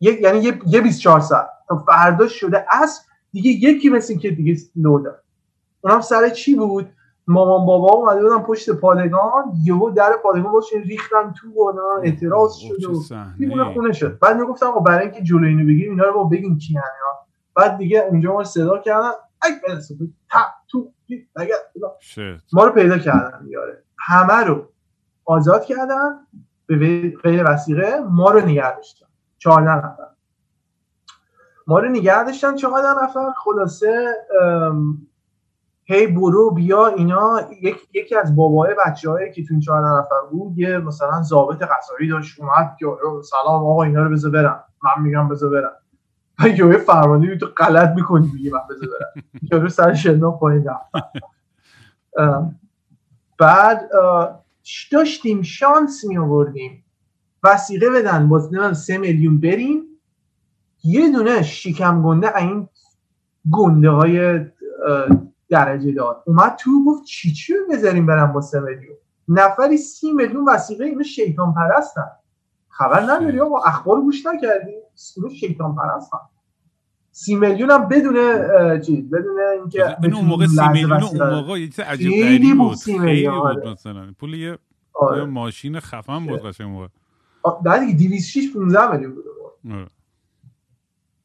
[0.00, 1.48] یعنی یه یه 24 ساعت.
[1.68, 3.02] تا فردا شده اصل
[3.32, 5.22] دیگه یکی مثل که دیگه لو داد.
[5.80, 6.88] اونم سر چی بود؟
[7.26, 11.72] مامان بابا اومده بودن پشت پادگان یهو در پادگان باش ریختن تو و
[12.02, 13.02] اعتراض شد و
[13.38, 14.18] دیوونه خونه شد.
[14.18, 16.78] بعد می‌گفتم آقا برای اینکه جلوی اینو بگیریم اینا رو با بگیم کی
[17.56, 19.10] بعد دیگه اونجا ما صدا کردن.
[20.68, 20.92] تو
[22.52, 23.82] ما رو پیدا کردن یاره.
[23.98, 24.68] همه رو
[25.24, 26.26] آزاد کردن
[26.66, 29.06] به غیر وسیقه ما رو نگه داشتن.
[29.38, 30.06] چهارده نفر.
[31.66, 34.14] ما رو نگه داشتن چهارده نفر خلاصه
[35.84, 37.40] هی برو بیا اینا.
[37.62, 41.62] یک، یکی از بابای بچه هایی که تو این چهارده نفر بود یه مثلا ضابط
[41.62, 42.86] قصاری داشت اومد که
[43.30, 44.64] سلام آقا اینا رو بذار برم.
[44.84, 45.72] من میگم بذار برم.
[46.44, 49.24] یه فرمانی تو غلط می‌کنی میگه من بذار برم.
[49.52, 50.66] یارو سر شنا پایین
[53.38, 53.90] بعد
[54.92, 56.84] داشتیم شانس می آوردیم
[57.42, 59.82] وسیقه بدن باز سه میلیون بریم.
[60.84, 62.68] یه دونه شکم گنده این
[63.52, 64.40] گنده های
[65.48, 68.96] درجه دار اومد تو گفت چی چی بذاریم برم با سه میلیون؟
[69.28, 72.10] نفری سی میلیون وسیقه اینو شیطان پرستن.
[72.68, 74.74] خبر نداری آقا اخبار گوش نکردی؟
[75.16, 76.18] اینو شیطان پرستن
[77.10, 78.16] سی میلیون هم بدون
[78.80, 82.76] چیز بدون اینکه این اون موقع سی میلیون اون موقع یه چیز عجیب غریبی بود
[82.76, 83.72] خیلی بود آره.
[83.72, 84.58] مثلا پول یه
[84.94, 85.24] آره.
[85.24, 86.88] ماشین خفن بود قشنگ موقع
[87.64, 89.24] بعد دیگه 206 15 میلیون بود
[89.72, 89.86] آره.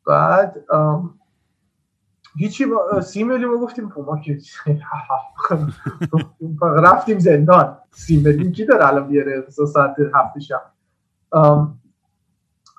[0.08, 0.56] بعد
[2.38, 2.66] هیچی.
[3.04, 4.40] سی میلیون گفتیم خب ما که
[6.86, 10.62] رفتیم زندان سی میلیون کی داره الان بیاره ساعت هفته شب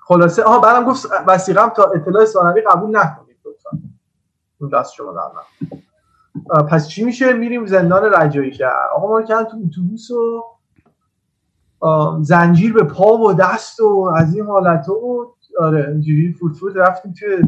[0.05, 3.70] خلاصه آها بعدم گفت وسیقم تا اطلاع ثانوی قبول نکنید لطفا.
[4.61, 5.20] اون دست شما در
[6.62, 10.45] پس چی میشه؟ میریم زندان رجایی شهر آقا ما کردن تو اتوبوس و
[12.23, 17.15] زنجیر به پا و دست و از این حالت و آره اینجوری فوت فوت رفتیم
[17.19, 17.43] توی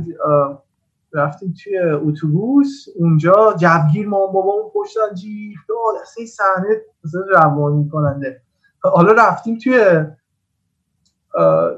[1.13, 2.87] رفتیم توی اتوبوس.
[2.97, 6.83] اونجا جبگیر ما بابامون پشتن جیف داد اصلا این صحنه
[7.31, 8.41] روانی کننده.
[8.83, 10.05] حالا رفتیم توی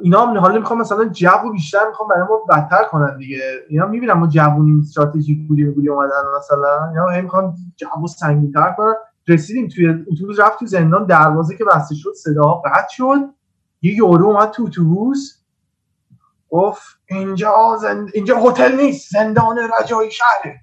[0.00, 3.40] اینا هم حالا می‌خوام مثلا جو بیشتر می‌خوام برای ما بدتر کنن دیگه.
[3.68, 8.94] اینا می‌بینم ما جوونی استراتژیک بودیم بودیم اومدن مثلا هم می‌خوان جو سنگین تر کنن.
[9.28, 13.18] رسیدیم توی اتوبوس رفت تو زندان دروازه که بسته شد صدا قطع شد.
[13.82, 15.32] یه یورو اومد تو اتوبوس.
[16.50, 18.10] گفت اینجا زند...
[18.14, 20.60] اینجا هتل نیست زندان رجایی شهره.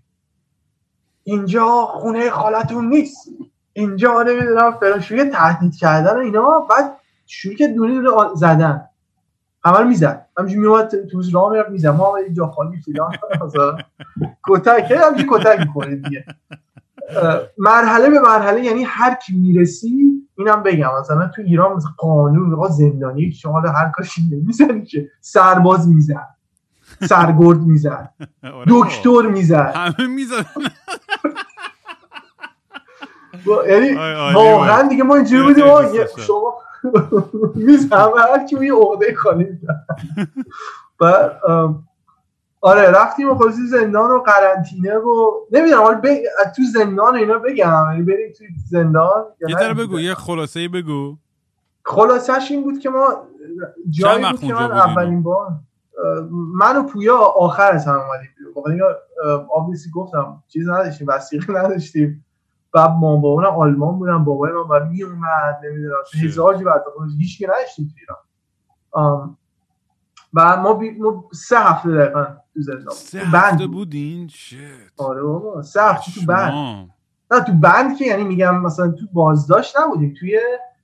[1.23, 3.29] اینجا خونه خالتون نیست.
[3.73, 6.59] اینجا نمی‌دونم فرانشوی تهدید کردن اینا.
[6.59, 6.99] بعد
[7.34, 8.81] شروع که دونه دونه زدن.
[9.65, 11.88] همه رو می‌زد همینجوری میومد توز راه می‌رفت می‌زد.
[11.88, 13.11] ما اینجا خالی فیلان
[14.49, 14.91] کتک.
[14.91, 16.26] همینجوری کتک می‌کنه دیگه.
[17.57, 20.89] مرحله به مرحله یعنی هر کی می‌رسی اینم بگم.
[20.99, 26.27] مثلا تو ایران مثلا قانون آقا زندانی شما هر کاری نمی‌زنی که سرباز می‌زد.
[27.10, 28.14] سرگرد می‌زد.
[28.43, 29.72] آره دکتر می‌زد.
[29.76, 30.45] همه می‌زد
[33.69, 33.93] یعنی
[34.34, 35.65] واقعا دیگه ما اینجوری بودیم.
[36.18, 36.57] شما
[37.55, 39.47] میز همه هر کی یه عقده خالی
[40.99, 41.41] بعد
[42.61, 46.07] آره رفتیم و خلاصی زندان و قرنطینه و نمی‌دونم حالا ب...
[46.55, 51.18] تو زندان اینا بگم یعنی بریم تو زندان یه ذره بگو یه خلاصه بگو.
[51.85, 53.27] خلاصش این بود که ما
[53.89, 55.47] جایی بود که من اولین بار
[56.31, 58.77] من و پویا آخر از هم اومدیم واقعا
[59.55, 62.26] آبیسی گفتم چیز نداشتیم وسیقه نداشتیم.
[62.73, 66.83] و ما بابا آلمان بودم بابای من بعد می اومد نمی‌دونم هزار جو بعد
[67.19, 69.37] هیچ نداشتیم تو ایران.
[70.33, 70.91] و ما, بی...
[70.91, 72.23] ما سه هفته دقیقا
[72.53, 74.57] تو زندان سه هفته بودین؟ شت
[74.97, 76.89] آره بابا سه هفته تو بند.
[77.31, 80.39] نه تو بند که یعنی میگم مثلا تو بازداشت نبودیم توی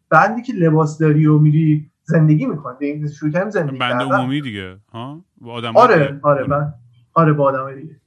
[0.09, 3.09] بندی که لباس داری و میری زندگی می‌کنی.
[3.09, 6.19] شروع کردیم زندگی بند عمومی دیگه ها؟ با آدم آره دیگه.
[6.23, 6.73] آره بند.
[7.13, 8.01] آره با آدم دیگه.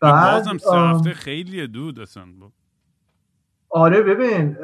[0.00, 2.24] بعد بازم سه هفته خیلی دود اصلا.
[2.40, 2.50] با.
[3.72, 4.56] آره ببین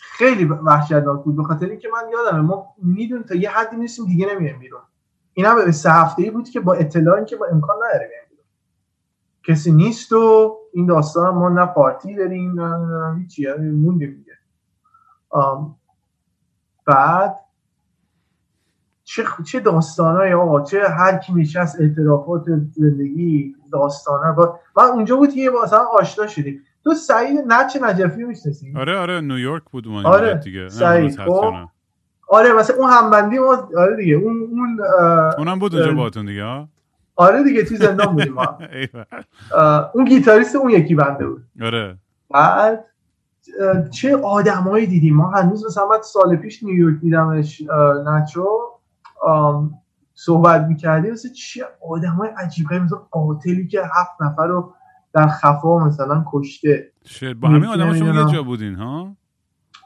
[0.00, 1.36] خیلی وحشتناک بود.
[1.36, 4.80] به خاطر اینکه من یادمه ما میدون تا یه حدی نیستیم دیگه نمیایم بیرون.
[5.34, 8.44] اینا به سه هفته ای بود که با اطلاع که با امکان نداره بیرون.
[9.48, 14.32] کسی نیست و این داستان ما نه پارتی داریم نه هیچی یعنی موندیم دیگه.
[16.86, 17.38] بعد
[19.04, 25.34] چه چه داستانای آقا چه هر کی نشست اعترافات زندگی داستانه با من اونجا بود
[25.34, 26.64] که مثلا آشنا شدیم.
[26.84, 28.72] تو سعید نچ نجفی می‌شناسی.
[28.76, 30.68] آره آره نیویورک بود اون آره دیگه.
[30.68, 31.54] سعید خب.
[32.28, 34.78] آره مثلا اون همبندی ما آره دیگه اون اون
[35.38, 36.68] اونم بود اونجا باهاتون دیگه
[37.16, 38.58] آره دیگه تو زندان بودیم ما.
[39.94, 41.44] اون گیتاریست اون یکی بنده بود.
[41.62, 41.98] آره.
[42.30, 42.84] بعد
[43.90, 47.62] چه آدمایی دیدیم ما؟ هنوز مثلا سال پیش نیویورک دیدمش
[48.06, 48.46] نچو
[50.14, 51.12] صحبت می‌کردیم.
[51.12, 54.74] مثلا چه آدمای عجیبه مثلا قاتلی که هفت نفر رو
[55.14, 56.92] در خفا مثلا کشته.
[57.06, 59.16] شد با همین آدم شما یه جا بودین ها؟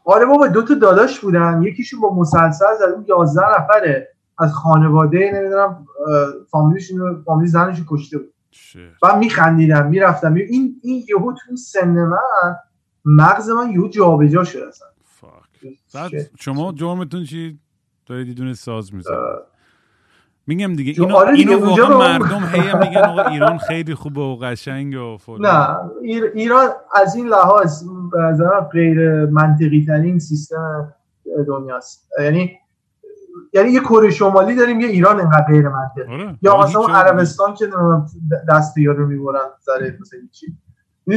[0.04, 1.62] آره بابا دو تا داداش بودن.
[1.62, 4.08] یکیشون با مسلسل زد اون 11 نفره.
[4.38, 5.86] از خانواده نمی‌دونم
[6.50, 8.32] فامیلیشون فامیلی زنشو کشته بود.
[9.02, 12.56] و میخندیدم می‌رفتم این این یهو تو سن من
[13.04, 16.08] مغز من یهو جابجا شد اصلا.
[16.38, 17.58] شما جرمتون چی؟
[18.06, 19.18] دارید دونه ساز می‌زنید.
[20.46, 24.36] میگم دیگه اینو, آره دیگه اینو واقعا مردم هی میگن آقا ایران خیلی خوبه و
[24.36, 25.46] قشنگ و فلان.
[25.46, 25.76] نه
[26.34, 30.94] ایران از این لحاظ به غیر منطقی ترین سیستم
[31.48, 32.08] دنیاست.
[32.20, 32.58] یعنی
[33.52, 36.14] یعنی یه کره شمالی داریم یه ایران اینقدر غیر منطقی.
[36.14, 36.38] آره.
[36.42, 37.66] یا مثلا عربستان که
[38.48, 40.46] دست یارو می‌برن سر مثلا چی.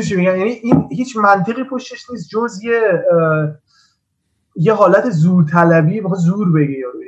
[0.03, 3.03] چی میگن یعنی این هیچ منطقی پشتش نیست جز یه
[4.55, 6.98] یه حالت زور طلبی زور بگه یارو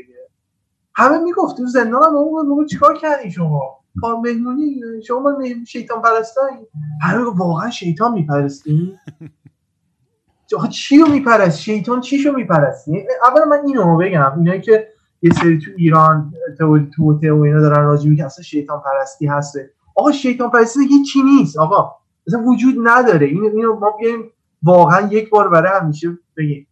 [0.96, 5.38] همه می‌گفت تو زندان هم اون موقع چیکار کردی شما؟ کار مهمونی شما
[5.68, 6.58] شیطان پرستایی.
[7.02, 8.94] همه واقعا شیطان میپرستی؟
[10.70, 14.88] چی رو میپرست شیطان چی رو میپرستی اول من اینو بگم اینایی که
[15.22, 19.70] یه سری تو ایران تو تو و اینا دارن راجع میگن اصلا شیطان پرستی هسته.
[19.96, 21.96] آقا شیطان پرستی هیچی نیست آقا.
[22.28, 23.28] اصلا وجود نداره.
[23.28, 24.32] اینو اینو ما بیایم
[24.64, 26.68] واقعا یک بار برای همیشه بگیم.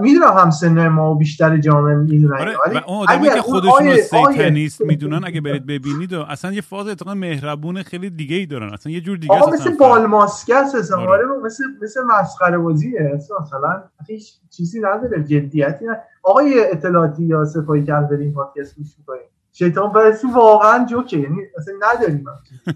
[0.00, 3.96] می‌دونم هم سن ما و بیشتر جامعه می‌دونن آره ولی و اون آدمی که خودشون
[3.96, 8.72] سیتنیست می‌دونن اگه برید ببینید و اصلا یه فاز اتقا مهربون خیلی دیگه ای دارن
[8.72, 10.96] اصلا یه جور دیگه آقا مثل اصلا بال ماسکه است اصلا.
[10.96, 11.08] آره.
[11.08, 17.44] آره مثل مثل مسخره بازیه اصلا مثلا هیچ چیزی نداره جدیتی نداره آقای اطلاعاتی یا
[17.44, 19.20] سپاهی که داریم پادکست گوش می‌کنیم
[19.52, 22.24] شیطان پرستی واقعا جوکه یعنی اصلا نداریم.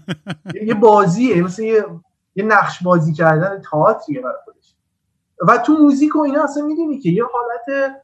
[0.55, 1.85] یه- یه بازیه مثل یه
[2.35, 4.35] یه نقش بازی کردن تئاتریه برای
[5.47, 7.95] و تو موزیک و اینا اصلا می‌دونی که یه حالت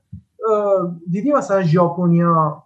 [1.12, 2.64] دیدی مثلا ژاپنیا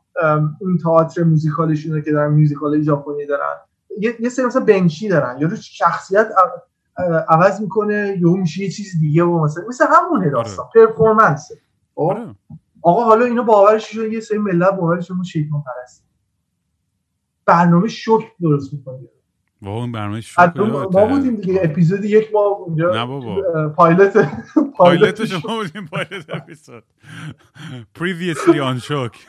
[0.61, 3.55] اون تئاتر موزیکالشون رو که دارن موزیکال ژاپنی دارن
[3.99, 6.27] یه, یه سری مثلا بنشی دارن یا رو شخصیت
[7.29, 11.51] عوض می‌کنه یا میشه یه چیز دیگه و مثلا مثل همونه داستان پرفورمنس.
[11.95, 12.35] آره.
[12.81, 16.05] آقا حالا اینو باورش شده یه سری ملت باورش شده شیطان پرست
[17.45, 18.99] برنامه شوک درست می‌کنه.
[19.65, 23.69] واقعا این برنامه شوکه ما بودیم دیگه اپیزود یک ما اونجا نه بابا.
[23.69, 24.31] پایلت
[24.77, 26.83] پایلت شما بودیم پایلت اپیزود.
[27.99, 29.15] Previously on shock.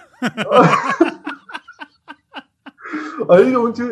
[3.28, 3.84] آره اون تو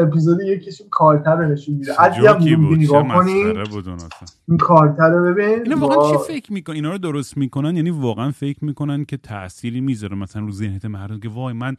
[0.00, 1.92] اپیزود یکیشون کارتر رو نشون میده.
[2.16, 4.28] جوکی بود چه مسخره بود اون اصلا.
[4.48, 5.48] این کاراکتر رو ببین.
[5.62, 9.16] اینا واقعا وا- چی فکر می‌کنن اینا رو درست می‌کنن؟ یعنی واقعا فکر می‌کنن که
[9.16, 11.76] تأثیری می‌ذاره مثلا رو ذهنیت مردم که وای من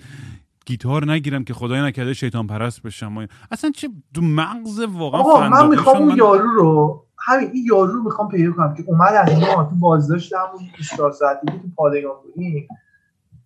[0.69, 3.27] گیتار نگیرم که خدای نکرده شیطان پرست بشم.
[3.51, 7.91] اصلا چه تو مغز واقعا آقا من می‌خوام اون من- یارو رو همین این یارو
[7.93, 11.67] رو می‌خوام پیدا کنم که اومد از ما تو بازداشت همون 24 ساعتی که تو
[11.75, 12.67] پادگان بودیم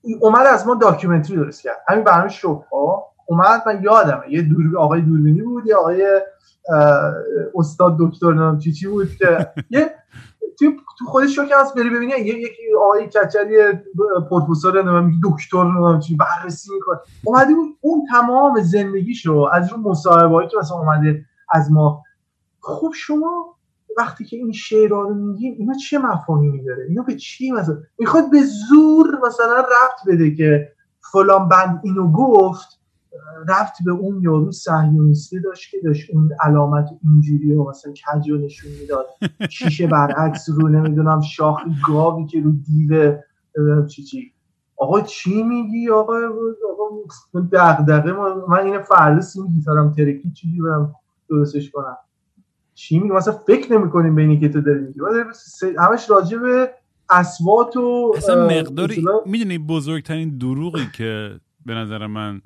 [0.04, 1.78] این اومد از ما documentary درست کرد.
[1.88, 4.24] همین برنامه شوک ها اومد من یادمه.
[4.30, 6.22] یه دور آقای دوربینی بود یه آقای
[7.56, 9.96] استاد دکتر نام چی چی بود که یه
[10.72, 12.12] تو تو خودش شوک هست بری ببینی.
[12.12, 13.56] یه یکی آقای کچلی
[14.30, 16.98] پروفسور میگه دکتر نمی‌دونم چی بررسی می‌کنه.
[17.24, 22.04] اومده اون تمام زندگیشو از رو مصاحبه‌ای که مثلا اومده از ما.
[22.60, 23.56] خب شما
[23.98, 28.32] وقتی که این شعرها رو میگین اینا چه مفاهیمی داره؟ اینا به چی مثلا؟ می‌خواد
[28.32, 30.72] به زور مثلا رفت بده که
[31.12, 32.83] فلان بند اینو گفت.
[33.48, 38.38] رفت به اون یارو صهیونیستی داشت که داشت اون علامت اینجوری و مثلا کج رو
[38.38, 39.06] نشون می‌داد.
[39.58, 43.18] شیشه برعکس رو نمی‌دونم شاخ گاوی که رو دیو
[43.88, 44.32] چی چی.
[44.78, 46.14] آقا چی میگی آقا؟
[46.72, 46.86] آقا
[47.52, 48.12] دغدغه
[48.50, 50.96] من این فردا سیم گیتارم ترکی چی برم
[51.30, 51.98] درستش کنم.
[52.74, 55.00] چی میگی؟ مثلا فکر نمی‌کنیم به اینی که تو داری میگی.
[55.78, 56.70] همش راجع به
[57.10, 62.42] اصوات و اصلا مقداری می‌دونی بزرگترین دروغی که به نظر من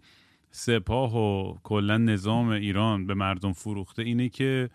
[0.57, 4.69] سپاه و کلا نظام ایران به مردم فروخته اینه که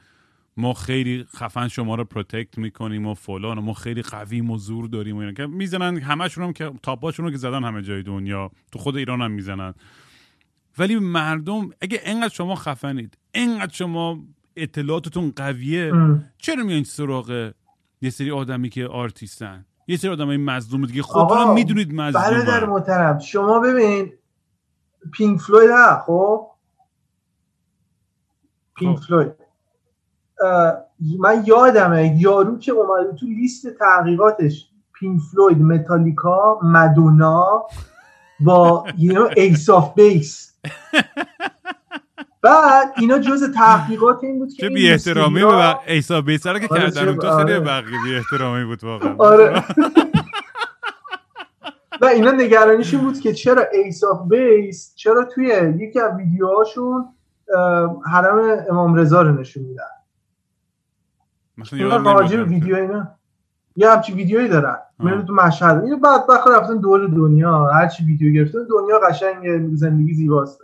[0.56, 4.88] ما خیلی خفن شما رو protect می‌کنیم و فلان و ما خیلی قویم و زور
[4.88, 5.32] داریم و اینا.
[5.32, 8.50] که می‌زنن همشون هم که top اشون رو که زدن همه جای دنیا.
[8.72, 9.74] تو خود ایران هم می‌زنن.
[10.78, 14.18] ولی مردم اگه انقدر شما خفنید انقدر شما
[14.56, 16.24] اطلاعاتتون قویه ام.
[16.38, 17.52] چرا میایین سراغ
[18.02, 21.02] یه سری آدمی که آرتیستن؟ یه سری آدمای مظلوم دیگه.
[21.02, 24.12] خودتون می‌دونید برادر مظلومن محترم شما ببین
[25.12, 26.46] Pink Floyd ها خب؟
[28.74, 29.04] Pink خب.
[29.06, 29.32] Floyd
[30.44, 30.74] اه،
[31.18, 37.66] من یادمه یارو که اومده تو لیست تحقیقاتش Pink Floyd Metallica Madonna
[38.40, 40.52] با یو Ace of Base
[42.42, 46.80] بعد اینا جز تحقیقات این بود که چه بی احترامی بق- ایسا بیسر که آره،
[46.90, 47.08] کردن.
[47.08, 47.60] اون تو خیلی آره.
[47.60, 49.14] بقیه بی احترامی بود واقعا.
[49.18, 49.64] آره.
[52.02, 55.46] و اینا نگرانیشون بود که چرا ایس آف بیس چرا توی
[55.78, 57.04] یکی از ویدیوهاشون
[58.12, 59.82] حرم امام رضا رو نشون میدن.
[61.58, 62.48] مثلا راجع نمیاد.
[62.48, 63.08] ویدیو اینا.
[63.76, 64.70] یه همچی ویدیویی دارن.
[64.70, 64.86] آه.
[64.98, 67.66] میره تو مشهد اینو بعد بخور رفتن دور دنیا.
[67.66, 70.60] هر چی ویدیو گرفتن دنیا قشنگ زندگی زیباست.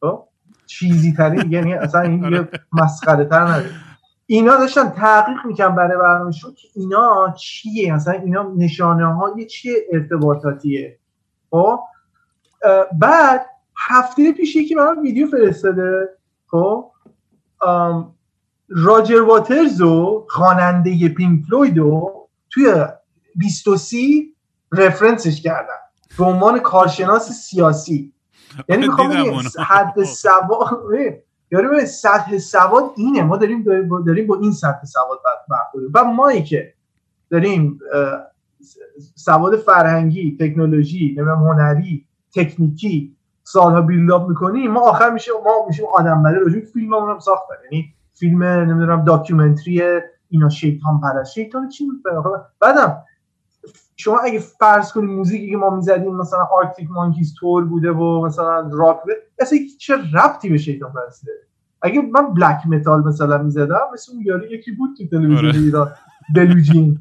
[0.00, 0.24] خب؟
[0.66, 2.36] چیزی ترین یعنی اصلا این آره.
[2.36, 3.70] یه مسخره تر نداره.
[4.32, 10.98] اینا داشتن تحقیق می‌کنن برای برنامه‌شون که اینا چیه؟ مثلا اینا نشانه های چیه ارتباطاتیه؟
[11.50, 11.80] خب؟
[12.98, 13.46] بعد
[13.76, 16.08] هفته پیش یکی برام ویدیو فرستاده
[16.46, 16.90] خب؟
[18.68, 22.84] راجر واترز و خواننده پینک فلوید رو توی
[23.36, 23.96] 23
[24.72, 25.80] رفرنسش کردن
[26.18, 28.12] به عنوان کارشناس سیاسی.
[28.68, 29.48] یعنی می‌خوام بگم اونو.
[29.66, 30.82] حد سواد
[31.52, 33.22] یعنی ببین سطح سواد اینه.
[33.22, 33.62] ما داریم
[34.06, 35.18] داریم با, این سطح سواد
[35.50, 36.74] برخورد و مایی که
[37.30, 37.80] داریم
[39.14, 46.22] سواد فرهنگی تکنولوژی نمی‌دونم هنری تکنیکی سالها بیلداپ می‌کنیم ما آخر میشه ما میشیم آدم
[46.22, 47.54] بله راجع به فیلممون هم ساختن.
[47.64, 49.82] یعنی فیلم نمی‌دونم داکیومنتری
[50.28, 51.32] اینا شیطان پرست.
[51.32, 51.86] شیطان چی
[52.60, 53.02] بعدم
[54.00, 58.70] شما اگه فرض کنید موزیکی که ما می‌زدیم مثلا آرکتیک مانکیز تور بوده و مثلا
[58.72, 61.38] راک بوده اصلا چه ربطی به شیطان پرستی داره
[61.82, 65.58] اگه من بلک متال مثلا می‌زدم مثل اون یاری یکی بود تو تلویزیون آره.
[65.58, 65.92] ایران
[66.34, 66.98] بلوجین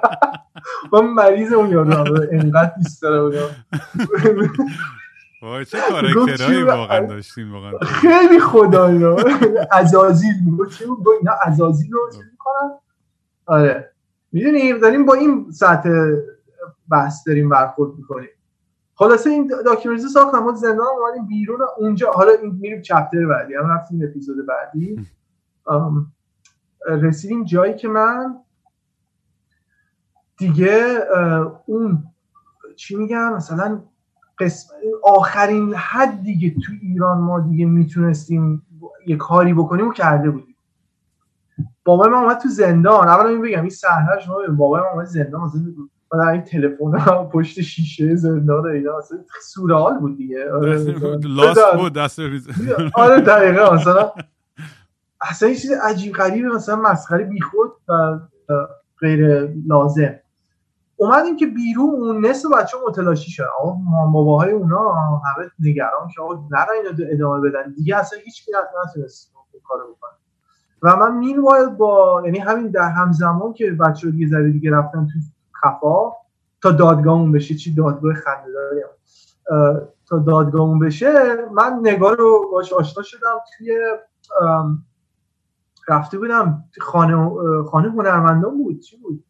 [0.92, 3.56] من مریض اون یارو اینقدر دوست داره بودم
[5.42, 7.72] وای چه کاراکترهایی واقعا داشتین واقعا.
[7.78, 9.16] خیلی خدایا
[9.72, 12.78] ازازیل میگو چه با اینا ازازیل رو می‌کنن؟
[13.46, 13.91] آره.
[14.32, 15.90] می‌دونیم داریم با این سطح
[16.90, 18.28] بحث داریم برخورد می‌کنیم.
[18.94, 23.70] خلاصه این داکیومنتری ساختم ما زندان اومدیم بیرون اونجا حالا این میریم چپتر بعدی هم
[23.70, 25.06] رفتیم اپیزود بعدی.
[26.86, 28.36] رسیدیم جایی که من
[30.36, 30.98] دیگه
[31.66, 32.04] اون
[32.76, 33.82] چی میگم مثلا
[34.38, 38.66] قسم آخرین حد دیگه تو ایران ما دیگه می‌تونستیم
[39.06, 40.51] یه کاری بکنیم و کرده بودیم.
[41.84, 43.08] بابای من اومد تو زندان.
[43.08, 45.40] اولا این بگم این صحنه شما بابای من اومد زندان
[46.12, 50.52] مثلا این تلفن پشت شیشه زندان اینا اصلا سورال بود دیگه.
[50.52, 50.78] آره
[51.36, 52.20] لاست بود دست
[52.94, 53.74] آره دقیقا.
[53.74, 54.12] مثلا
[55.30, 58.18] اصلا این چیز عجیب غریبه مثلا مسخره بیخود و
[58.98, 60.14] غیر لازم.
[60.96, 63.72] اومدیم که بیرون اون نصف بچه متلاشی شد؟ آقا
[64.12, 67.72] باباهای اونا همه نگران که آقا نرا اینا ادامه بدن.
[67.72, 68.52] دیگه اصلا هیچ کی
[68.84, 69.32] نتونست
[69.64, 70.10] کارو بکنه.
[70.82, 71.40] و من مین
[71.78, 75.18] با یعنی همین در همزمان که بچه دیگه ذره دیگه رفتن تو
[75.62, 76.12] خفا
[76.62, 78.50] تا دادگاهمون بشه چی؟ دادگاه خنده
[80.08, 81.12] تا دادگاهمون بشه
[81.52, 83.78] من نگاه رو باش آشنا شدم توی
[85.88, 87.30] رفته بودم خانه
[87.64, 88.80] خانه هنرمندان بود.
[88.80, 89.24] چی بود؟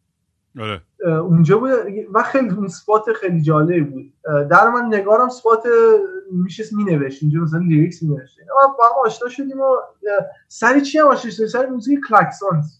[0.59, 0.81] آره.
[1.05, 1.71] اونجا بود
[2.13, 4.13] و خیلی اون سپات خیلی جالب بود.
[4.49, 5.63] در من نگارم سپات
[6.31, 8.37] میشه می نوشت اینجا مثلا لیریکس می نوشت
[8.77, 9.75] با هم آشنا شدیم و
[10.47, 12.79] سری چی هم آشنا شدیم؟ سری موزیک کلکسونز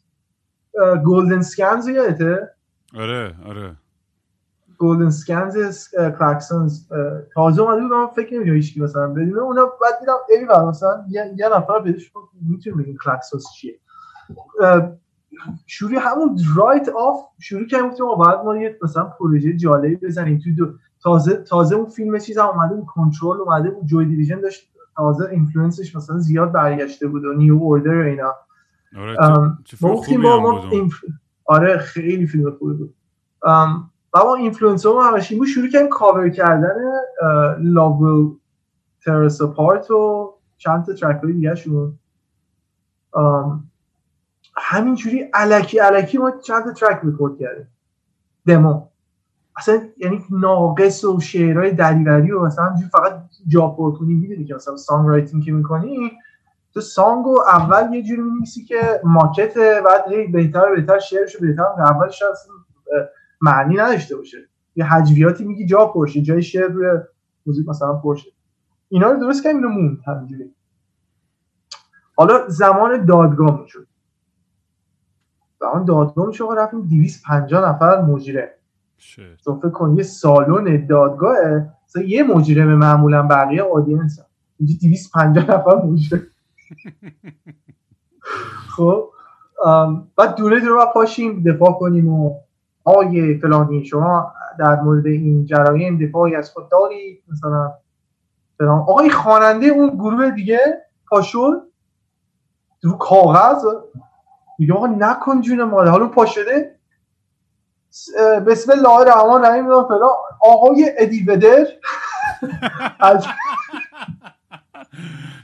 [1.05, 2.49] گلدن سکنز یادته؟
[2.97, 3.75] آره آره.
[4.77, 5.89] گلدن سکنز
[6.19, 6.87] کلکسونز
[7.33, 11.49] تازه اومده بودم فکر نمی‌کنم هیچ مثلا بدونه اونا بعد دیدم ای مثلا یه, یه
[11.57, 13.79] نفر بهش می‌تونه بگیم کلکسونز چیه؟
[15.65, 20.39] شروع همون right off شروع کردیم گفتیم باید ما یه مثلا پروژه جالبی بزنیم.
[20.39, 24.41] تو دو تازه تازه اون فیلم چیز هم اومده بود کنترل اومده بود Joy Division
[24.41, 28.34] داشت تازه influence ش مثلا زیاد برگشته بود و New Order و اینا.
[28.97, 29.18] آره
[30.18, 30.61] ما ما
[31.45, 32.93] آره خیلی فیلم خوبی بود.
[34.14, 36.76] و ما influence ما همشین بود شروع کردیم کاور کردن
[37.59, 38.31] Love
[39.05, 41.99] Will Tear Us Apart و چند تا track های دیگه شون
[44.57, 47.67] همینجوری علکی علکی ما چند ترک ریکورد کردیم.
[48.47, 48.88] دمو.
[49.57, 54.55] اصلا یعنی ناقص و شعرهای دریوری و مثلا همینجوری فقط جا پر کنی می‌دونی که
[54.55, 56.11] مثلا songwriting که می‌کنی
[56.73, 61.63] تو song و اول یه جوری می‌نویسی که ماکت بعد هی بهتر بهتر شعرشو بهتر
[61.63, 62.53] اولش اصلا
[63.41, 64.38] معنی نداشته باشه.
[64.75, 66.88] یه هجویاتی میگی جا پرشه جای شعر روی
[67.45, 68.31] موزیک مثلا پرشه.
[68.89, 70.55] اینا رو درست کردیم اینو موند همینجوری.
[72.15, 73.88] حالا زمان دادگاه می‌شد
[75.64, 78.48] زمان دادگاه میشه آقا رفتیم 250 نفر مجرم.
[79.45, 84.26] تو فکر کن یه سالن دادگاهه مثلا یه مجرم معمولا بقیه آدینس هم
[84.60, 86.22] اینجا 250 نفر مجرم.
[88.76, 89.10] خب
[90.15, 92.35] بعد دوره دوره پاشیم دفاع کنیم و
[92.84, 97.73] آیه فلانی شما در مورد این جرایم دفاعی از خود دارید مثلا
[98.57, 98.80] فلان.
[98.80, 100.60] آقای خواننده اون گروه دیگه
[101.10, 101.61] پاشون
[102.81, 103.65] رو کاغذ؟
[104.64, 106.76] میگه آقا نکن جون ماده حالا پا شده
[108.48, 109.65] بسم الله الرحمن الرحیم.
[109.65, 110.10] فلان
[110.41, 111.65] آقای ادی بدر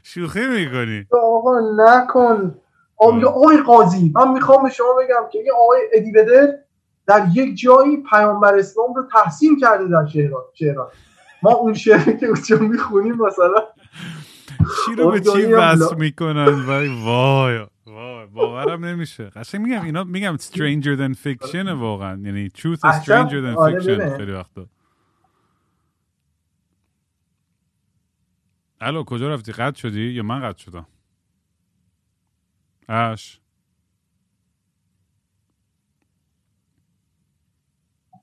[0.03, 1.05] شوخی می‌کنی.
[1.23, 2.55] آقا نکن.
[2.97, 6.53] آقای قاضی من می‌خوام به شما بگم که این آقای ادی بدر
[7.07, 10.05] در یک جایی پیامبر اسلام رو تحسین کرده در
[10.53, 10.87] شهران.
[11.43, 13.63] ما اون شعری که اونجا می‌خونیم مثلا
[14.85, 17.65] چی رو به چی بس می‌کنن؟ وای وای.
[17.89, 19.29] وای باورم نمیشه.
[19.29, 22.21] قشنگ میگم اینا میگم stranger than fiction واقعا.
[22.21, 24.65] یعنی truth is stranger than آره fiction خیلی وقتا.
[28.81, 30.85] الو کجا رفتی؟ قد شدی؟ یا من قد شدم؟
[32.89, 33.41] اش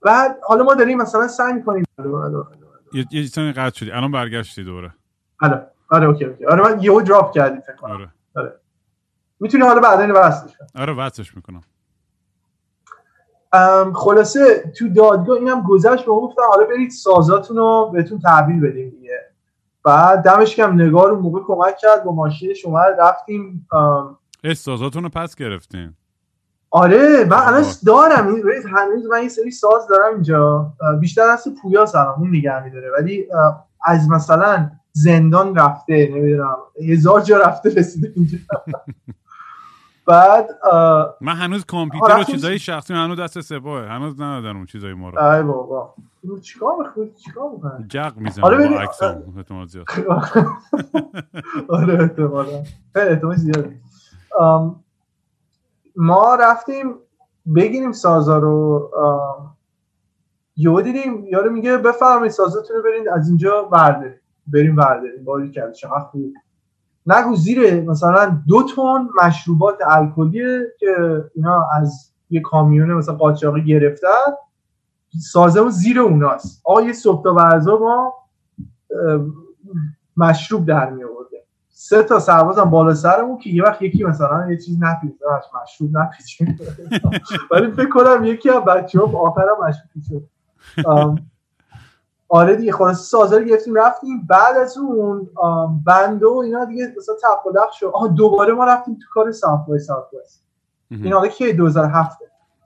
[0.02, 1.84] بعد حالا ما داریم مثلا سعی می‌کنیم.
[2.92, 3.90] یه یه چیزی قطع شدی.
[3.90, 4.94] الان برگشتی دوره
[5.36, 6.44] حالا آره okay okay.
[6.46, 7.90] آره من یهو drop کردی فکر کنم.
[7.92, 8.12] آره.
[8.34, 8.60] آره.
[9.40, 11.60] می‌تونی حالا بعدا اینو وصلش کنی آره وصلش می‌کنم.
[13.94, 19.20] خلاصه تو دادگاه اینم گذشت به گفتم حالا برید سازاتون رو بهتون تحویل بدیم دیگه.
[19.84, 23.68] بعد دمش گرم نگار اون موقع کمک کرد با ماشینش اومد رفتیم.
[24.56, 25.96] سازاتون رو پس گرفتیم
[26.70, 28.26] آره من الان دارم.
[28.76, 30.72] هنوز من این سری ساز دارم اینجا.
[31.00, 33.26] بیشتر از پویا سلام اون نگه میداره ولی
[33.84, 36.56] از مثلا زندان رفته نمی‌دونم
[36.88, 38.38] هزار جا رفته رسیده اینجا.
[40.06, 40.48] بعد
[41.20, 45.10] من هنوز کامپیوتر و چیزای شخصی من هنوز دست سپاه هنوز ندادن اون چیزای ما
[45.10, 45.22] رو.
[45.22, 45.94] ای بابا.
[46.42, 49.34] چیکار می‌خوای چیکار می‌کنی؟ جق می‌زنم آره با عکسام.
[49.36, 49.86] احتمال زیاد.
[51.68, 52.62] آره احتمالا.
[52.94, 53.72] احتمال زیاد
[55.96, 56.94] ما رفتیم
[57.56, 58.90] بگیریم سازا رو.
[60.56, 64.20] یهو دیدیم یارو میگه بفرمایید سازاتون رو برین از اینجا برداریم.
[64.46, 65.24] بریم برداریم.
[65.24, 65.72] باری کرد.
[65.72, 66.34] چقدر خوب.
[67.06, 74.32] نگو زیر مثلا دو تن مشروبات الکلیه که اینا از یه کامیون مثلا قاچاقی گرفتن
[75.32, 76.62] سازه زیر اوناست.
[76.64, 77.32] آقا یه صبح تا
[77.80, 78.14] ما
[80.16, 84.50] مشروب در می آورده سه تا سرباز هم بالا سرمون که یه وقت یکی مثلا
[84.50, 85.24] یه چیز نپیزه
[85.62, 86.46] مشروب نپیچه
[87.50, 88.62] ولی فکر کنم یکی از
[88.94, 90.22] ها آخرم مشروب پیچه
[92.28, 94.26] آره دیگه خلاص سازا رو گرفتیم رفتیم.
[94.28, 95.30] بعد از اون
[95.86, 97.90] بند و اینا دیگه مثلا تقلق شد.
[97.94, 100.44] آها دوباره ما رفتیم تو کار ساوت وست
[100.90, 102.18] این حالا که 2007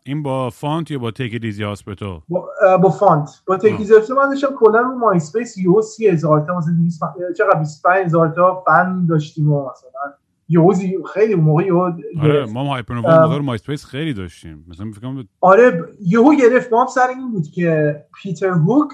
[0.04, 2.48] این با فانت یا با تک دیزی هاسپیتال با,
[2.82, 3.30] با fun.
[3.46, 6.72] با Take It Easy Hospital من داشتم کلا رو Myspace یو سی هزار تا مثلا
[6.72, 7.00] 200
[7.38, 10.12] چقدر؟ 25 هزار تا فن داشتیم و مثلا
[10.48, 11.92] یوزی خیلی موقع یهو
[12.22, 14.64] آره ما Hypernova موقع Myspace خیلی داشتیم.
[14.68, 16.72] مثلا فکر آره یهو گرفت.
[16.72, 18.90] ما هم سر این بود که Peter Hook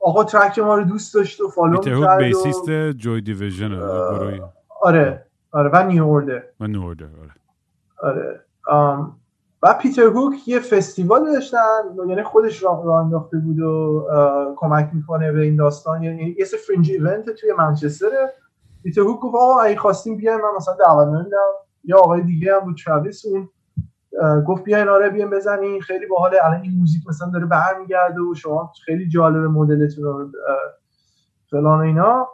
[0.00, 3.74] آقا track ما رو دوست داشت و follow کرد bassist Joy Division
[4.82, 7.06] آره آره و New Order و New Order
[8.02, 8.40] آره.
[8.68, 9.10] آره
[9.62, 11.58] و Peter Hook یه فستیوال داشتن
[12.08, 14.06] یعنی خودش راه را انداخته بود و
[14.56, 16.02] کمک می‌کنه به این داستان.
[16.02, 18.08] یعنی یه سه fringe event توی منچستر
[18.82, 21.52] Peter Hook گفت آقا اگه خواستیم بیایم من مثلا دعوت نمیدم.
[21.84, 23.48] یا آقای دیگه هم بود Travis اون
[24.46, 25.80] گفت بیاین آره بیاین بزنین.
[25.80, 30.30] خیلی باحاله الان این موزیک مثلا داره برمیگرده و شما خیلی جالب مدلتون رو
[31.50, 32.28] فلان اینا.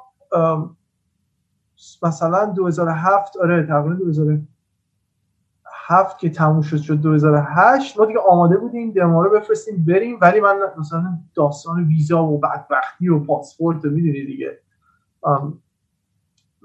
[2.03, 9.23] مثلا 2007 آره تقریبا 2007 که تموم شد شد 2008 ما دیگه آماده بودیم دمو
[9.23, 14.59] رو بفرستیم بریم ولی من مثلا داستان ویزا و بدبختی و پاسپورت می‌دونی دیگه.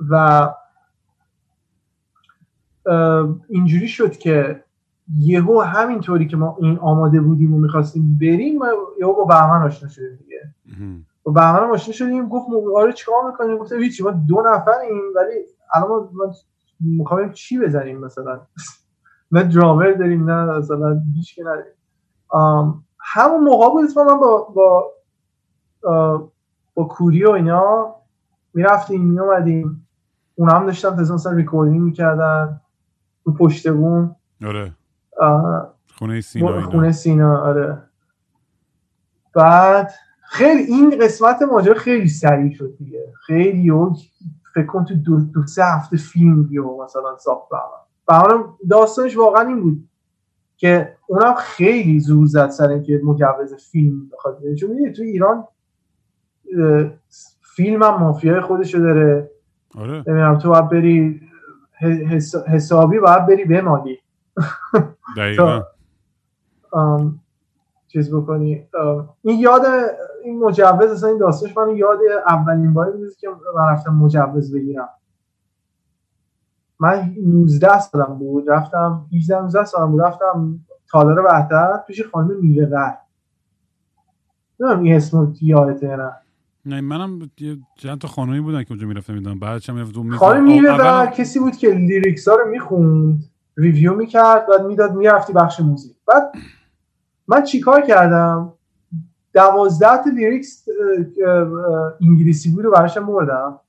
[0.10, 0.50] و
[3.50, 4.65] اینجوری شد که
[5.14, 8.60] یهو همینطوری که ما این آماده بودیم و می‌خواستیم بریم
[9.00, 10.54] یهو با بهمن آشنا شدیم دیگه.
[11.24, 15.36] با بهمن آشنا شدیم گفت آره چیکار می‌کنیم؟ گفتم هیچی ما دو نفریم ولی
[15.74, 16.34] الان ما
[16.80, 18.42] می‌خوایم چی بزنیم مثلا؟
[19.32, 21.74] نه درامر داریم نه مثلا هیچ که نداریم.
[23.00, 24.92] همون موقع بود من با با
[26.74, 27.96] با کوری و اینا
[28.54, 29.88] می‌رفتیم میومدیم
[30.36, 32.62] اونا هم داشتن مثلا recording می‌کردن
[33.24, 34.16] رو پشت بوم.
[34.46, 34.72] آره.
[35.98, 37.82] خونه سینا خونه سینا آره.
[39.34, 43.14] بعد خیلی این قسمت ماجرا خیلی سریع شد دیگه.
[43.26, 43.96] خیلی اون
[44.56, 47.50] فکر کن تو دو, دو سه هفته فیلم بیو مثلا ساخت
[48.08, 49.90] بهمن داستانش واقعا این بود
[50.58, 55.48] که اونم خیلی زور زد سر اینکه مجوز فیلم بخواد چون می‌دونی تو ایران
[57.56, 59.32] فیلم هم مافیای خودشو داره.
[59.78, 59.92] آره.
[59.92, 61.22] نمی‌دونم تو باید بری
[62.48, 64.00] حسابی باید بری بمالی.
[65.16, 65.62] دقیقا.
[67.88, 68.68] چیز بکنی.
[69.22, 69.62] این یاد
[70.24, 74.90] این مجوز اصلا این داستانش من یاد اولین باری بود که من رفتم مجوز بگیرم.
[76.80, 80.60] من 19 سالم بود رفتم 18 19 سالم بود رفتم
[80.92, 82.98] تالار بهتر پیش خانم میوه ور.
[84.60, 86.12] نمی‌دونم این اسم یادته نه.
[86.66, 87.32] نه منم
[87.78, 89.40] چند تا خانمی بودن که اونجا می‌رفتم می‌دونم.
[89.40, 93.24] بعد چم می‌رفتم خانم میوه کسی بود که lyrics ها رو می‌خوند.
[93.58, 95.98] review می‌کرد و می‌داد می‌رفتی بخش موزیک.
[96.08, 96.32] بعد
[97.28, 98.54] من چیکار کردم؟
[99.34, 100.66] دوازده تا lyrics
[102.02, 103.60] انگلیسی بود رو براشم بردم.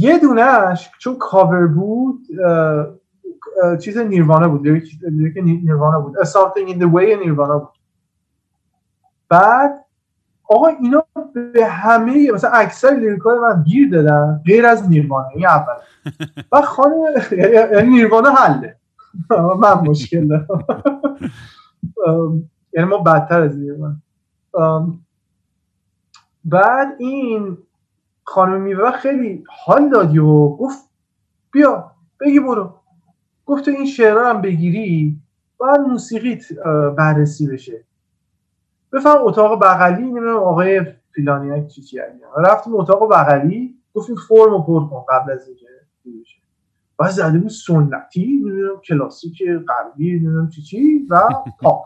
[0.00, 2.26] یه دونش چون کاور بود
[3.80, 6.16] چیز Nirvana بود lyric Nirvana بود.
[6.24, 7.78] Something in the way Nirvana بود.
[9.28, 9.79] بعد
[10.50, 11.04] آقا اینا
[11.54, 15.74] به همه مثلا اکثر لیریکای من گیر دادن غیر از نیروانه این اول.
[16.52, 16.94] و خانم
[17.72, 18.76] یعنی نیروانه حله.
[19.58, 20.46] من مشکل دارم
[22.72, 23.96] یعنی ما بدتر از نیروانه
[26.44, 27.58] بعد این
[28.24, 30.88] خانم میوه خیلی حال دادی و گفت
[31.52, 31.90] بیا
[32.20, 32.74] بگی برو.
[33.46, 35.20] گفت تو این شعرها هم بگیری
[35.58, 36.52] باید موسیقیت
[36.96, 37.84] بررسی بشه.
[38.92, 40.82] بفهم اتاق بغلی نمی‌دونم آقای
[41.14, 41.98] فیلانی چی چی
[42.36, 45.66] رفتیم اتاق بغلی گفتیم فرم و پر کن قبل از اینکه
[46.98, 51.20] بعد زده بود سنتی نمی‌دونم کلاسیک غربی نمی‌دونم چی چی و
[51.62, 51.84] پاپ.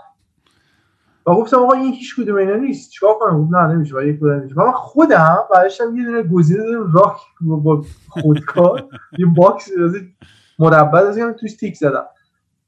[1.26, 4.22] و گفتم آقا این هیچ کدوم اینا نیست چیکار کنم؟ گفت نه نمیشه باید یک
[4.22, 4.26] و
[4.56, 9.68] من خودم برشتم یه دونه گزینه دادم راک با خودکار یه box
[10.59, 12.05] مربع از توش تیک زدم.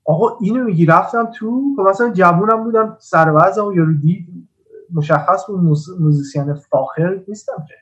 [0.06, 4.48] آقا اینو میگی رفتم تو خب مثلا جوونم بودم سر وضعم یارو دید
[4.94, 5.60] مشخص بود
[6.00, 7.74] musician فاخر نیستم که.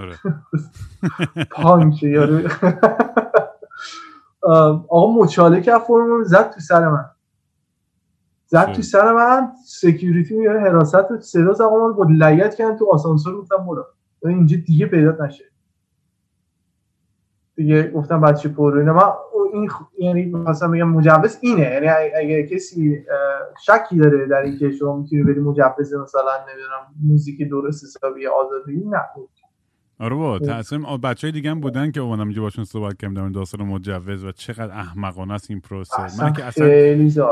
[0.00, 0.14] آره.
[1.52, 2.48] پانک یارو.
[4.88, 7.04] آقا مچاله که فرم زد تو سر من.
[8.46, 13.66] زد تو سر من security میاره حراست صدا زمان با لیت کردن تو آسانسور گفتم
[13.66, 13.84] برو.
[14.24, 15.44] اینجا دیگه پیدا نشه.
[17.56, 18.92] دیگه گفتم بچه پر اینا.
[18.92, 19.02] من
[19.52, 21.62] این یعنی مثلا میگم مجوز اینه.
[21.62, 23.04] یعنی اگه کسی
[23.66, 29.00] شکی داره در اینکه شما می‌تونی بری مجوز مثلا نمی‌دونم موزیک درست حسابی آزادی نه.
[30.00, 33.28] آره با تاثیر بچه های دیگه هم بودن که اومدم اینجا باشون صحبت کردم در
[33.28, 36.22] داستان مجوز و چقدر احمقانه است این پروسه.
[36.22, 36.66] من که اصلا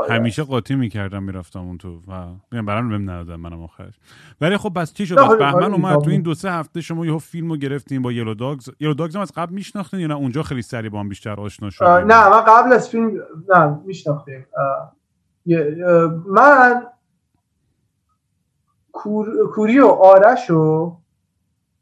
[0.09, 3.93] همیشه قاطی می‌کردم می‌رفتم اون تو و میگم برام بهم ندادم منم آخرش
[4.41, 7.17] ولی خب بس چی شد؟ بس بهمن اومد تو این دو سه هفته شما یه
[7.17, 10.61] فیلمو گرفتین با یلو داگز یلو داگز هم از قبل میشناختین یا نه؟ اونجا خیلی
[10.61, 13.11] سری با هم بیشتر آشنا شد نه من قبل از فیلم
[13.49, 14.45] نه میشناختیم.
[16.27, 16.83] من
[19.53, 20.97] کوری و آرش و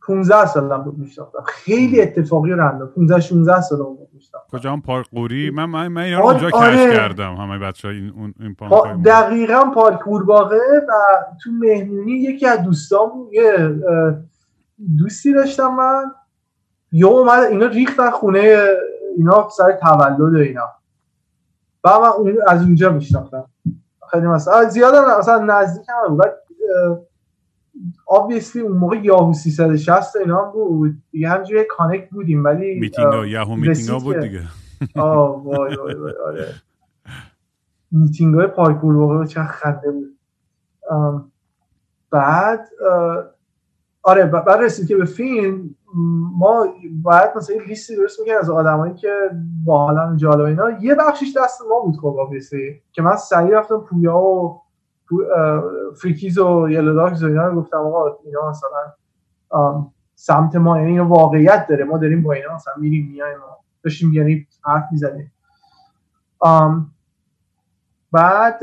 [0.07, 1.43] 15 سالم بود میشناختم.
[1.45, 4.57] خیلی اتفاقی رندم 15 16 سالم بود میشناختم.
[4.57, 6.77] کجا هم پارک قوری؟ من من, من اینا اونجا آره.
[6.77, 7.35] کشف کردم.
[7.35, 10.59] همه بچه‌ها این اون این پارک دقیقاً پارک قورباغه
[10.89, 10.91] و
[11.43, 13.75] تو مهمونی یکی از دوستام یه
[14.97, 16.11] دوستی داشتم من.
[16.91, 18.67] یا اومد اینا ریختن خونه
[19.17, 20.69] اینا سر تولد اینا.
[21.83, 23.45] و من از اونجا میشناختم.
[24.11, 26.25] خیلی مثلا زیاد مثلا نزدیک هم بود
[28.15, 30.95] obviously اون موقع یاهو 360 اینا بود.
[31.11, 34.41] دیگه همجوری connect بودیم ولی meeting Yahoo meeting ها بود دیگه.
[34.95, 36.47] آه وای وای وای آره.
[37.91, 40.17] میتینگ های پارک واقعا چه خنده بود.
[42.11, 42.69] بعد
[44.03, 45.75] آره بعد رسید که به فیلم
[46.37, 46.67] ما
[47.03, 49.29] باید مثلا لیستی درست می‌کنیم از آدمایی که
[49.65, 50.69] با حالا جالب اینا.
[50.81, 52.29] یه بخشش دست ما بود خب
[52.91, 54.61] که من سریع رفتم پویا و
[56.01, 58.93] Free Keys و Yellow Dogs و اینا گفتم آقا اینا مثلا
[60.15, 61.83] سمت ما یعنی واقعیت داره.
[61.85, 63.37] ما داریم با اینا مثلا میریم میایم
[63.83, 65.31] داشتیم یعنی حرف می‌زنیم
[68.11, 68.59] بعد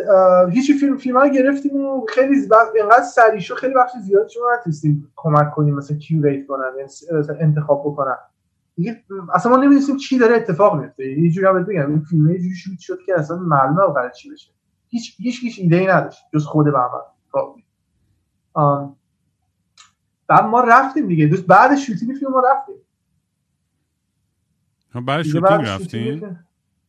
[0.50, 2.34] هیچی فیلم فیلم ها گرفتیم و خیلی
[2.74, 6.88] اینقدر سریع شد خیلی بخش زیاد شما نتونستیم کمک کنیم مثلا کیوریت کنن یعنی
[7.40, 8.16] انتخاب بکنن.
[9.34, 12.54] اصلا ما نمی‌دونستیم چی داره اتفاق میفته یه جوری هم بگم این فیلم یه جوری
[12.54, 14.52] شوت شد که اصلا معلومه قرار چی بشه.
[14.90, 17.00] هیچ هیچ هیچ ایده ای نداشت جز خود بهمن
[20.28, 21.26] بعد ما رفتیم دیگه.
[21.26, 22.74] دوست بعد shooting فیلم ما رفتیم.
[25.06, 26.38] بعد shooting رفتیم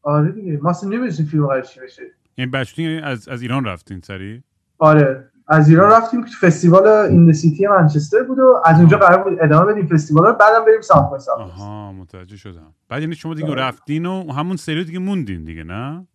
[0.01, 0.59] آره دیگه.
[0.61, 2.03] ما اصلا نمی‌دونستیم فیلم قرار چی بشه.
[2.35, 4.43] این بعد shooting از از ایران رفتین سری؟
[4.77, 5.31] آره.
[5.47, 9.73] از ایران رفتیم فستیوال In the City منچستر بود و از اونجا قرار بود ادامه
[9.73, 10.33] بدیم فستیوال رو.
[10.33, 12.73] بعدم بریم South آها متوجه شدم.
[12.89, 13.61] بعد یعنی شما دیگه آره.
[13.61, 16.07] رفتین و همون سری دیگه موندین دیگه نه؟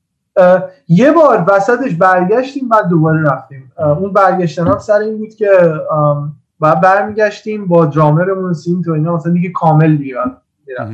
[0.88, 3.72] یه بار وسطش برگشتیم بعد دوباره رفتیم.
[3.78, 5.50] اون برگشتن هم سر این بود که
[6.60, 10.16] بعد برمیگشتیم با درامرمون سیم تو اینا مثلا دیگه کامل دیگه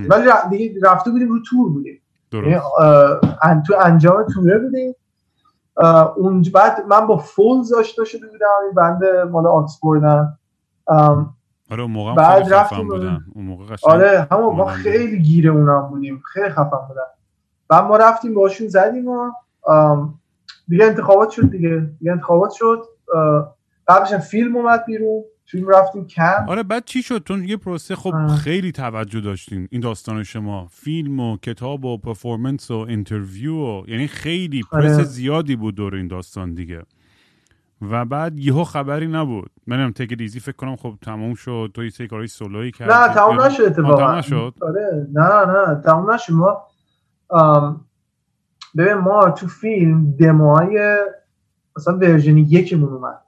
[0.08, 2.00] ولی دیگه رفته بودیم رو تور بودیم.
[2.32, 4.94] یعنی، تو انجام توره بودیم.
[6.16, 10.38] اون بعد من با فولز آشنا شده بودم این بند مال آکسفوردن
[11.70, 13.20] آره اون موقع بعد رفتیم بودن.
[13.34, 16.22] اون موقع آره همون ما خیلی گیره اونم بودیم.
[16.32, 17.00] خیلی خفن بودن.
[17.72, 19.30] بعد ما رفتیم باشون زدیم و
[20.68, 21.90] دیگه انتخابات شد دیگه.
[21.98, 22.82] دیگه انتخابات شد.
[23.88, 25.24] قبلش فیلم اومد بیرون.
[25.44, 26.46] فیلم رفتیم کم.
[26.48, 30.66] آره بعد چی شد؟ تو یه پروسه خب خیلی توجه داشتین این داستان شما.
[30.70, 35.04] فیلم و کتاب و performance و interview و یعنی خیلی پرس آره.
[35.04, 36.82] زیادی بود دور این داستان دیگه.
[37.90, 39.50] و بعد یهو خبری نبود.
[39.66, 41.70] منم Take It Easy فکر کنم خب تموم شد.
[41.74, 42.92] تو یه کارهای سولویی کردی.
[42.92, 44.18] نه تموم نشد اتفاقا.
[44.18, 46.32] نشد؟ آره نه نه تموم نشد.
[46.32, 46.62] ما
[48.76, 50.96] ببین ما تو فیلم دموهای
[51.76, 53.18] مثلا version یکمون اومد.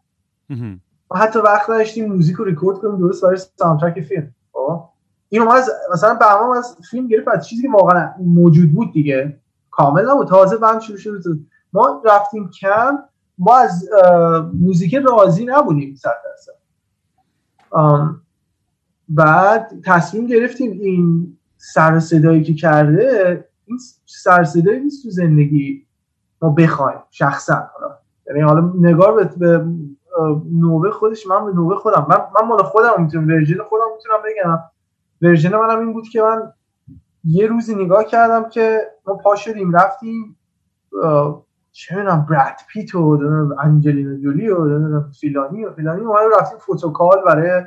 [1.10, 4.35] ما حتی وقت داشتیم موزیک رو ریکورد کنیم درست برای soundtrack فیلم.
[4.52, 4.85] خب؟
[5.28, 9.40] این از مثلا بهمن از فیلم گرفت از چیزی که واقعا موجود بود دیگه.
[9.70, 10.28] کامل نبود.
[10.28, 11.22] تازه band شروع شد.
[11.72, 12.98] ما رفتیم کم.
[13.39, 13.89] ما از
[14.60, 16.52] موزیک راضی نبودیم صد درصد.
[19.09, 25.86] بعد تصمیم گرفتیم این سر صدایی که کرده این سرصدایی نیست تو زندگی
[26.43, 27.70] ما بخوایم شخصا.
[28.27, 29.66] یعنی حالا نگار به
[30.53, 32.07] نوبه خودش من به نوبه خودم.
[32.11, 34.59] من من مال خودم می‌تونم version خودم می‌تونم بگم.
[35.22, 36.53] version منم این بود که من
[37.24, 40.36] یه روزی نگاه کردم که ما پا شدیم رفتیم
[41.73, 43.19] چه می‌دونم براد پیت و
[43.62, 46.01] انجلینا جولی و فیلانی و فیلانی.
[46.01, 47.65] ما رفتیم photocall برای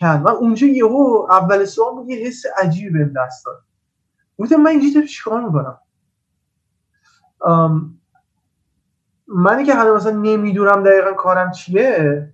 [0.00, 3.62] کن من اونجا یهو اول سوال بود یه حس عجیبی بهم دست داد.
[4.38, 5.78] گفتم من اینجا چیکار می‌کنم؟
[9.28, 12.28] منی که حالا مثلا نمی‌دونم دقیقا کارم چیه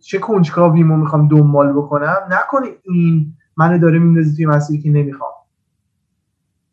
[0.00, 5.30] چه کنجکاویمو می‌خوام دنبال بکنم؟ نکنه این منو داره میندازه توی مسیری که نمی‌خوام.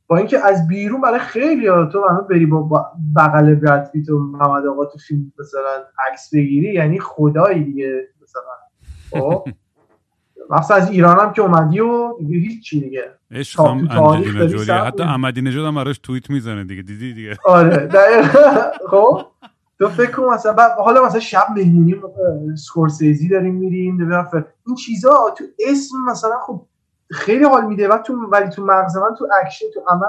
[0.07, 4.19] با اینکه از بیرون برای خیلی ها تو مثلا بری با بغل برد پیت و
[4.19, 8.41] محمد آقا تو فیلم مثلا عکس بگیری یعنی خدایی دیگه مثلا.
[10.51, 13.11] مثلا از ایران هم که اومدی و دیگه هیچ دیگه.
[13.31, 16.81] عشق هم انجلینا جولی حتی احمدی نژاد هم براش توییت می‌زنه دیگه.
[16.81, 17.89] دیدی دیگه؟ آره
[18.91, 19.25] خب؟
[19.79, 21.95] تو فکر کن مثلا حالا مثلا شب مهمونی
[22.55, 23.99] سکورسیزی داریم میریم
[24.65, 26.65] این چیزا تو اسم مثلا خب
[27.11, 27.87] خیلی حال میده.
[27.87, 30.05] و تو ولی تو مغز من تو اکشن تو عمل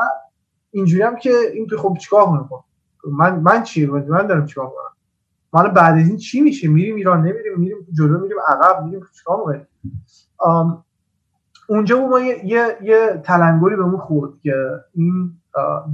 [0.70, 2.48] اینجوری هم که این تو خب چیکار کنم؟
[3.04, 4.92] من من چی؟ من دارم چیکار کنم؟
[5.52, 9.66] من بعد از این چی میشه؟ میریم ایران نمیریم میریم جلو میریم عقب میریم چیکار
[11.68, 14.54] اونجا ما یه, یه, یه تلنگری بهمون خورد که
[14.94, 15.32] این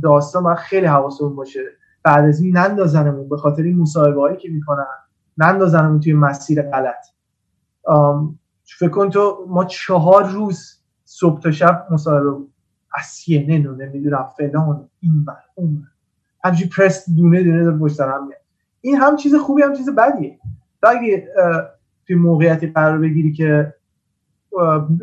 [0.03, 1.61] داستان باید خیلی حواسمون باشه.
[2.03, 4.87] بعد از این نندازنمون به خاطر این مصاحبه هایی که می‌کنن
[5.39, 7.07] نندازنمون توی مسیر غلط.
[8.79, 12.53] فکر کن تو ما چهار روز صبح تا شب مصاحبه بود
[12.95, 15.87] از CNN و نمی‌دونم فلان این بر اون
[16.45, 18.31] همچی پرس دونه دونه داره پشت هم
[18.81, 20.39] این هم چیز خوبی هم چیز بدیه.
[20.83, 21.29] اگه
[22.07, 23.75] توی موقعیتی قرار بگیری که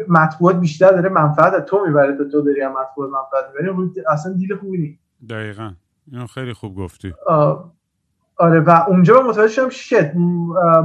[0.08, 4.56] مطبوعات بیشتر داره منفعت تو می‌بره تا تو داری هم مطبوعات منفعت می‌بری اصلا دیل
[4.56, 5.00] خوبی نیست.
[5.30, 5.74] دقیقا.
[6.12, 7.14] اینو خیلی خوب گفتی.
[8.38, 10.16] آره و اونجا متوجه شدم شد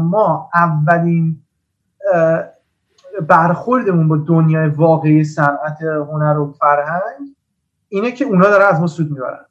[0.01, 1.43] ما اولین
[3.29, 7.37] برخوردمون با دنیای واقعی صنعت هنر و فرهنگ
[7.89, 9.45] اینه که اونا دارن از ما سود می‌برن.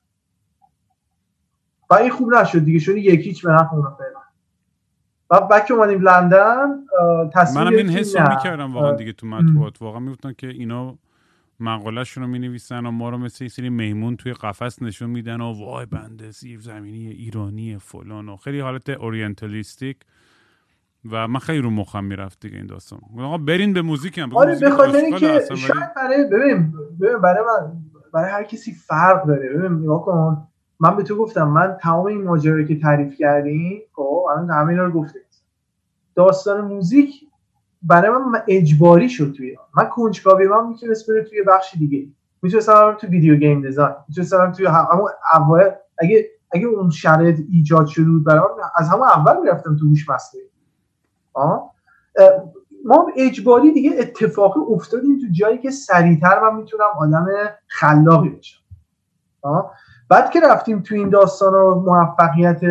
[1.89, 4.18] و این خوب نشد دیگه شد یکیچ به نفع اونا فعلا.
[5.31, 6.67] و که اومدیم لندن
[7.33, 9.81] تصویر منم این حس می‌کردم واقعا دیگه تو مطبوعات.
[9.81, 10.97] واقعا می‌گفتن که اینا
[11.59, 15.41] مقالهشون رو می نویسن و ما رو مثل یه سری میمون توی قفس نشون میدن
[15.41, 19.97] و وای بنده زیر زمینی ایرانی فلان و خیلی حالت اورینتالیستیک.
[21.11, 22.99] و من خیلی رو مخم می‌رفت دیگه این داستان.
[23.19, 26.73] آقا برین به موزیک هم آره به خاطر اینکه شاید برای ببین
[27.23, 27.77] برای من
[28.13, 29.49] برای هر کسی فرق داره.
[29.49, 30.47] ببین نگاه کن.
[30.79, 34.91] من به تو گفتم من تمام این ماجرایی که تعریف کردی خب الان همه رو
[34.91, 35.19] گفتم
[36.15, 37.13] داستان موزیک
[37.81, 42.07] برای من اجباری شد توی من کنجکاوی من می‌تونست بره توی بخش دیگه.
[42.41, 43.95] می‌تونست برم تو ویدیو گیم دیزاین.
[44.07, 48.41] می‌تونست برم توی همون اول اگه اگه اون شرایط ایجاد شده بود برای
[48.75, 50.47] از همون اول می‌رفتم تو هوش مصنوعی.
[52.85, 57.25] ما اجباری دیگه اتفاقی افتادیم تو جایی که سریعتر من می‌تونم آدم
[57.67, 58.59] خلاقی بشم
[60.09, 62.61] بعد که رفتیم تو این داستان و موفقیت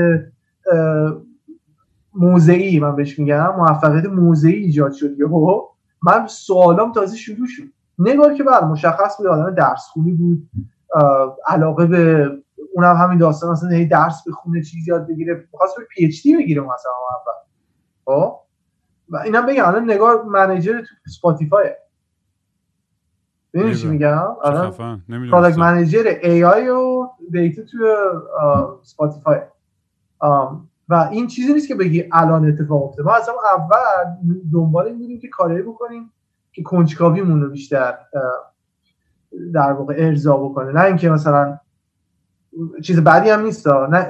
[2.15, 5.63] موضعی من بهش میگم موفقیت موضعی ایجاد شد یهو
[6.03, 7.63] من سوالام تازه شروع شد.
[7.99, 10.51] نگار که بعد بله، مشخص بود آدم درس خونی بود
[11.47, 12.31] علاقه به
[12.75, 16.37] اونم همین داستان مثلا هی درس بخونه چیز یاد بگیره خواست به پی اچ دی
[16.37, 17.35] بگیره مثلا اول
[18.05, 18.35] خب؟
[19.09, 21.71] و اینم بگم الان نگار manager تو اسپاتیفای
[23.55, 24.71] ببین چی میگم؟ الان
[25.31, 27.77] product manager AI و data تو
[28.81, 29.39] اسپاتیفای
[30.89, 33.09] و این چیزی نیست که بگی الان اتفاق افتاده.
[33.09, 34.17] ما از اول
[34.53, 36.13] دنبال این بودیم که کاری بکنیم
[36.53, 37.99] که کنجکاویمون رو بیشتر
[39.55, 40.73] در واقع ارضا بکنه.
[40.73, 41.59] نه اینکه مثلا
[42.83, 44.09] چیز بعدی هم نیست نه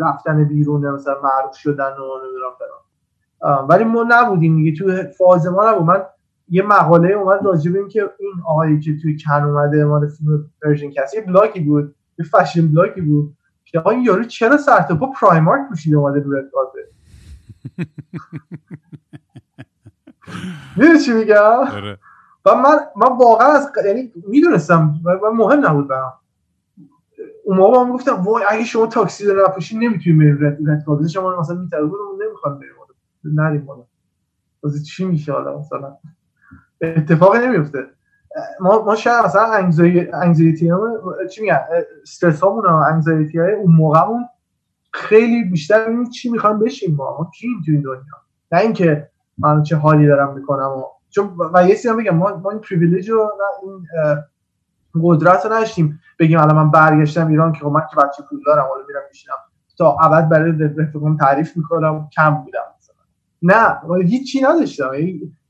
[0.00, 3.66] رفتن بیرون مثلا معروف شدن و نمی‌دونم فلان.
[3.68, 4.78] ولی ما نبودیم دیگه.
[4.78, 5.82] تو فاز ما نبود.
[5.82, 6.02] من
[6.50, 10.90] یه مقاله اومد راجع به که این آقایی که توی کن اومده مال فیلم Persian
[10.90, 14.80] Cats یه بلاکی بود یه fashion blog ی بود که آقا این یارو چرا سر
[14.80, 16.50] پا Primark پوشیده اومده رو رد
[20.76, 21.98] می‌دونی چی میگم؟ آره.
[22.44, 26.12] و من من واقعا از یعنی می‌دونستم و مهم نبود برام.
[27.44, 31.40] اون موقع من گفتم وای اگه شما تاکسی رو نپوشی نمی‌تونی بری رد رد شما
[31.40, 31.82] مثلا می‌تونه
[32.26, 32.72] نمی‌خوام بریم.
[33.24, 33.84] نریم بالا.
[34.86, 35.96] چی میشه حالا مثلا؟
[36.80, 37.78] اتفاقی نمیفته.
[38.60, 39.52] ما ما شاید مثلا
[40.12, 40.70] انگزایتی
[41.30, 41.60] چی میگن؟
[42.02, 44.24] استرس هامون و انگزایتی های اون موقعمون
[44.92, 47.18] خیلی بیشتر این چی می‌خوام بشیم ما.
[47.18, 48.02] ما کیم تو این دنیا؟
[48.52, 52.50] نه اینکه من چه حالی دارم می‌کنم و چون و یه چیزی بگم ما ما
[52.50, 53.30] این پریویلیج و
[53.64, 58.40] این قدرت رو نشیم بگیم الان من برگشتم ایران که خب من که بچه پول
[58.46, 59.34] دارم حالا میرم میشینم.
[59.78, 62.96] تا ابد برای رفیقم تعریف می‌کنم کم بودم مثلا.
[63.42, 64.90] نه هیچی نداشتم.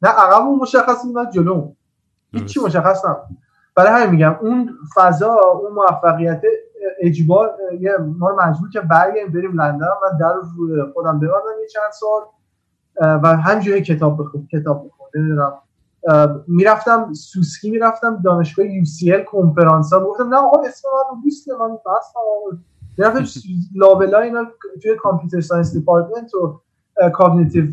[0.02, 1.72] نه عقبمون مشخص نه جلو
[2.32, 3.38] هیچی مشخص نبود.
[3.74, 6.42] برای همین میگم اون فضا اون موفقیت
[7.00, 9.86] اجبار یه ما رو مجبور که برگردیم بریم لندن.
[9.86, 12.22] من در رو خودم ببندم یه چند سال
[13.22, 15.52] و همجوری کتاب بخون کتاب بخون نمی‌دونم.
[16.46, 22.12] می‌رفتم سوسکی می‌رفتم دانشگاه UCL کنفرانس ها گفتم نه آقا اسم من نیست من بس
[22.98, 23.24] می‌رفتم
[23.80, 24.44] لابلا اینا
[24.82, 26.60] توی computer science department و
[27.12, 27.64] cognitive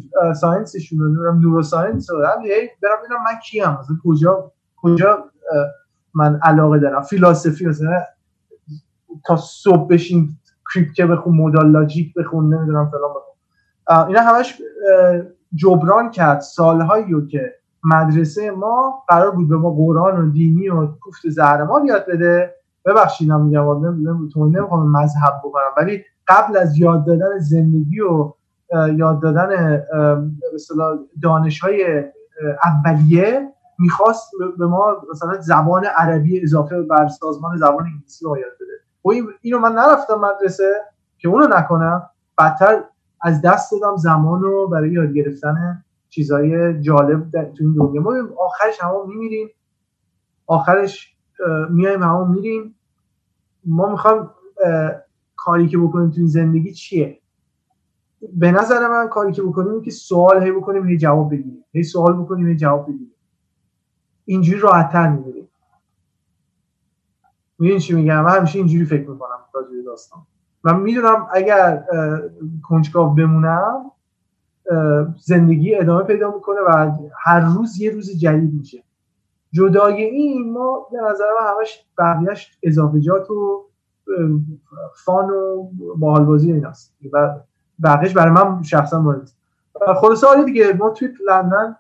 [0.41, 2.19] science شون رو neuroscience رو.
[2.19, 5.23] برم ببینم من کیم مثلا کجا کجا
[6.13, 7.01] من علاقه دارم.
[7.01, 8.03] philosophy مثلا
[9.25, 10.29] تا صبح بشین
[10.73, 14.07] کریپته بخون مودال لاجیک بخون نمی‌دونم فلان بخون.
[14.07, 14.61] اینا همش
[15.55, 16.39] جبران کرد.
[16.39, 17.53] سالهایی رو که
[17.83, 22.55] مدرسه ما قرار بود به ما قرآن و دینی و کوفت زهرمال یاد بده.
[22.85, 23.87] ببخشید میگم
[24.35, 28.33] نمی‌خوام مذهب بکنم ولی قبل از یاد دادن زندگی و
[28.95, 29.83] یاد دادن
[31.21, 32.03] دانش های
[32.65, 39.25] اولیه می‌خواست به ما مثلا زبان عربی اضافه بر سازمان زبان انگلیسی رو یاد بده.
[39.25, 40.81] و اینو من نرفتم مدرسه
[41.17, 42.09] که اونو نکنم.
[42.37, 42.83] بدتر
[43.21, 48.01] از دست دادم زمان رو برای یاد گرفتن چیزهای جالب در تو این دنیا.
[48.01, 49.49] ما آخرش همون میمیریم.
[50.47, 51.15] آخرش
[51.69, 52.75] میایم همون میریم.
[53.65, 54.31] ما می‌خوام
[55.35, 57.19] کاری که بکنیم تو این زندگی چیه؟
[58.33, 61.65] به نظر من کاری که بکنیم که سوال هی بکنیم هی جواب بگیریم.
[61.71, 63.11] هی سوال بکنیم هی جواب بگیریم.
[64.25, 65.47] اینجوری راحتتر می‌بریم
[67.59, 70.19] می‌دونی چی میگم؟ من همیشه اینجوری فکر می‌کنم راجع داستان.
[70.63, 71.83] من می‌دونم اگر
[72.63, 73.91] کنجکاو بمونم
[75.19, 76.91] زندگی ادامه پیدا می‌کنه و
[77.23, 78.83] هر روز یه روز جدید میشه.
[79.51, 83.65] جدای این ما به نظر من همش بقیهش اضافجات و
[85.05, 86.95] فان و باحالبازی ایناست.
[87.13, 87.39] و
[87.83, 89.25] بقیهش برای من شخصا مهم
[90.01, 91.75] خلاصه آره دیگه ما توی لندن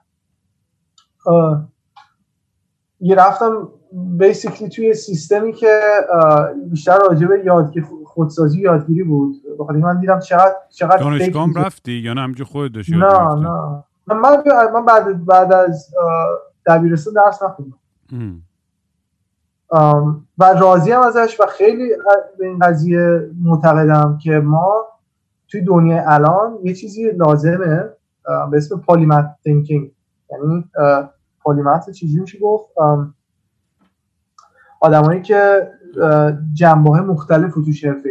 [2.99, 5.81] یه رفتم بیسیکلی توی سیستمی که
[6.69, 9.35] بیشتر راجع به یادگیری خودسازی یادگیری بود.
[9.59, 13.83] بخاطر من دیدم چقدر چقدر دانشگاه رفتی یا نه؟ همینجوری خودت داشتی نه نه.
[14.07, 14.43] من
[14.73, 15.89] من بعد بعد از
[16.65, 17.77] دبیرستان درس نخوندم.
[20.37, 21.89] و راضی هم ازش و خیلی
[22.39, 24.85] به این قضیه معتقدم که ما
[25.47, 27.89] توی دنیای الان یه چیزی لازمه
[28.51, 29.91] به اسم polymath thinking
[30.31, 30.65] یعنی
[31.43, 32.69] polymath چیزی میشه گفت؟
[34.81, 35.71] آدمایی که
[36.53, 38.09] جنبه های مختلف توش حرفه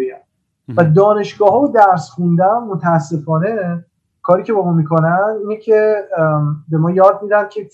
[0.77, 3.85] و دانشگاه ها و درس خوندن متاسفانه
[4.23, 6.09] کاری که با ما می‌کنن اینه که
[6.69, 7.69] به ما یاد میدن که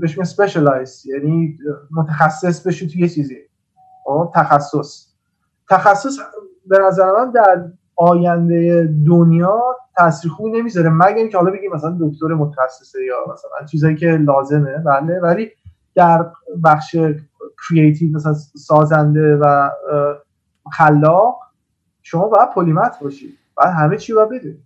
[0.00, 1.58] بهش specialize یعنی
[1.90, 3.36] متخصص بشو توی یه چیزی.
[4.04, 5.06] خب، تخصص.
[5.70, 6.18] تخصص
[6.66, 7.64] به نظر من در
[7.96, 9.62] آینده دنیا
[9.96, 10.90] تاثیر خوبی نمی‌ذاره.
[10.90, 14.78] مگر اینکه حالا بگیم مثلا دکتر متخصصه یا مثلا چیزایی که لازمه.
[14.78, 15.50] بله ولی
[15.94, 16.26] در
[16.64, 16.96] بخش
[17.68, 19.70] creative مثلا سازنده و
[20.72, 21.38] خلاق
[22.02, 24.64] شما باید polymath باشید باید همه چی باید بدونید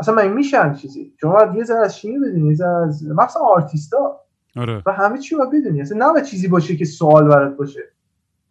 [0.00, 3.42] اصلا من میشن چیزی؟ شما باید یه ذره از شیمی بدونید یه ذره از مثلا
[3.42, 4.20] آرتیستا.
[4.56, 4.82] آره.
[4.86, 7.80] و همه چی باید بدونید اصلا نه چیزی باشه که سوال برات باشه.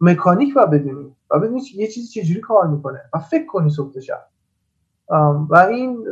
[0.00, 4.26] مکانیک باید بدونید و بدونید یه چیزی چجوری کار می‌کنه و فکر کنی صبح شب.
[5.50, 6.04] و این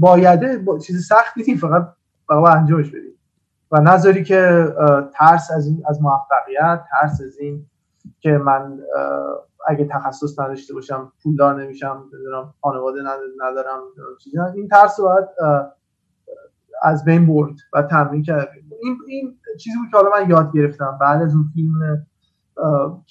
[0.00, 1.88] بایده با چیز سختی فقط
[2.26, 3.18] فقط انجامش بدید
[3.70, 4.66] و نظری که
[5.14, 7.66] ترس از این از موفقیت ترس از این
[8.20, 8.78] که من
[9.68, 13.00] اگه تخصص نداشته باشم پولدار نمیشم بدونم خانواده
[13.40, 13.80] ندارم
[14.20, 15.24] چیزی این ترس باید
[16.82, 18.48] از بین برد و تمرین کرد.
[18.82, 20.98] این این چیزی بود که حالا من یاد گرفتم.
[21.00, 22.06] بعد از اون فیلم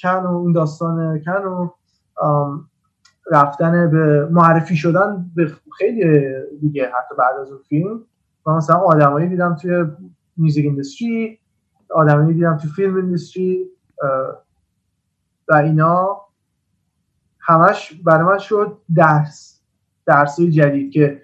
[0.02, 1.70] کن و این داستان کن و
[3.32, 6.30] رفتن به معرفی شدن به خیلی
[6.62, 8.02] دیگه حتی بعد از اون فیلم.
[8.48, 9.86] من مثلا آدمایی دیدم توی
[10.38, 11.40] میوزیک اندستری
[11.90, 13.66] آدمایی دیدم توی فیلم اندستری
[15.48, 16.22] و اینا
[17.40, 19.62] همش برای من شد درس
[20.06, 21.22] درسی جدید که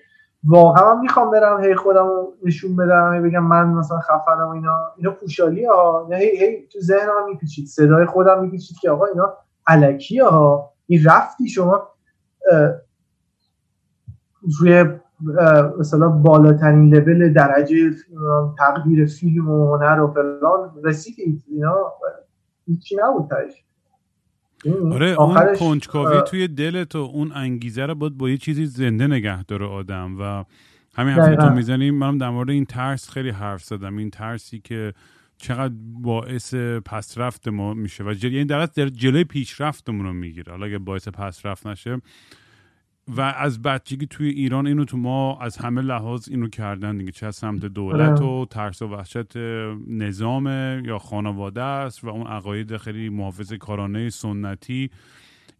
[0.47, 2.09] واقعا من می‌خوام برم هی خودم
[2.43, 4.91] نشون بدم هی بگم من مثلا خفنم اینا.
[4.97, 7.67] اینا پوشالی ها هی, هی تو ذهنم میپیچید.
[7.67, 9.33] صدای خودم میپیچید که آقا اینا
[9.67, 11.89] علکی ها این رفتی شما
[14.59, 14.85] روی
[15.79, 17.91] مثلا بالاترین لول درجه
[18.57, 20.71] تقدیر فیلم و هنر و فلان.
[20.83, 21.15] رسید
[21.47, 21.93] اینا؟
[22.65, 23.64] هیچی نبود تایش
[24.91, 29.43] آره اون کنجکاوی توی دلت و اون انگیزه رو باید با یه چیزی زنده نگه
[29.43, 30.45] داره آدم و
[30.95, 33.97] همین حرفی تو می‌زنیم منم در مورد این ترس خیلی حرف زدم.
[33.97, 34.93] این ترسی که
[35.37, 38.33] چقدر باعث پسرفت ما میشه و جل...
[38.33, 40.51] یعنی در جلوی پیشرفتمون رو می‌گیره.
[40.51, 42.01] حالا اگه باعث پسرفت نشه
[43.07, 47.11] و از بچگی توی ایران اینو تو ما از همه لحاظ اینو کردن دیگه.
[47.11, 48.45] چه از سمت دولت و آره.
[48.45, 49.37] ترس و وحشت
[49.87, 50.47] نظام
[50.85, 54.89] یا خانواده است و اون عقاید خیلی محافظ کارانه سنتی.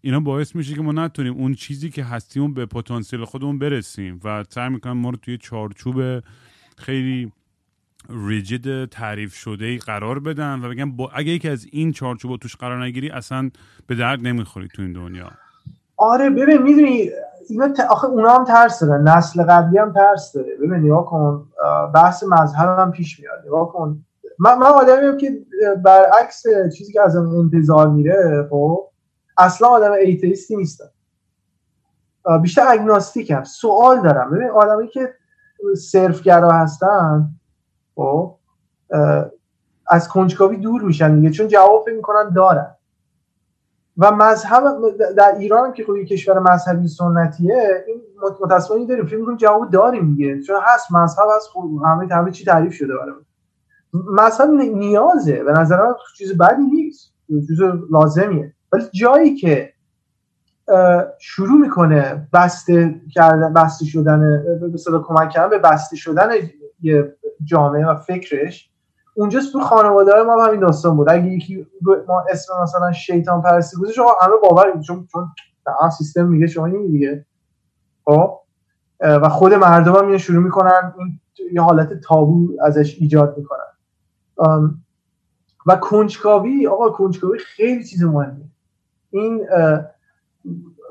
[0.02, 4.44] اینا باعث میشه که ما نتونیم اون چیزی که هستیم به پتانسیل خودمون برسیم و
[4.50, 6.24] سعی می‌کنن ما رو توی چارچوب
[6.78, 7.32] خیلی
[8.10, 12.56] ریجید تعریف شده ای قرار بدن و بگن با اگه یکی از این چارچوب توش
[12.56, 13.50] قرار نگیری اصلا
[13.88, 15.32] به درد نمی‌خوری تو این دنیا.
[15.98, 17.10] آره ببین می‌دونی
[17.50, 17.80] اینا ت...
[17.80, 20.56] آخه اونا هم ترس دارن نسل قبلی هم ترس داره.
[20.56, 21.48] ببین نگاه کن
[21.94, 23.46] بحث مذهب هم پیش میاد.
[23.46, 24.06] نگاه کن.
[24.40, 25.46] من من آدمی که
[25.84, 26.44] برعکس
[26.78, 28.88] چیزی که از انتظار میره خب
[29.38, 30.90] اصلا آدم ایتیستی نیستم.
[32.42, 33.44] بیشتر اگناستیکم.
[33.44, 34.32] سوال دارم.
[34.32, 35.14] ببین آدمی که
[35.78, 37.30] صرفگرا هستن
[37.96, 38.36] خب
[39.88, 41.30] از کنجکاوی دور میشن دیگه.
[41.30, 42.75] چون جواب می‌کنن دارن.
[43.98, 44.64] و مذهب
[45.18, 48.02] در ایران که خب کشور مذهبی سنتیه این
[48.42, 50.42] متاسفانه داریم فکر می‌کنیم جواب داریم دیگه.
[50.42, 53.14] چون هست مذهب هست خب همه همه چی تعریف شده برای
[53.94, 55.44] مذهب نیازه.
[55.44, 57.14] به نظر من چیز بدی نیست.
[57.48, 57.62] چیز
[57.92, 58.54] لازمیه.
[58.72, 59.74] ولی جایی که
[61.20, 64.44] شروع می‌کنه بسته کردن بسته شدن
[64.92, 66.30] به کمک کردن به بسته شدن
[66.82, 68.70] یه جامعه و فکرش
[69.18, 71.10] اونجاست تو خانواده های ما همین داستان بود.
[71.10, 71.68] اگه یکی
[72.08, 75.28] ما اسم مثلا شیطان پرستی گذاشت آقا همه باور چون چون
[75.98, 77.26] سیستم میگه شما این دیگه.
[78.06, 78.40] خب؟
[79.00, 81.20] و خود مردم هم شروع می‌کنن این
[81.54, 84.80] یه حالت تابو ازش ایجاد می‌کنن.
[85.66, 88.46] و کنجکاوی آقا کنجکاوی خیلی چیز مهمه
[89.10, 89.48] این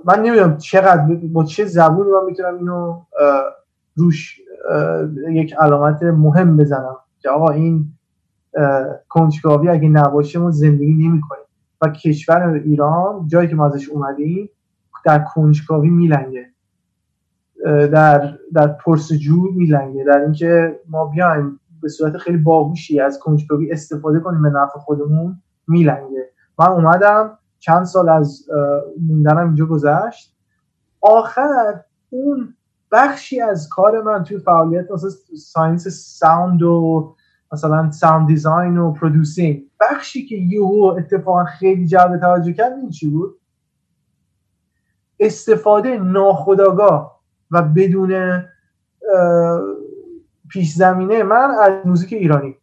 [0.05, 3.03] من نمی‌دونم چقدر با چه زبونی من می‌تونم اینو
[3.97, 4.41] روش
[5.31, 6.97] یک علامت مهم بزنم.
[7.21, 7.94] که آقا این
[9.09, 11.45] کنجکاوی اگه نباشه ما زندگی نمی‌کنیم.
[11.81, 14.51] و کشور ایران جایی که ما ازش اومدیم
[15.05, 16.47] در کنجکاوی میلنگه.
[17.65, 20.05] در در پرس‌وجو میلنگه.
[20.05, 25.43] در اینکه ما بیایم به صورت خیلی باهوشی از کنجکاوی استفاده کنیم به نفع خودمون
[25.69, 26.31] میلنگه.
[26.59, 28.47] من اومدم چند سال از
[29.09, 30.37] موندنم اینجا گذشت.
[31.01, 32.55] آخر اون
[32.93, 37.15] بخشی از کار من توی فعالیت مثلا science sound و
[37.53, 43.11] مثلا sound design و producing بخشی که یهو اتفاقا خیلی جلب توجه کرد این چی
[43.11, 43.41] بود؟
[45.21, 47.21] استفاده ناخودآگاه
[47.51, 48.43] و بدون
[50.49, 52.57] پیش زمینه من از موزیک ایرانی.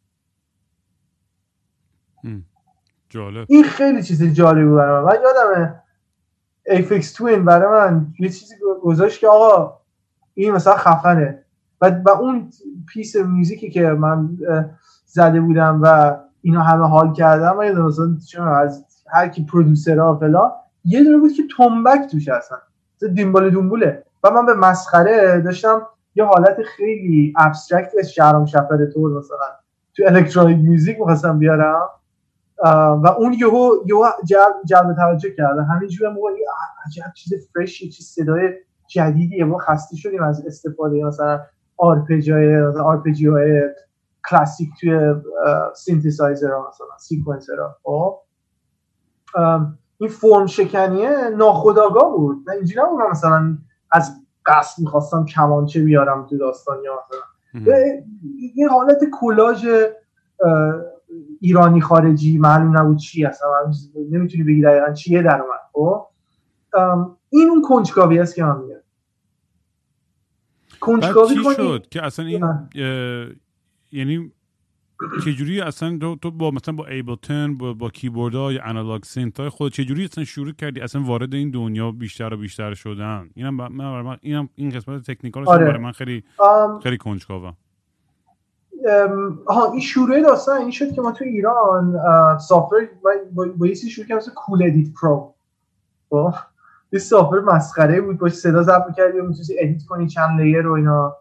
[3.09, 3.45] جالب.
[3.49, 5.13] این خیلی چیز جالبی برای من.
[5.13, 5.81] من یادمه
[6.65, 9.77] Aphex Twin برای من یه چیزی گذاشت که آقا
[10.33, 11.40] این مثلا خفنه.
[11.81, 12.49] و, و اون
[12.87, 14.29] piece موزیکی که من
[15.05, 19.45] زده بودم و اینا همه حال کردم و مثلا از هر کی
[19.97, 20.51] ها فلان
[20.85, 22.55] یه دونه بود که تنبک توش هستن.
[23.13, 24.03] دیمبال دیمبوله.
[24.23, 25.81] و من به مسخره داشتم
[26.15, 29.37] یه حالت خیلی abstract از شهرام شب‌پره طور مثلا
[29.93, 31.89] تو electronic music می‌خواستم بیارم.
[33.03, 34.05] و اون یهو یهو
[34.65, 36.47] جلب توجه کرده همینجوری هم یه
[36.85, 38.49] عجب چیز fresh چیز صدای
[38.87, 39.45] جدیدیه.
[39.45, 41.41] ما خسته شدیم از استفاده مثلا
[41.77, 43.61] arpeggio ی arpeggio های
[44.29, 45.13] کلاسیک توی
[45.75, 48.19] سینتسایزر ها مثلا sequencer ها خب
[49.97, 52.49] این فرم شکنیه ناخودآگاه بود.
[52.49, 53.57] نه اینجوری نبود مثلا
[53.91, 54.11] از
[54.45, 57.19] قصد می‌خواستم کمانچه بیارم تو داستان یا مثلا.
[58.55, 59.67] یه حالت کلاژ
[61.41, 63.49] ایرانی خارجی معلوم نبود چی اصلا
[64.11, 65.59] نمی‌تونی بگی دقیقا چیه در اومد.
[65.73, 66.07] خب؟
[67.29, 68.61] این اون کنجکاوی است که من
[70.81, 72.45] کنجکاوی شد که اصلا این
[73.91, 74.31] یعنی
[75.25, 79.39] چجوری اصلا تو, تو با مثلا با Ableton با, با کیبورد ها یا analog synth
[79.39, 83.55] های خود چجوری اصلا شروع کردی اصلا وارد این دنیا بیشتر و بیشتر شدن؟ اینم
[83.55, 85.65] من من اینم این قسمت technical آره.
[85.65, 86.23] برای من خیلی
[86.83, 87.53] خیلی کنجکاوم
[89.47, 91.99] ها این شروع داستان این شد که ما تو ایران
[92.37, 92.87] سافر
[93.33, 95.33] با, با یه شروع کردیم مثل Cool Edit Pro
[96.91, 100.73] یه software مسخره بود باش صدا ضبط می‌کردی و می‌تونستی edit کنی چند layer رو
[100.73, 101.17] اینا.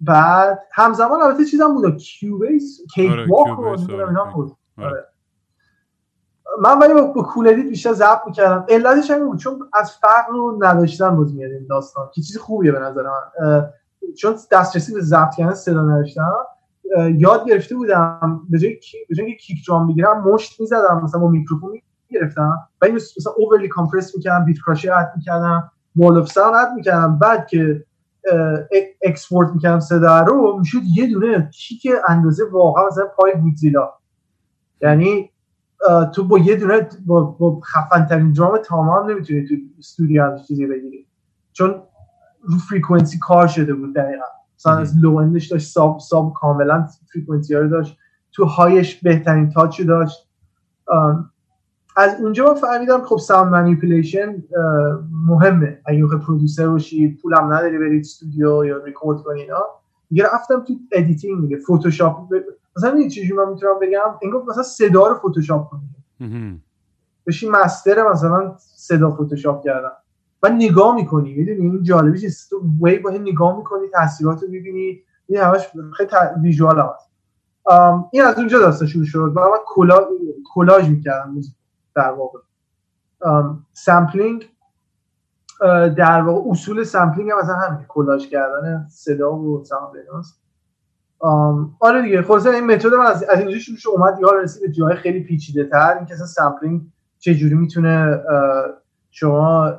[0.00, 4.56] بعد همزمان البته چیزم بود Cubase Cakewalk و اینا بود.
[4.78, 5.06] آره.
[6.60, 8.66] من ولی با Cool Edit بیشتر ضبط می‌کردم.
[8.68, 12.72] علتش همین بود چون از فقر رو نداشتن بود میاد این داستان که چیز خوبیه
[12.72, 13.70] به نظر من.
[14.18, 16.36] چون دسترسی به ضبط کردن صدا نداشتم
[17.14, 18.76] یاد گرفته بودم به جای
[19.08, 21.80] به جای kick drum بگیرم مشت می‌زدم مثلا با میکروفون
[22.12, 27.18] گرفتم و این مثلا overly compress می‌کردم bitcrusher add می‌کردم و LFO add می‌کردم.
[27.18, 27.84] بعد که
[29.02, 33.92] export می‌کردم صدا رو می‌شد یه دونه kick اندازه واقعا مثلا پای گودزیلا.
[34.80, 35.30] یعنی
[36.14, 40.66] تو با یه دونه با, با خفن ترین درام تمام نمی‌تونی تو استودیو هم چیزی
[40.66, 41.06] بگیری.
[41.52, 41.82] چون
[42.42, 44.24] رو frequency کار شده بود دقیقا.
[44.58, 47.96] مثلا از low end ش داشت sub sub کاملا frequency رو داشت.
[48.32, 50.28] تو high ش بهترین touch داشت.
[52.00, 54.42] از اونجا من فهمیدم خب sound manipulation
[55.26, 55.80] مهمه.
[55.86, 59.64] اگه بخوای producer باشی پولم نداری برید استودیو یا ریکورد کنی اینا.
[60.08, 62.34] دیگه رفتم تو editing میگه فتوشاپ
[62.76, 65.80] مثلا این چیزی من می‌تونم بگم؟ انگار مثلا صدا رو فتوشاپ کنی.
[67.26, 69.90] بشی master مثلا صدا فتوشاپ کردن.
[70.42, 75.00] و نگاه می‌کنی می‌دونی؟ این جالبی چیست تو وی با نگاه می‌کنی تاثیرات رو می‌بینی.
[75.26, 76.10] این همش خیلی
[76.42, 77.10] visual هست
[78.12, 79.32] این از اونجا داستان شروع شد.
[79.36, 79.98] و من کلا...
[80.54, 81.40] کلاژ می‌کردم.
[81.94, 82.38] در واقع.
[83.72, 84.48] sampling
[85.96, 89.94] در واقع اصول sampling هم مثلا همین کلاژ کردن صدا و sound
[91.80, 94.96] آره دیگه خلاصا این متد من از, از اینجا شروع اومد دیگه رسید به جای
[94.96, 96.82] خیلی پیچیده تر اینکه اصلا sampling
[97.18, 98.22] چه جوری می‌تونه
[99.10, 99.72] شما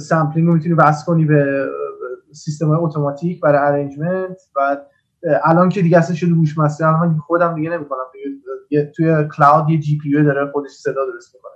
[0.00, 1.68] sampling رو می‌تونی وصل کنی به
[2.32, 4.76] سیستم های اتوماتیک برای arrangement و
[5.44, 7.98] الان که دیگه اصلا شده هوش مصنوعی الان من خودم دیگه نمی‌کنم.
[8.68, 11.52] دیگه توی cloud یه GPU داره خودش صدا درست می‌کنه.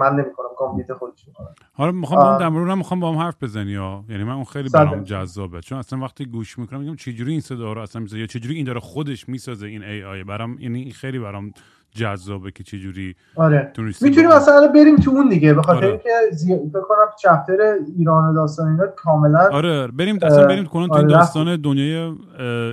[0.00, 1.46] من نمی‌کنم کامپیوتر خودش می‌کنه.
[1.72, 5.04] حالا می‌خوام با در می‌خوام با هم حرف بزنی یا؟ یعنی من اون خیلی برام
[5.04, 5.60] جذابه.
[5.60, 8.40] چون اصلا وقتی گوش می‌کنم میگم چه جوری این صدا رو اصلا می‌سازه یا چه
[8.40, 11.52] جوری این داره خودش می‌سازه این AI برام یعنی خیلی برام
[11.94, 15.88] جذابه که چجوری آره می‌تونیم مثلا بریم تو اون دیگه به خاطر آره.
[15.88, 16.56] اینکه زی...
[16.72, 21.08] فکر کنم چپتر ایران و داستان اینا کاملا آره بریم اصلا بریم کنن تو آره
[21.08, 22.12] داستان دنیای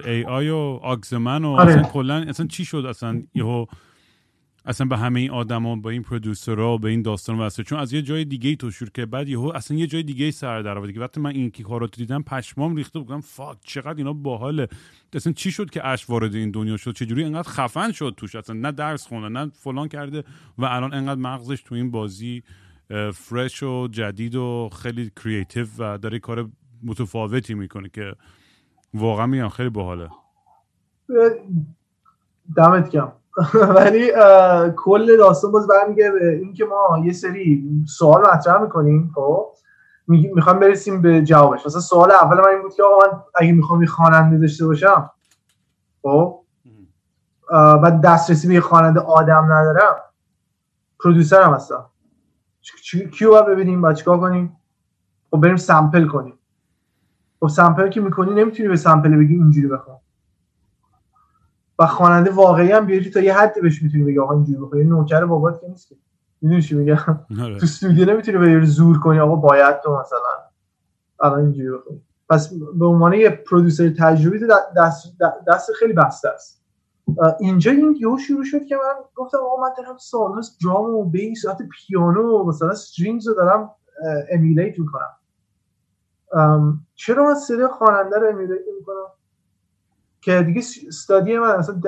[0.05, 1.71] ای آی و آگزمن و آره.
[1.71, 3.65] اصلا کلا اصلا چی شد اصلا یهو
[4.67, 7.63] اصلا به همه این آدما با این پرودوسرها به این داستان واسه.
[7.63, 10.61] چون از یه جای دیگه تو شروع که بعد یهو اصلا یه جای دیگه سر
[10.61, 14.67] در آورد وقتی من این کی کارو دیدم پشمام ریخته بودم فاک چقدر اینا باحاله.
[15.13, 18.55] اصلا چی شد که اش وارد این دنیا شد؟ چجوری انقدر خفن شد توش؟ اصلا
[18.55, 20.23] نه درس خونه نه فلان کرده
[20.57, 22.43] و الان انقدر مغزش تو این بازی
[23.13, 26.49] فرش و جدید و خیلی کریتیو و داره کار
[26.83, 28.15] متفاوتی می‌کنه که
[28.93, 30.09] واقعا میگم خیلی باحاله.
[32.57, 33.13] دمت گرم.
[33.75, 34.11] ولی
[34.75, 39.47] کل داستان باز برمیگه به اینکه ما یه سری سوال مطرح می‌کنیم خب؟
[40.07, 41.65] می‌خوام برسیم به جوابش.
[41.65, 45.11] مثلا سوال اول من این بود که آقا من اگه می‌خوام یه خواننده داشته باشم
[46.01, 46.39] خب؟
[47.51, 49.95] و دسترسی به یه خواننده آدم ندارم
[50.99, 51.85] پرودوسر هم هستم
[53.13, 54.57] کیو باید ببینیم؟ باید چیکار کنیم؟
[55.31, 56.39] خب بریم سمپل کنیم.
[57.39, 59.99] خب سمپل که می‌کنی نمی‌تونی به سمپل بگی اینجوری بخوام.
[61.79, 64.83] و خواننده واقعی هم بیاری تا یه حدی بهش می‌تونی بگی آقا اینجوری بخوای.
[64.83, 65.91] نوکر بابات که نیست
[66.41, 67.57] می‌دونی چی میگم؟ آره.
[67.57, 70.19] تو استودیو نمی‌تونی به زور کنی آقا باید تو مثلا
[71.19, 71.99] الان اینجوری بخوای.
[72.29, 74.39] پس به عنوان یه producer تجربی
[74.77, 75.15] دست,
[75.47, 76.63] دست خیلی بسته است.
[77.39, 81.45] اینجا این یهو شروع شد که من گفتم آقا من دارم سالهاست درام و bass
[81.45, 81.55] و
[81.87, 83.69] پیانو و مثلا strings رو دارم
[84.31, 85.09] emulate می‌کنم.
[86.95, 89.05] چرا من صدای خواننده رو emulate می‌کنم
[90.27, 91.81] که دیگه study من اصلا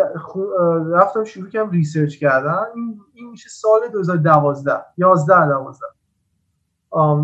[0.92, 2.66] رفتم شروع کردم research کردن.
[2.76, 5.80] این, این میشه سال 2012 11 12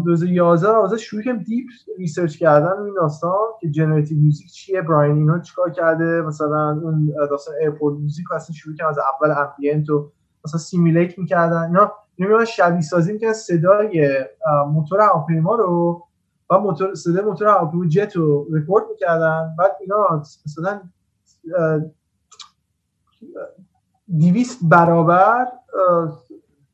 [0.05, 1.65] 2011 12 شروع کردم deep
[1.97, 6.21] research کردن این داستان که generative music چیه Brian Eno چیکار کرده.
[6.21, 10.11] مثلا اون داستان airport music اصلا شروع کردم از اول ambient و
[10.45, 11.61] مثلا simulate می‌کردن.
[11.61, 14.25] اینا اینا شبیه سازی می‌کردن صدای
[14.67, 16.03] موتور هواپیما رو
[16.49, 19.55] و موتور صدای موتور هواپیما جت رو رکورد می‌کردن.
[19.59, 20.81] بعد اینا مثلا
[24.17, 25.47] دیویست برابر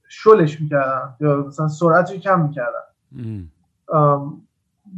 [0.07, 1.15] شلش می‌کردن.
[1.19, 3.49] یا مثلا سرعت رو کم می‌کردن.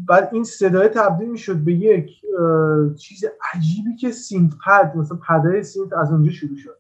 [0.08, 2.12] بعد این صدای تبدیل می‌شد به یک
[3.00, 6.78] چیز عجیبی که synth pad مثلا pad ای synth از اونجا شروع شد.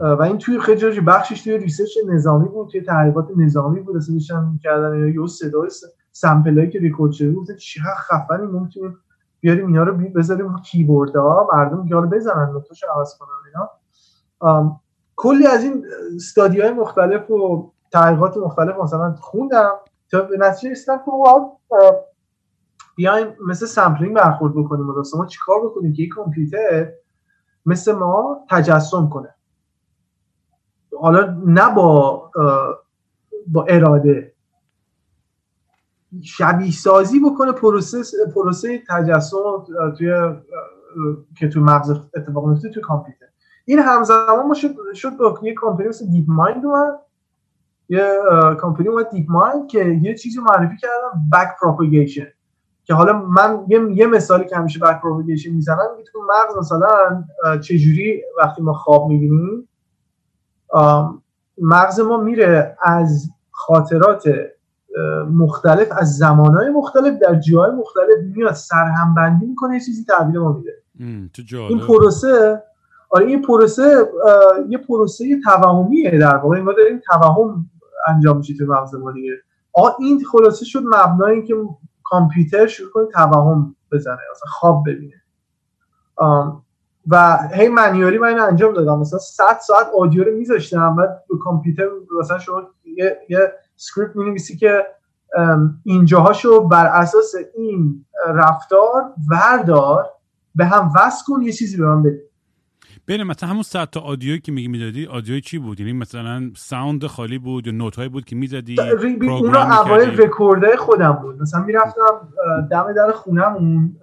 [0.00, 4.44] و این توی خیلی بخشش توی research نظامی بود توی تحقیقات نظامی بود اصلا داشتن
[4.52, 5.12] می‌کردن.
[5.14, 5.70] یا صدای
[6.12, 8.94] sample ایی که ریکورد شده بود چقدر خفنی ممکنه
[9.40, 14.80] بیاریم اینا رو بذاریم کیبورد ها مردم دیگه بزنن نوتاشو عوض کنن اینا.
[15.16, 15.86] کلی از این
[16.16, 19.70] study های مختلف و تحقیقات مختلف مثلا خوندم.
[20.10, 21.10] تا به نتیجه رسیدم که
[22.96, 26.92] بیایم مثل sampling برخورد بکنیم و ما چیکار بکنیم که یک کامپیوتر
[27.66, 29.34] مثل ما تجسم کنه.
[31.00, 32.30] حالا نه با
[33.46, 34.34] با اراده
[36.22, 38.02] شبیه سازی بکنه پروسه
[38.34, 39.64] پروسه تجسم
[39.98, 40.12] توی
[41.38, 43.26] که توی مغز اتفاق میفته توی کامپیوتر.
[43.64, 46.98] این همزمان ما شد شد با یه کامپنی مثل DeepMind اومد.
[47.88, 48.18] یه
[48.58, 52.26] کامپنی اومد DeepMind که یه چیزی معرفی کردن back propagation
[52.84, 57.24] که حالا من یه, یه مثالی که همیشه back propagation می‌زنم میگه تو مغز مثلا
[57.60, 59.68] چجوری وقتی ما خواب می‌بینیم
[61.58, 64.24] مغز ما میره از خاطرات
[65.30, 70.72] مختلف از زمانهای مختلف در جای مختلف میاد سرهمبندی می‌کنه یه چیزی تحویل ما میده.
[71.68, 72.62] این پروسه
[73.10, 74.08] آره این پروسه
[74.68, 76.60] یه پروسه توهمیه در واقع.
[76.60, 77.70] ما داریم توهم
[78.08, 79.32] انجام میشه تو مغز ما دیگه.
[79.72, 81.54] آ این خلاصه شد مبنای این که
[82.04, 85.22] کامپیوتر شروع کنه توهم بزنه مثلا خواب ببینه.
[87.10, 88.98] و هی منیوری من اینو انجام دادم.
[88.98, 91.88] مثلا 100 ساعت آدیو رو میذاشتم بعد به کامپیوتر
[92.20, 92.62] مثلا شما
[92.96, 94.86] یه, یه سکریپت می‌نویسی که
[95.84, 100.06] اینجاهاشو بر اساس این رفتار وردار
[100.54, 102.22] به هم وصل کن یه چیزی به من بده.
[103.06, 107.06] بین مثلا همون صد تا آدیویی که میگی می‌دادی آدیوی چی بود؟ یعنی مثلا ساوند
[107.06, 111.42] خالی بود یا نوت بود که می‌زدی اونا اوایل رکورده خودم بود.
[111.42, 112.28] مثلا می‌رفتم
[112.70, 113.96] دم در خونمون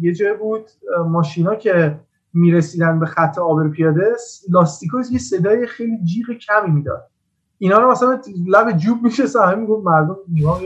[0.00, 0.70] یه جای بود
[1.06, 2.00] ماشینا که
[2.32, 4.12] می‌رسیدن به خط آبر پیاده
[4.50, 7.10] لاستیکو یه صدای خیلی جیغ کمی می‌داد.
[7.58, 10.60] اینا رو مثلا لب جوب میشه همین می‌گفت مردم نگاه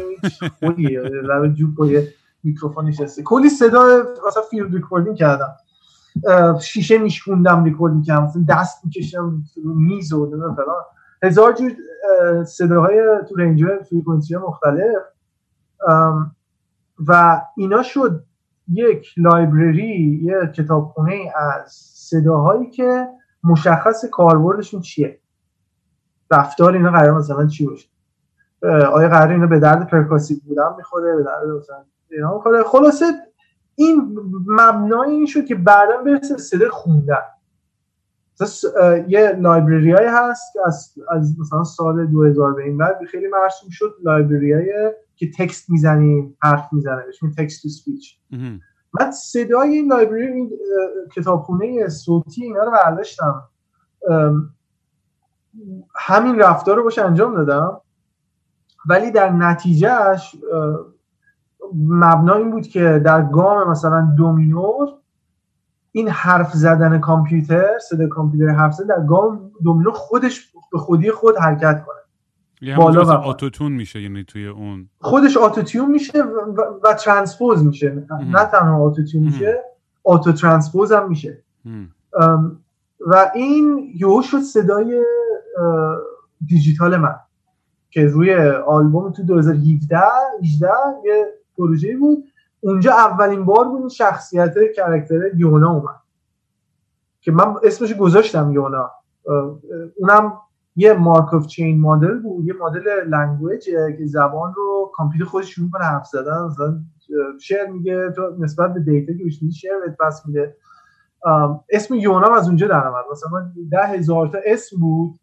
[0.59, 2.09] خولیه لب جوب با یه
[2.43, 3.23] میکروفون نشسته.
[3.23, 5.56] کلی صدا مثلا field recording کردم.
[6.60, 10.85] شیشه میشکوندم ریکورد می‌کردم مثلا دست می‌کشم میز و فلان.
[11.23, 11.73] هزار جور
[12.44, 15.02] صداهای تو range frequency مختلف.
[17.09, 18.24] و اینا شد
[18.73, 23.06] یک library یه کتابخونه از صداهایی که
[23.44, 25.20] مشخص کاربردشون چیه.
[26.32, 27.88] رفتار اینا قرار مثلا چی باشه؟
[28.92, 33.04] آیا قرار اینا به درد percussive بودن می‌خوره؟ به درد مثلا اینا می‌خوره؟ خلاصه
[33.74, 37.16] این مبنای این شد که بعدا برسه صدای خوندن.
[39.09, 43.70] یه library های هست که از, از مثلا سال 2000 به این بعد خیلی مرسوم
[43.70, 44.73] شد library
[45.16, 48.19] که text می‌زنیم حرف می‌زنه بهش text to speech.
[49.00, 50.50] من صدای این library این
[51.14, 53.42] کتابخونه صوتی اینا رو برداشتم.
[55.97, 57.81] همین رفتار رو باش انجام دادم.
[58.87, 60.37] ولی در نتیجهش
[61.74, 64.89] مبنا این بود که در گام مثلا دو مینور
[65.93, 71.11] این حرف زدن کامپیوتر صدای کامپیوتر حرف زدن در گام دو مینور خودش به خودی
[71.11, 71.97] خود حرکت کنه.
[72.61, 74.89] یعنی بالا و auto-tune میشه یعنی توی اون.
[75.01, 78.07] خودش auto-tune میشه و, و transpose میشه.
[78.11, 79.65] نه تنها auto-tune میشه
[80.05, 81.43] auto-transpose هم میشه.
[83.07, 85.05] و این یهو شد صدای
[86.47, 87.15] دیجیتال من
[87.91, 88.35] که روی
[88.66, 89.99] آلبوم تو 2017
[90.43, 90.69] 18
[91.05, 91.27] یه
[91.57, 92.24] پروژه بود.
[92.61, 96.01] اونجا اولین بار بود شخصیت character یونا اومد
[97.20, 98.91] که من اسمش گذاشتم یونا.
[99.97, 100.33] اونم
[100.77, 103.64] یه Markov chain model بود یه model language
[103.99, 106.81] که زبان رو کامپیوتر خودش شروع کنه حرف زدن مثلا
[107.41, 110.57] شعر میگه تو نسبت به data که بهش شعر بهت پس میده.
[111.70, 115.20] اسم یونا از اونجا در اومد مثلا ده هزار تا اسم بود.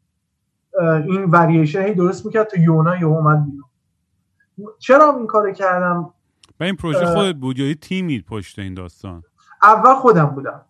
[1.08, 3.64] این وریشن هی درست می‌کرد تو یونا یه اومد بیرون.
[4.80, 6.14] چرا این کار کردم؟
[6.60, 9.24] و این پروژه خودت بود یا یه تیمی پشت این داستان؟
[9.64, 10.62] اول خودم بودم.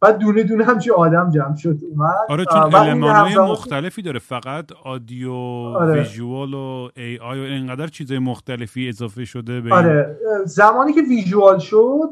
[0.00, 2.14] بعد دونه دونه همچی آدم جمع شد اومد.
[2.28, 4.18] آره چون المانهای مختلفی داره.
[4.18, 5.98] فقط آدیو آره.
[5.98, 10.16] ویژوال و ای آی و اینقدر چیزای مختلفی اضافه شده به آره.
[10.44, 12.10] زمانی که visual شد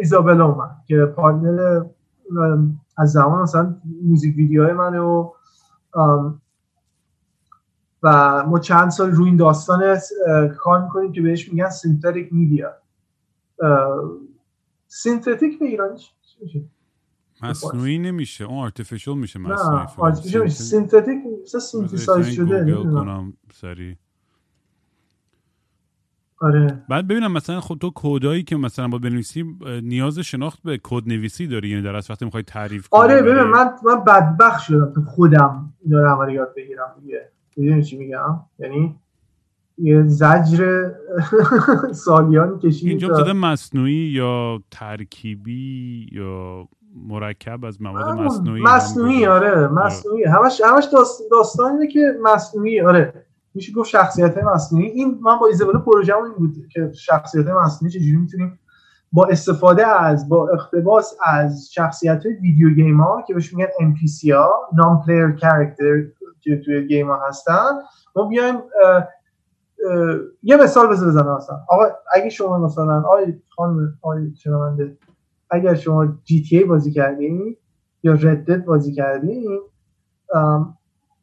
[0.00, 1.82] ایزابلا اومد که partner
[2.98, 3.74] از زمان مثلا
[4.04, 5.30] music video های من و
[8.02, 9.98] و ما چند سال روی این داستان
[10.58, 12.72] کار می‌کنیم که بهش میگن synthetic media
[14.86, 16.70] synthetic به ایرانی چی
[17.42, 20.54] مصنوعی نمیشه اون artificial میشه مصنوعی نه artificial میشه.
[20.54, 23.96] synthetic مثلا synthesize شده کنم سری
[26.40, 26.84] آره.
[26.88, 31.46] بعد ببینم مثلا خود تو کدایی که مثلا با بنویسی نیاز شناخت به کد نویسی
[31.46, 35.72] داری؟ یعنی در وقتی می‌خوای تعریف کنی آره ببین من من بدبخت شدم تو خودم
[35.84, 37.32] اینا رو یاد بگیرم دیگه.
[37.56, 38.96] می‌دونی چی میگم؟ یعنی
[39.78, 40.90] یه زجر
[42.04, 50.24] سالیان کشید اینجا زده مصنوعی یا ترکیبی یا مرکب از مواد مصنوعی؟ مصنوعی آره مصنوعی.
[50.24, 50.84] همش همش
[51.30, 53.24] داستان اینه که مصنوعی آره.
[53.54, 54.86] میشه گفت شخصیت مصنوعی.
[54.86, 58.58] این من با ایزابل پروژه این بود که شخصیت مصنوعی چجوری می‌تونیم
[59.12, 64.52] با استفاده از با اقتباس از شخصیت video game ها که بهش میگن NPC ها
[64.72, 66.02] non-player character
[66.42, 67.70] که توی game ها هستن.
[68.16, 68.62] ما بیایم
[70.42, 71.56] یه مثال بزن بزنم مثلا.
[71.68, 74.96] آقا اگه شما مثلا آقای خانم آقای شنونده
[75.50, 77.56] اگر شما GTA بازی کردین
[78.02, 79.60] یا Red Dead بازی کردین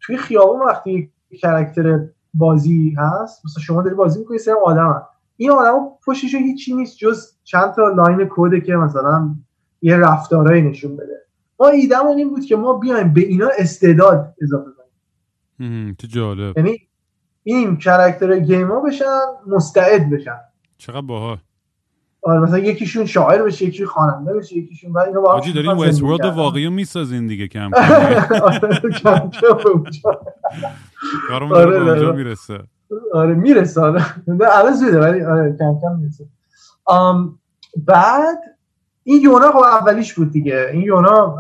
[0.02, 2.00] توی خیابون وقتی character
[2.34, 7.34] بازی هست مثلا شما داری بازی می‌کنی سر آدم این آدم پشتش هیچی نیست جز
[7.44, 9.36] چند تا line کده که مثلا
[9.82, 11.26] یه رفتارهایی نشون بده.
[11.60, 14.72] ما idea مون این بود که ما بیایم به اینا استعداد اضافه
[15.98, 16.58] کنیم جالب.
[16.58, 16.78] یعنی
[17.44, 19.06] این character game ا بشن
[19.48, 20.40] مستعد بشن.
[20.78, 21.38] چقدر باحال.
[22.22, 26.70] آره مثلا یکیشون شاعر بشه یکی خواننده بشه یکیشون بعد اینو تو دارین Westworld واقعی
[26.70, 28.22] می‌سازین دیگه کم آره،
[31.28, 32.12] کارمون آره، به اونجا آره.
[32.12, 32.60] می‌رسه.
[33.14, 34.06] آره می‌رسه آره.
[34.28, 36.26] الان زوده ولی آره کم کم می‌رسه.
[37.88, 38.38] بعد
[39.04, 40.70] این یونا خب اولیش بود دیگه.
[40.74, 41.36] این یونا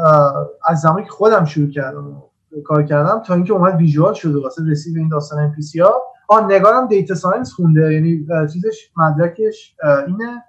[0.65, 2.23] از زمانی که خودم شروع کردم
[2.65, 6.51] کار کردم تا اینکه اومد visual شد واسه رسید به این داستان NPC ها اون
[6.51, 9.75] نگارم data science خونده یعنی چیزش مدرکش
[10.07, 10.43] اینه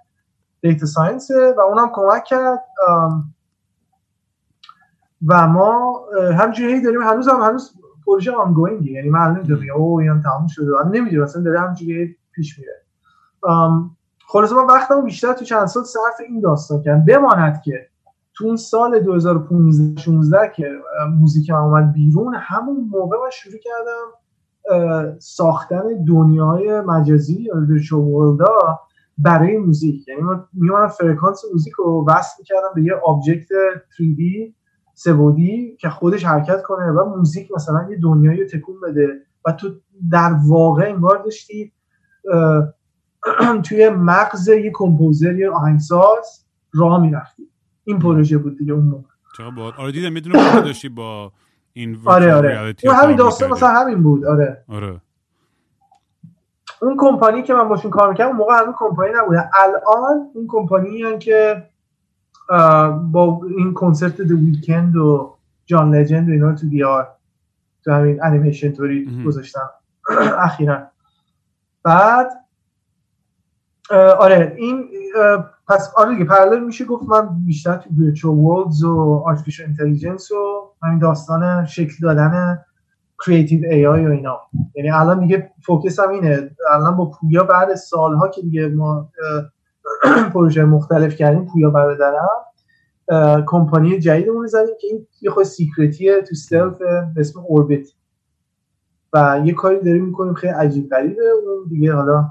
[0.61, 2.63] data science و اونم کمک کرد
[5.27, 6.01] و ما
[6.37, 7.71] همجوری داریم هنوز هم هنوز
[8.05, 12.17] پروژه ongoing ی یعنی من نمی‌دونم اوه اینم تموم شده من نمی‌دونم اصلا داره همجوری
[12.31, 12.81] پیش میره.
[14.27, 17.90] خلاصه من وقتمو بیشتر تو چند سال صرف این داستان کردم بماند که
[18.41, 20.69] تو اون سال 2015 16 که
[21.19, 27.49] موزیک اومد بیرون همون موقع من شروع کردم ساختن دنیای مجازی
[27.91, 28.79] world ا
[29.17, 30.07] برای موزیک.
[30.07, 33.47] یعنی من میومدم فرکانس موزیک رو وصل می‌کردم به یه object
[33.89, 34.53] 3D
[34.93, 39.07] س بودی که خودش حرکت کنه و موزیک مثلا یه دنیایی رو تکون بده.
[39.45, 39.69] و تو
[40.11, 41.73] در واقع انگار داشتی
[43.65, 47.50] توی مغز یه composer یه آهنگساز راه می‌رفتی.
[47.83, 49.09] این پروژه بود دیگه اون موقع.
[49.37, 49.73] چقدر باحال.
[49.77, 50.19] آره دیدم
[50.61, 51.31] داشتی با
[51.73, 52.75] این آره آره.
[52.83, 53.51] اون همین داستان.
[53.51, 54.63] مثلا همین بود آره.
[54.67, 55.01] آره.
[56.81, 61.01] اون کمپانی که من باشون کار می‌کردم اون موقع هنوز کمپانی نبوده الان اون کمپانی
[61.01, 61.69] ان که
[63.11, 67.07] با این کنسرت The Weeknd و John Legend و اینا رو تو VR
[67.83, 69.23] تو همین انیمیشن توری.
[69.25, 69.69] گذاشتم.
[70.37, 70.87] اخیرا.
[71.83, 72.31] بعد
[74.19, 74.89] آره این
[75.71, 80.71] پس آره دیگه parallel میشه گفت من بیشتر تو virtual worlds و artificial intelligence و
[80.83, 82.59] همین داستان شکل دادن
[83.25, 84.39] creative AI و اینا.
[84.75, 86.51] یعنی الان دیگه focus م اینه.
[86.73, 89.09] الان با پویا بعد سالها که دیگه ما
[90.33, 92.29] پروژه مختلف کردیم پویا برادرم
[93.47, 97.87] کمپانی جدیدمون زدیم که این یه خود secret یه تو stealth به اسم Orbit
[99.13, 101.23] و یه کاری داریم می‌کنیم خیلی عجیب غریبه.
[101.23, 102.29] اون دیگه حالا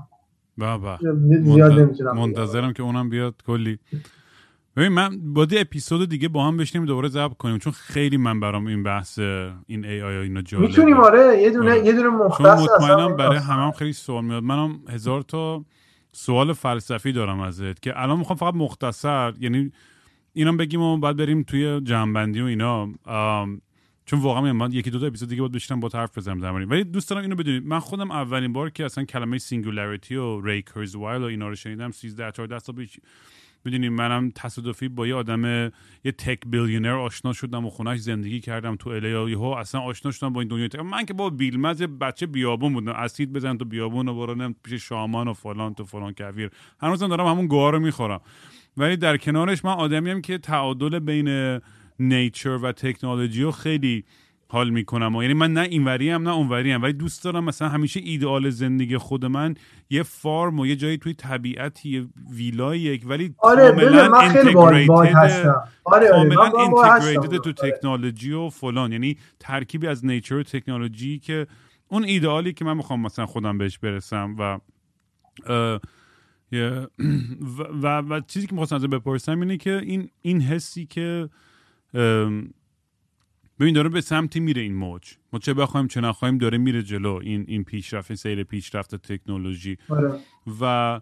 [0.60, 0.98] به به.
[1.42, 3.78] زیاد منت- نمی‌تونم منتظرم که اونم بیاد کلی.
[4.76, 8.66] ببین من با اپیزود دیگه با هم بشینیم دوباره ضبط کنیم چون خیلی من برام
[8.66, 9.18] این بحث
[9.66, 10.66] این AI اینا جالبه.
[10.66, 11.86] می‌تونیم آره یه دونه آره.
[11.86, 13.38] یه دونه مختص اصلا مطمئنم برای.
[13.38, 14.42] همم خیلی سوال میاد.
[14.42, 15.64] منم هزار تا
[16.12, 19.72] سوال فلسفی دارم ازت که الان می‌خوام فقط مختصر یعنی
[20.32, 22.88] اینم بگیم و بعد بریم توی جمعبندی و اینا.
[24.10, 26.52] چون واقعا میگم من یکی دو تا اپیزود دیگه باید بشینم باهات حرف بزنم در
[26.52, 27.66] ولی دوست دارم اینو بدونید.
[27.66, 30.64] من خودم اولین بار که اصلا کلمه singularity و ری
[30.94, 32.96] وایل و اینا رو شنیدم 13 14 سال پیش.
[33.64, 35.44] می‌دونیم منم تصادفی با یه آدم
[36.04, 40.32] یه تک بیلیونر آشنا شدم و خونش زندگی کردم تو الی یهو اصلا آشنا شدم
[40.32, 40.80] با این دنیای تک.
[40.80, 42.92] من که با بیلمز بچه بیابون بودم.
[42.92, 46.50] اسید بزن تو بیابون و برو پیش شامان و فلان تو فلان کویر.
[46.80, 48.20] هنوزم دارم همون گوها رو می‌خورم.
[48.76, 51.60] ولی در کنارش من آدمیم که تعادل بین
[52.00, 54.04] نیچر و تکنولوژی رو خیلی
[54.48, 55.16] حال می‌کنم.
[55.16, 58.50] و یعنی من نه اینوری هم نه اونوری هم ولی دوست دارم مثلا همیشه ایدئال
[58.50, 59.54] زندگی خود من
[59.90, 64.52] یه فارم و یه جایی توی طبیعتی یه ویلای ولی آره کاملا من خیلی
[65.14, 65.62] هستم.
[65.84, 67.08] آره آره کاملا من هستم.
[67.08, 67.72] اینتگریتد تو آره.
[67.72, 68.92] تکنولوژی و فلان.
[68.92, 71.46] یعنی ترکیبی از نیچر و تکنولوژی که
[71.88, 74.58] اون ایدئالی که من می‌خوام مثلا خودم بهش برسم و
[77.58, 81.28] و, و, و چیزی که می‌خواستم ازت بپرسم اینه که این این حسی که
[83.60, 85.14] ببین داره به سمتی میره این موج.
[85.32, 89.78] ما چه بخوایم چه نخوایم داره میره جلو این این پیشرفت سیر پیشرفت تکنولوژی.
[89.88, 90.18] آره.
[90.60, 91.00] و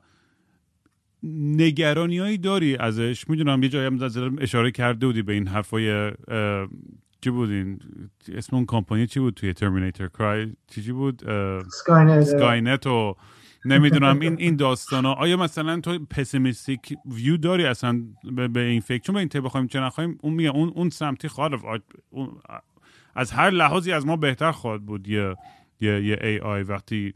[1.23, 3.29] نگرانی هایی داری ازش.
[3.29, 6.13] می‌دونم یه جایی هم اشاره کرده بودی به این حرفای
[7.21, 7.81] چی بود این؟
[8.33, 11.23] اسم اون کمپانی چی بود توی Terminator کرای چی بود؟
[12.25, 13.17] Skynet و
[13.65, 14.21] نمی‌دونم.
[14.21, 18.03] این این داستان ها آیا مثلا تو pessimistic view داری اصلا
[18.53, 21.29] به, این فکر؟ چون به این بخوایم چه نخوایم اون میگه اون اون سمتی.
[22.11, 22.41] اون
[23.15, 25.37] از هر لحاظی از ما بهتر خواهد بود یه
[25.81, 27.15] یه یه ای آی وقتی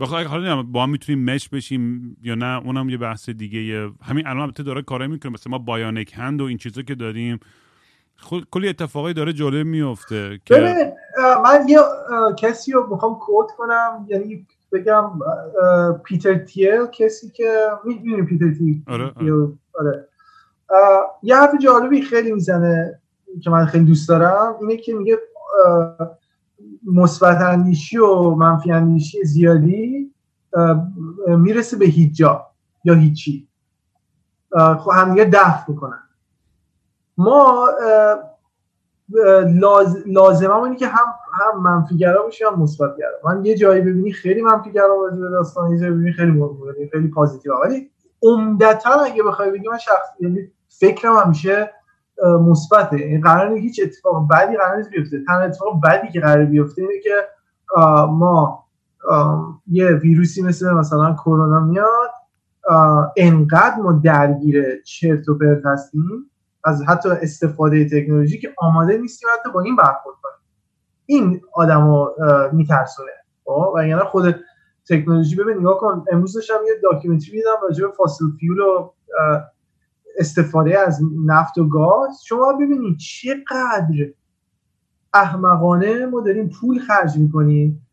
[0.00, 4.26] بخاطر حالا با هم می‌تونیم مش بشیم یا نه اونم یه بحث دیگه یه همین
[4.26, 5.32] الان البته داره کارایی می‌کنه.
[5.32, 7.40] مثلا ما بایونیک هند و این چیزا که داریم
[8.16, 10.92] خود کلی اتفاقایی داره جالب میفته که
[11.44, 11.78] من یه
[12.38, 14.06] کسی رو می‌خوام کوت کنم.
[14.08, 15.10] یعنی بگم
[16.04, 19.52] پیتر تیل کسی که می‌دونی پیتر تیل آره، آره.
[19.74, 20.08] آره.
[21.22, 23.00] یه حرف جالبی خیلی می‌زنه
[23.42, 25.18] که من خیلی دوست دارم اینه که میگه
[26.86, 30.14] مثبت اندیشی و منفی اندیشی زیادی
[31.26, 32.46] می‌رسه به هیچ جا
[32.84, 33.48] یا هیچی
[34.78, 36.02] خب هم دیگه دفع می‌کنن
[37.18, 37.68] ما
[39.60, 40.02] لاز...
[40.06, 45.04] لازمه اینه که هم هم منفیگرا باشی هم مثبتگرا من یه جایی ببینی خیلی منفیگرا
[45.04, 47.90] راجع به داستان یه جایی ببینی خیلی مثبت خیلی positive ولی
[48.22, 51.70] عمدتا اگه بخوای بگی من شخصی یعنی فکرم همیشه
[52.22, 52.96] مثبته.
[52.96, 55.24] این قرار نیست هیچ اتفاق بدی قرار نیست بیفته.
[55.24, 57.28] تنها اتفاق بدی که قرار بیفته اینه که
[58.08, 58.64] ما
[59.66, 62.10] یه ویروسی مثل مثلا کرونا میاد
[63.16, 66.30] انقدر ما درگیر چرت و پرت هستیم
[66.68, 70.34] از حتی استفاده تکنولوژی که آماده نیستیم حتی با این برخورد کنیم.
[71.06, 72.14] این آدم رو
[72.52, 73.10] میترسونه.
[73.44, 74.34] خب؟ و یعنی خود
[74.88, 78.90] تکنولوژی ببین نگاه کن امروز داشتم یه documentary دیدم راجع به fossil fuel و
[80.18, 82.22] استفاده از نفت و گاز.
[82.24, 84.12] شما ببینید چقدر
[85.14, 87.86] احمقانه ما داریم پول خرج می‌کنیم.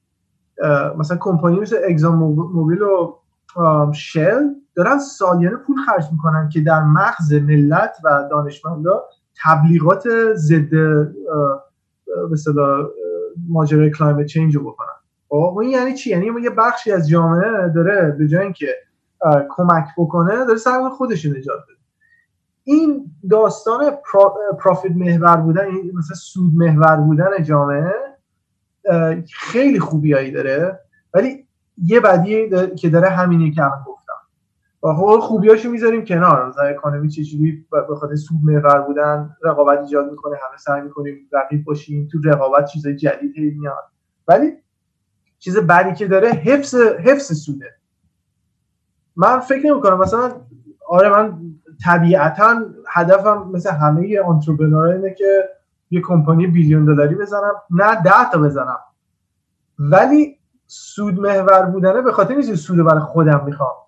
[0.97, 3.15] مثلا کمپانی مثل ExxonMobil و
[3.93, 4.43] Shell
[4.75, 9.03] دارن سالیانه پول خرج می‌کنن که در مغز ملت و دانشمندا
[9.43, 10.75] تبلیغات ضد
[12.31, 12.87] مثلا
[13.47, 14.87] ماجرای climate change رو بکنن.
[15.29, 18.67] خب این یعنی چی؟ یعنی یه بخشی از جامعه داره به جای اینکه
[19.49, 21.77] کمک بکنه داره سر خودش نجات بده.
[22.63, 23.91] این داستان
[24.59, 27.93] پرافیت محور بودن مثلا سود محور بودن جامعه
[29.33, 30.79] خیلی خوبیایی داره.
[31.13, 31.47] ولی
[31.77, 33.63] یه بدی که داره همینی که
[34.93, 36.47] خب خوبیاشو می‌ذاریم کنار.
[36.49, 37.67] مثلا اکانومی چجوری
[38.09, 42.95] به سود محور بودن رقابت ایجاد می‌کنه همه سعی می‌کنیم رقیب باشیم تو رقابت چیزای
[42.95, 43.83] جدید میاد.
[44.27, 44.51] ولی
[45.39, 47.75] چیز بعدی که داره حفظ حفظ سوده.
[49.15, 50.31] من فکر نمی کنم مثلا
[50.87, 51.39] آره من
[51.85, 55.49] طبیعتا هدفم مثل همه آنترپرنورها اینه که
[55.91, 57.53] یه کمپانی بیلیون دلاری بزنم.
[57.69, 58.79] نه ده تا بزنم.
[59.79, 63.84] ولی سود محور بودنه به خاطر نیست سود برای خودم می‌خوام.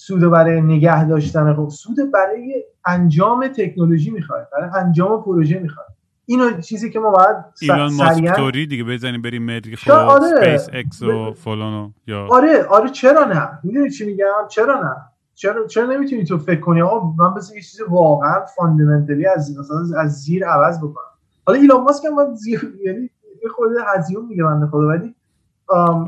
[0.00, 5.86] سود برای نگه داشتن خب سود برای انجام تکنولوژی می‌خواد برای انجام پروژه می‌خواد
[6.26, 10.58] اینو چیزی که ما باید ایلان ماسک طوری دیگه بزنیم بریم مریخ و آره.
[10.58, 14.96] سپیس اکس و فلانو یا آره آره چرا نه؟ می‌دونی چی میگم؟ چرا نه؟
[15.34, 19.58] چرا چرا نمی‌تونی تو فکر کنی؟ آقا من بس یه چیز واقعا fundamental ی از
[19.58, 21.12] مثلا از زیر عوض بکنم.
[21.46, 23.10] حالا ایلان ماسک هم زیر یعنی
[23.42, 25.14] یه خورده هذیون میگه بنده خدا ولی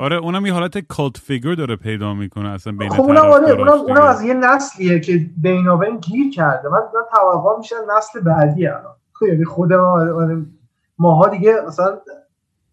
[0.00, 3.72] آره اونم یه حالت cult figure داره پیدا می‌کنه اصلا بین خب اونم آره اونم,
[3.72, 6.68] اونم از یه نسلیه که بینابین گیر کرده.
[6.68, 8.94] من من توقع میشه نسل بعدی الان.
[9.12, 10.16] خب، یعنی خود ما
[10.98, 11.98] ماها دیگه مثلا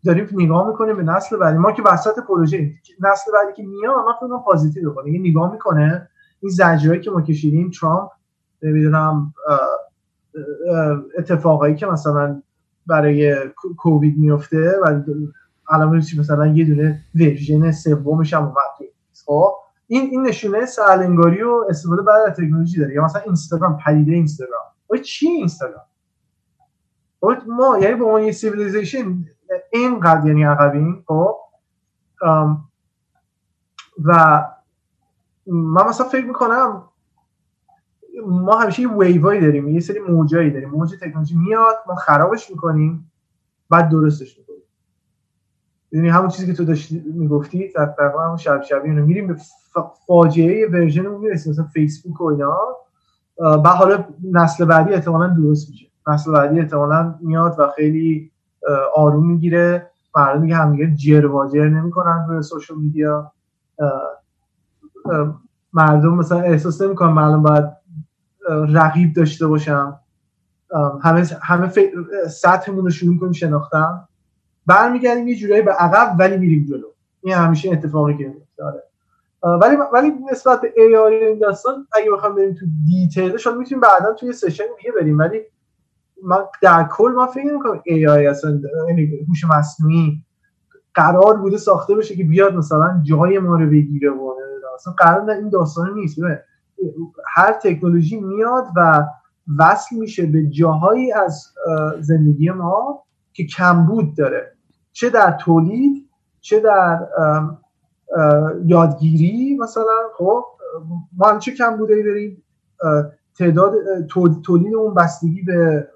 [0.06, 1.58] داریم نگاه می‌کنیم به نسل بعدی.
[1.58, 5.12] ما که وسط پروژه نسل بعدی که میاد ما خودمون positive بکنه.
[5.12, 6.10] یه نگاه می‌کنه.
[6.40, 8.10] این زجرایی که ما کشیدیم ترامپ
[8.62, 9.34] نمی‌دونم
[11.18, 12.42] اتفاقایی که مثلا
[12.88, 13.36] برای
[13.78, 15.02] کووید میفته و
[15.70, 18.92] الان مثلا یه دونه version سومش هم اومد.
[19.26, 19.54] خب
[19.88, 22.94] این این نشونه سهل‌انگاری و استفاده بد از تکنولوژی داره.
[22.94, 24.62] یا مثلا اینستاگرام پدیده اینستاگرام.
[24.90, 25.86] و چی اینستاگرام؟
[27.48, 29.26] ما یعنی به عنوان یه civilization
[29.74, 31.04] اینقدر یعنی عقبیم.
[31.08, 31.36] خب
[34.04, 34.44] و
[35.48, 36.84] من مثلا فکر می‌کنم
[38.26, 40.70] ما همیشه یه ویوایی داریم یه سری موجایی داریم.
[40.70, 43.12] موج تکنولوژی میاد ما خرابش می‌کنیم
[43.70, 44.57] بعد درستش می‌کنیم.
[45.92, 49.36] یعنی همون چیزی که تو داشتی می‌گفتی تقریبا همون شب شبیه اینو میریم به
[50.08, 52.58] فاجعه ورژنمون می‌رسیم مثلا فیسبوک و اینا.
[53.38, 55.88] بعد حالا نسل بعدی احتمالا درست میشه.
[56.08, 58.32] نسل بعدی احتمالا میاد و خیلی
[58.96, 59.90] آروم می‌گیره.
[60.16, 63.32] مردم دیگه هم دیگه جر واجر نمی‌کنن روی سوشال میدیا.
[65.74, 67.66] مردم مثلا احساس نمی‌کنن مردم باید
[68.50, 70.00] رقیب داشته باشم.
[71.02, 71.72] همه همه
[72.30, 74.08] سطحمون رو شروع کنیم شناختم
[74.68, 76.88] برمیگردیم یه جورایی به عقب ولی میریم جلو.
[77.22, 78.84] این همیشه اتفاقی که داره
[79.62, 84.14] ولی ولی نسبت به AI این داستان اگه بخوام بریم تو detail شاید می‌تونیم بعدا
[84.14, 85.20] توی session دیگه بریم.
[85.20, 85.42] ولی
[86.24, 90.24] من در کل ما فکر نمی‌کنم AI اصلا یعنی هوش مصنوعی
[90.94, 94.34] قرار بوده ساخته بشه که بیاد مثلا جای ما رو بگیره و
[94.76, 96.20] اصلا قرار این داستان نیست.
[97.36, 99.04] هر تکنولوژی میاد و
[99.60, 101.48] وصل میشه به جاهایی از
[102.00, 103.04] زندگی ما
[103.34, 104.57] که کمبود داره.
[104.98, 106.10] چه در تولید
[106.42, 107.08] چه در
[108.66, 110.44] یادگیری مثلا خب؟
[111.18, 112.44] ما چه کمبودی داریم؟
[113.38, 113.74] تعداد
[114.46, 115.88] تولید اون بستگی به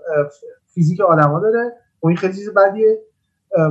[0.73, 1.73] فیزیک آدما داره.
[2.03, 3.02] و این خیلی چیز بدیه.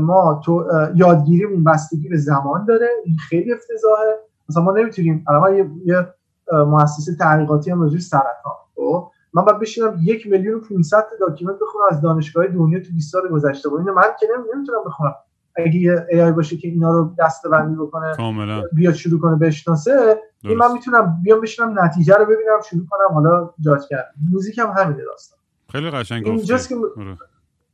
[0.00, 2.88] ما تو یادگیریمون بستگی به زمان داره.
[3.04, 4.18] این خیلی افتضاحه.
[4.48, 6.06] مثلا ما نمی‌تونیم الان یه, یه
[6.52, 11.84] مؤسسه تحقیقاتی هم راجع سرطان خب؟ من باید بشینم یک میلیون و 500 document بخونم
[11.90, 13.68] از دانشگاه دنیا تو 20 سال گذشته.
[13.68, 14.26] و اینو من که
[14.56, 15.14] نمی‌تونم بخونم.
[15.56, 18.62] اگه یه ای باشه که اینا رو دسته بندی بکنه کاملا.
[18.72, 23.50] بیاد شروع کنه بشناسه این من می‌تونم بیام بشینم نتیجه رو ببینم شروع کنم حالا
[23.60, 24.10] جاج کردن.
[24.32, 25.38] موزیک هم همینه داستان.
[25.68, 27.18] خیلی قشنگ اینجاست که آره.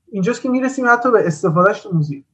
[0.08, 2.24] اینجاست که می‌رسیم حتی به استفادهش تو موزیک.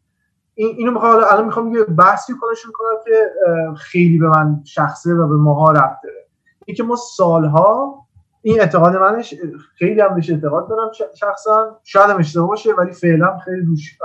[0.55, 3.31] این اینو می‌خوام الان می‌خوام یه بحثی کنشون کنم که
[3.77, 6.27] خیلی به من شخصه و به ماها ربط داره.
[6.67, 7.99] اینکه ما سالها
[8.43, 9.35] این اعتقاد منش
[9.79, 11.81] خیلی هم بهش اعتقاد دارم شخصا.
[11.83, 13.99] شاید هم اشتباه باشه ولی فعلا خیلی روش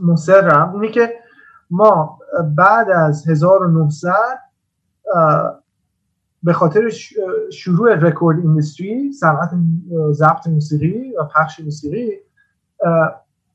[0.00, 0.74] مصرم.
[0.74, 1.14] اینه که
[1.70, 2.18] ما
[2.56, 4.14] بعد از 1900
[6.42, 6.90] به خاطر
[7.52, 9.50] شروع رکورد ایندستری صنعت
[10.12, 12.12] ضبط موسیقی و پخش موسیقی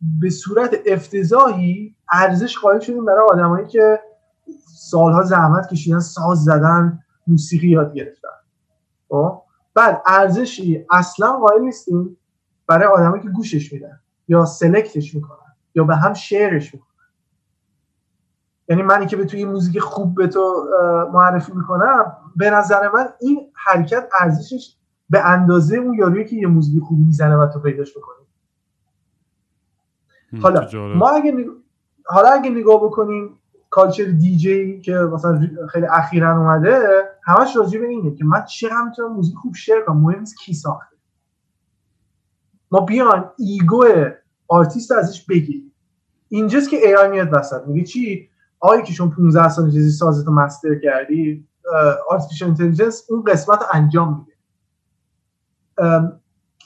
[0.02, 4.00] به صورت افتضاحی ارزش قائل شدیم برای آدمایی که
[4.76, 8.30] سالها زحمت کشیدن ساز زدن موسیقی یاد گرفتن.
[9.10, 9.42] خب؟
[9.78, 12.18] بعد ارزشی اصلا قائل نیستیم
[12.68, 16.88] برای آدمایی که گوشش میدن یا سلکتش می‌کنن یا به هم شعرش می‌کنن.
[18.70, 20.68] یعنی منی که به توی موزیک خوب به تو
[21.14, 24.76] معرفی می‌کنم به نظر من این حرکت ارزشش
[25.10, 28.26] به اندازه اون یارویی که یه موزیک خوب می‌زنه و تو پیداش می‌کنی
[30.42, 31.46] حالا ما اگه نگ...
[32.06, 33.40] حالا اگه نگاه بکنیم
[33.78, 39.14] culture DJ که مثلا خیلی اخیرا اومده همش راجع به اینه که من چقدر می‌تونم
[39.14, 39.98] موزیک خوب share کنم.
[39.98, 40.96] مهم نیست کی ساخته.
[42.72, 43.86] ما بیایم ego
[44.48, 45.74] artist ازش بگیریم.
[46.30, 47.68] اینجاست که AI میاد وسط.
[47.68, 48.30] میگه چی؟
[48.60, 51.48] آقا که شما 15 سال چیزی سازتو master کردی
[52.10, 54.38] artificial intelligence اون قسمت انجام میده.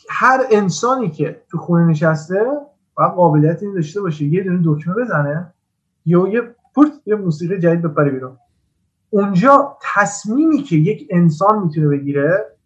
[0.09, 2.45] هر انسانی که تو خونه نشسته
[2.93, 4.25] باید قابلیت این داشته باشه.
[4.25, 5.53] یه دونه دکمه بزنه.
[6.05, 8.37] یا یه پورت یه موسیقی جدید بپره بیرون.
[9.09, 12.57] اونجا تصمیمی که یک انسان می‌تونه بگیره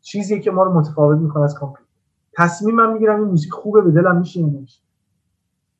[0.00, 1.90] چیزی که ما رو متفاوت می‌کنه از کامپیوتر.
[2.32, 4.80] تصمیم من می‌گیرم این موزیک خوبه به دلم میشینه نمیشه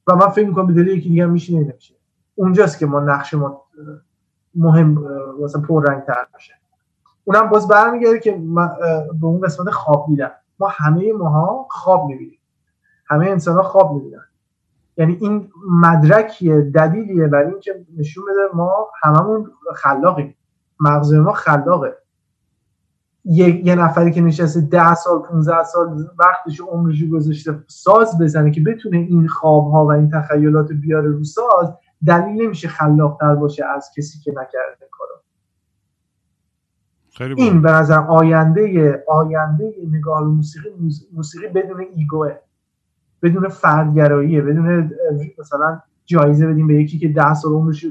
[0.07, 1.95] و من فکر می‌کنم به دل یکی دیگه میشینه نمیشه
[2.35, 3.63] اونجاست که ما نقش ما
[4.55, 4.91] مهم
[5.43, 6.55] مثلا رنگ تر میشه
[7.25, 8.33] اونم باز برمیگرده که
[9.21, 12.39] به اون قسمت خواب دیدن ما همه ماها خواب می‌بینیم.
[13.07, 14.26] همه انسان ها خواب می‌بینن.
[14.97, 20.35] یعنی این مدرکیه دلیلیه برای اینکه نشون بده ما هممون خلاقیم.
[20.81, 21.97] مغز ما خلاقه.
[23.25, 28.61] یه, یه نفری که نشسته ده سال 15 سال وقتش عمرش گذاشته ساز بزنه که
[28.61, 31.73] بتونه این خواب ها و این تخیلات بیاره رو ساز
[32.07, 35.15] دلیل نمیشه خلاقتر باشه از کسی که نکرده کارو.
[37.37, 40.69] این به نظر آینده آینده نگاه موسیقی
[41.13, 42.37] موسیقی بدون ایگوه.
[43.23, 44.93] بدون فردگراییه بدون
[45.39, 47.87] مثلا جایزه بدیم به یکی که ده سال عمرش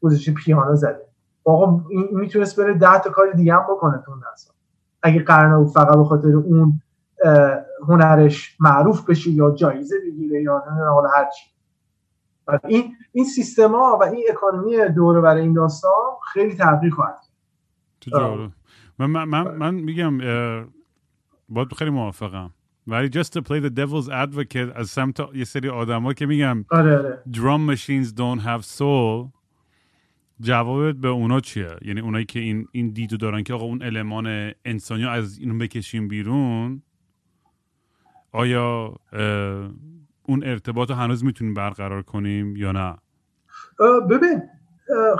[0.00, 1.06] گذاشته پیانو زده.
[1.44, 4.54] آقا این می‌تونست بره ده تا کار دیگه هم بکنه تو اون سال.
[5.02, 6.80] اگه قرار بود فقط به خاطر اون
[7.88, 11.52] هنرش معروف بشه یا جایزه بگیره یا نه حالا هر چی.
[12.68, 15.90] این این سیستما و این اکانومی دوره برای این داستان
[16.32, 17.20] خیلی تغییر خواهد
[18.00, 18.48] تو
[18.98, 20.18] من, من, من, من میگم
[21.48, 22.50] باید خیلی موافقم.
[22.86, 26.98] ولی just to play the devil's advocate از سمت یه سری آدما که میگم آره
[26.98, 27.22] آره.
[27.32, 29.28] drum machines don't have soul
[30.40, 34.52] جوابت به اونا چیه؟ یعنی اونایی که این این دیدو دارن که آقا اون المان
[34.64, 36.82] انسانی از اینو بکشیم بیرون
[38.32, 38.96] آیا
[40.22, 42.96] اون ارتباط رو هنوز می‌تونیم برقرار کنیم یا نه؟
[44.10, 44.42] ببین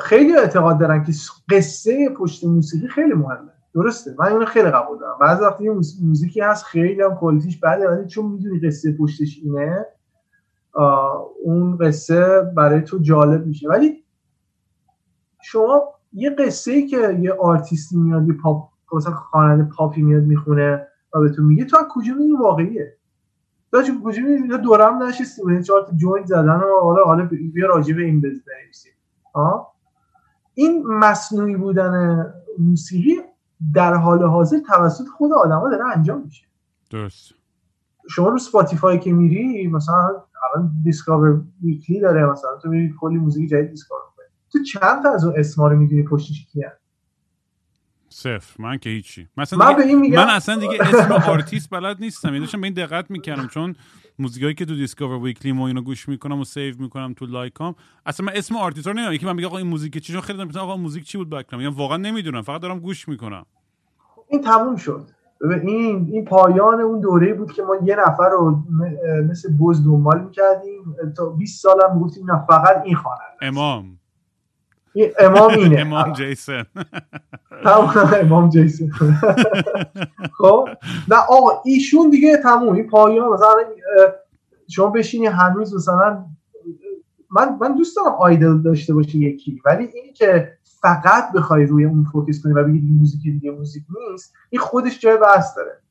[0.00, 1.12] خیلی اعتقاد دارن که
[1.50, 3.52] قصه پشت موسیقی خیلی مهمه.
[3.74, 4.14] درسته.
[4.18, 5.18] من اینو خیلی قبول دارم.
[5.20, 5.68] بعضی وقتی
[6.02, 9.86] موزیکی هست خیلی هم کوالیتیش بده ولی چون می‌دونی قصه پشتش اینه
[11.42, 13.68] اون قصه برای تو جالب میشه.
[13.68, 14.04] ولی
[15.42, 20.86] شما یه قصه ای که یه آرتیستی میاد یه پاپ مثلا خواننده پاپی میاد می‌خونه
[21.14, 22.96] و به تو میگه تو کجا می‌دونی واقعیه؟
[23.70, 25.92] تو چون کجا می‌دونی؟ دورم نشستیم یعنی چهار تا
[26.24, 28.92] زدن و حالا حالا بیا راجع به این بنویسیم.
[30.54, 32.26] این مصنوعی بودن
[32.58, 33.20] موسیقی
[33.74, 36.46] در حال حاضر توسط خود آدما داره انجام میشه.
[36.90, 37.34] درست.
[38.10, 40.08] شما رو Spotify که میری مثلا
[40.54, 44.00] الان Discover Weekly داره مثلا تو میری کلی موزیک جدید discover
[44.52, 46.72] تو چند تا از اون اسما رو می‌دونی پشتش کیه؟
[48.08, 48.62] صفر.
[48.62, 49.28] من که هیچی.
[49.36, 50.24] مثلا من, به این میگم...
[50.24, 52.34] من اصلا دیگه اسم آرتیست بلد نیستم.
[52.34, 53.76] یعنی به این دقت می‌کردم چون
[54.18, 57.74] موزیکایی که تو Discover Weekly ما اینو گوش می‌کنم و save می‌کنم تو like ام.
[58.06, 59.14] اصلا من اسم آرتیست رو نمی‌دونم.
[59.14, 61.62] یکی من میگه آقا این موزیک چی چون خیلی دارم آقا موزیک چی بود بکرام
[61.62, 62.42] یعنی واقعا نمی‌دونم.
[62.42, 63.46] فقط دارم گوش می‌کنم.
[64.28, 65.08] این تموم شد.
[65.62, 68.62] این این پایان اون دوره بود که ما یه نفر رو
[69.30, 70.96] مثل بز دنبال می‌کردیم.
[71.16, 73.98] تا 20 سال هم گفتیم نه فقط این خواننده امام.
[75.18, 75.80] امام اینه.
[75.80, 76.64] امام جیسن
[78.22, 78.90] امام جیسن
[80.38, 80.68] خب؟
[81.08, 82.74] نه آقا ایشون دیگه تموم.
[82.74, 83.54] این پایان مثلا
[84.68, 86.24] شما بشینی هنوز مثلا
[87.30, 92.04] من من دوست دارم آیدل داشته باشه یکی ولی اینی که فقط بخوای روی اون
[92.04, 95.82] فوکس کنی و بگی موزیک دیگه موزیک نیست این خودش جای بحث داره.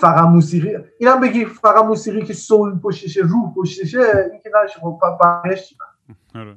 [0.00, 3.98] فقط موسیقی اینم بگی فقط موسیقی که سول پشتشه روح پشتشه
[4.32, 4.80] این که نشه.
[4.80, 5.00] خب
[6.34, 6.56] آره.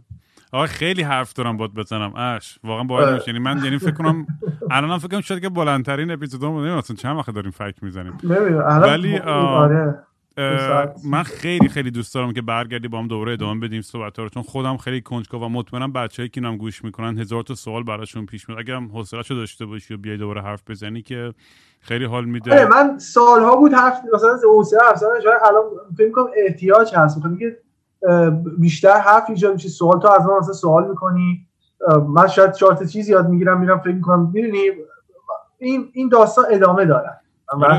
[0.55, 2.15] آقا خیلی حرف دارم باد بزنم.
[2.15, 3.21] اش واقعا باید.
[3.27, 4.27] یعنی من یعنی فکر کنم
[4.71, 8.17] الانم فکر کنم شاید که بلندترین اپیزود بودیم اصلا چند وقت داریم فکر می‌زنیم.
[8.63, 9.99] ولی آره
[11.05, 14.43] من خیلی خیلی دوست دارم که برگردی با هم دوباره ادامه بدیم صحبت رو چون
[14.43, 17.19] خودم خیلی کنجکاو و مطمئنم بچه‌ای که اینم گوش می‌کنن.
[17.19, 18.61] هزار تا سوال براشون پیش میاد.
[18.61, 21.33] اگرم حوصله‌شو داشته باشی و بیای دوباره حرف بزنی که
[21.81, 22.65] خیلی حال میده.
[22.65, 25.63] من سالها بود حرف مثلا حوصله حرف زدن شاید الان
[25.97, 27.21] فکر کنم احتیاج هست.
[27.39, 27.57] که
[28.57, 29.69] بیشتر حرف ایجاد میشه.
[29.69, 31.47] سوال تو از من مثلا سوال می‌کنی.
[32.07, 34.59] من شاید چهار چیز یاد می‌گیرم میرم فکر می‌کنم می‌دونی
[35.59, 37.09] این این داستان ادامه داره.
[37.47, 37.75] آره.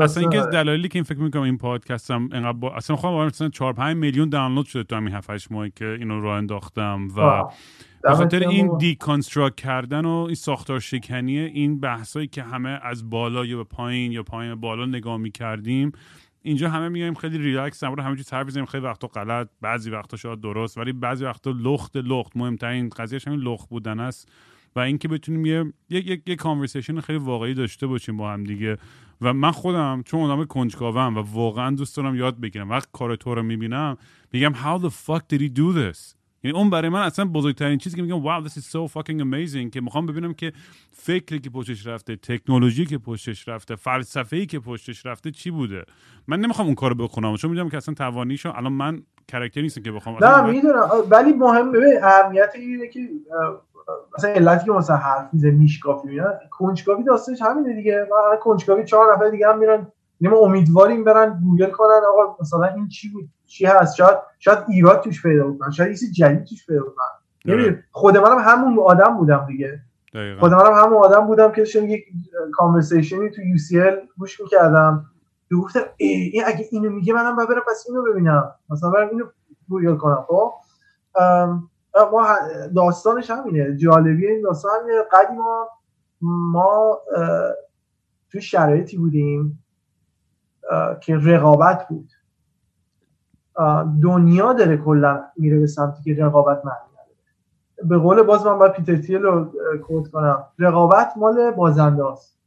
[0.00, 2.74] اصلا اینکه دلایلی که این فکر می‌کنم این پادکست هم انقدر با...
[2.74, 6.20] اصلا خودم مثلا 4 5 میلیون دانلود شده تو همین 7 8 ماهی که اینو
[6.20, 7.44] راه انداختم و
[8.02, 13.44] به خاطر این deconstruct کردن و این ساختار شکنی این بحثایی که همه از بالا
[13.44, 15.92] یا به پایین یا پایین بالا نگاه می‌کردیم
[16.46, 20.40] اینجا همه میایم خیلی ریلکس هم همه چیز حرف خیلی وقتا غلط بعضی وقتا شاید
[20.40, 24.28] درست ولی بعضی وقتا لخت لخت مهمترین قضیهش همین لخت بودن است
[24.76, 28.78] و اینکه بتونیم یه یک یک یک کانورسیشن خیلی واقعی داشته باشیم با هم دیگه.
[29.20, 32.70] و من خودم چون آدم کنجکاوم و واقعا دوست دارم یاد بگیرم.
[32.70, 33.96] وقت کار تو رو می‌بینم
[34.32, 36.15] میگم how the fuck did he do this?
[36.46, 39.70] یعنی اون برای من اصلا بزرگترین چیزی که میگم wow this is so fucking amazing
[39.70, 40.52] که می‌خوام ببینم که
[40.92, 45.84] فکری که پشتش رفته تکنولوژی که پشتش رفته فلسفه ای که پشتش رفته چی بوده؟
[46.26, 47.36] من نمی‌خوام اون کارو بخونم.
[47.36, 50.24] چون می‌دونم که اصلا توانیشو الان من کرکتر نیستم که بخوام.
[50.24, 50.88] نه می‌دونم.
[51.10, 53.00] ولی مهم ببین اهمیت اینه که
[54.18, 58.02] مثلا علتی که مثلا حرف میزنی میشکافی میاد کنجکاوی داستانش همینه دیگه.
[58.02, 59.86] و کنجکاوی چهار نفر دیگه هم میرن
[60.20, 64.58] یعنی ما امیدواریم برن گوگل کنن آقا مثلا این چی بود؟ چی هست؟ شاید شاید
[64.68, 67.04] ایراد توش پیدا بکنن شاید چیز جدید توش پیدا بکنن
[67.44, 69.80] یعنی خود منم همون آدم بودم دیگه.
[70.14, 70.40] دقیقا.
[70.40, 72.04] خود منم همون آدم بودم که داشتم یک
[72.52, 75.04] conversation ی تو UCL گوش می‌کردم.
[75.48, 78.54] تو گفتم این اگه اینو میگه منم برم پس اینو ببینم.
[78.70, 79.24] مثلا برم اینو
[79.68, 80.52] گوگل کنم خب؟
[82.12, 82.26] ما
[82.76, 83.76] داستانش همینه.
[83.76, 85.02] جالبی این داستان همینه.
[85.12, 85.68] قدیما
[86.20, 86.98] ما
[88.30, 89.64] توی شرایطی بودیم
[91.00, 92.12] که رقابت بود.
[94.02, 96.78] دنیا داره کلا میره به سمتی که رقابت معنی
[97.84, 100.44] به قول باز من باید پیتر تیل رو کود کنم.
[100.58, 102.38] رقابت مال بازنده است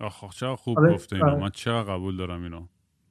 [0.00, 1.28] آخ چه خوب آره، گفته اینو.
[1.28, 1.40] آره.
[1.40, 2.62] من چه قبول دارم اینو.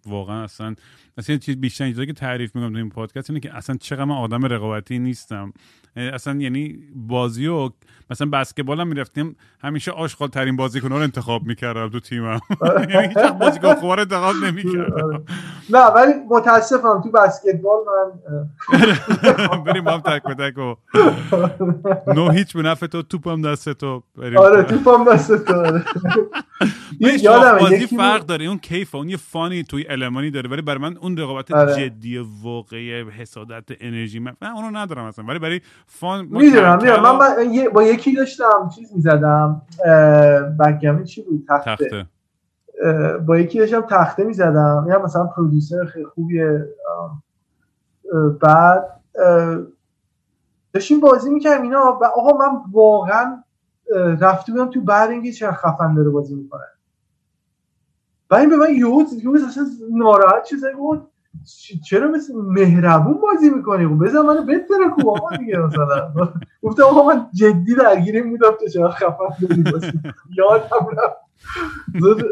[0.06, 0.76] واقعا اصلا
[1.18, 4.16] اصلا چیز بیشتر چیزی که تعریف می‌کنم تو این پادکست اینه که اصلا چقدر من
[4.16, 5.54] آدم رقابتی نیستم.
[5.96, 7.70] اصلا یعنی بازی و
[8.10, 12.40] مثلا بسکتبال هم می‌رفتیم همیشه آشغال ترین بازیکن رو انتخاب می‌کردم تو تیمم.
[12.90, 15.24] یعنی هیچ بازیکن خوب رو انتخاب نمی‌کردم.
[15.70, 20.76] نه ولی متاسفم تو بسکتبال من بریم هم تک به تک و
[22.14, 24.04] نو هیچ به نفع تو توپم دست تو
[24.38, 25.54] آره توپم دست تو.
[27.30, 27.60] آره.
[27.60, 31.18] بازی فرق داره اون کیف اون یه فانی توی المانی داره ولی برای من اون
[31.18, 31.76] رقابت آره.
[31.76, 35.26] جدی واقعی حسادت انرژی من اونو ندارم اصلا.
[35.26, 37.02] ولی برای فان می‌دونم می‌دونم.
[37.02, 37.20] من
[37.74, 39.62] با یکی داشتم چیز می‌زدم
[40.60, 42.06] بگمی چی بود؟ تخته, تخته.
[43.26, 44.86] با یکی داشتم تخته می‌زدم.
[44.90, 46.68] یا مثلا پرودوسر خیلی خوبیه.
[48.42, 49.00] بعد
[50.74, 53.44] داشتیم بازی می‌کردم اینا و آقا من واقعا
[54.20, 56.66] رفته بودم تو برنگی چه خفن داره بازی می‌کنه.
[58.30, 61.08] و این به من یهو یهو اصلا ناراحت چیزایی بود.
[61.90, 66.14] چرا مثل مهربون بازی می‌کنی؟ بذار منو بتره کو آقا دیگه مثلا.
[66.62, 68.92] گفتم آقا من جدی درگیری بودم تو چرا
[69.42, 69.92] داری بازی؟
[70.38, 71.24] یادم رفت.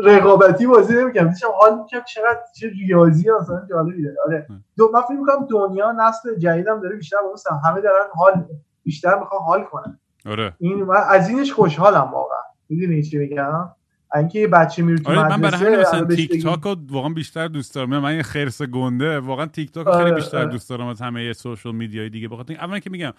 [0.04, 4.48] رقابتی بازی نمی‌کنم داشتم حال می‌کنم چقدر چه ریاضی مثلا جالبی داره آره.
[4.78, 7.34] دو من فکر می‌کنم دنیا نسل جدیدم داره بیشتر با
[7.66, 8.46] همه دارن حال
[8.84, 10.00] بیشتر می‌خوان حال کنن.
[10.26, 10.54] آره.
[10.60, 12.38] این من از اینش خوشحالم واقعا.
[12.70, 13.70] می‌دونی چی میگم؟
[14.16, 17.76] اینکه بچه میره تو آره من برای همین مثلا تیک تاک رو واقعا بیشتر دوست
[17.76, 18.00] دارم.
[18.00, 20.52] من یه خرس گنده واقعا تیک تاک خیلی آره، بیشتر آره.
[20.52, 22.28] دوست دارم از همه social media ی دیگه.
[22.28, 23.14] بخاطر اولا که میگم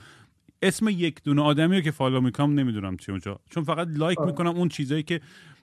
[0.63, 3.41] اسم یک دونه آدمی رو که follow می‌کنم نمی‌دونم چی اونجا.
[3.51, 4.31] چون فقط like آره.
[4.31, 5.21] می‌کنم اون چیزایی که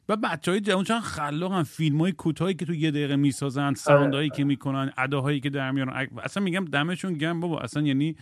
[0.09, 1.63] و بچه های جوان چند خلاقن.
[1.63, 5.71] فیلم های کوتاهی که تو یه دقیقه می‌سازن sound هایی که می‌کنن اداهایی که در
[5.71, 6.07] میارن.
[6.23, 7.59] اصلا میگم دمشون گرم بابا.
[7.59, 8.15] اصلا یعنی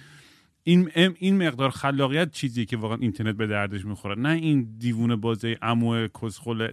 [0.67, 4.15] این این مقدار خلاقیت چیزی که واقعا اینترنت به دردش می‌خوره.
[4.15, 6.67] نه این دیوونه بازی عمو کسخل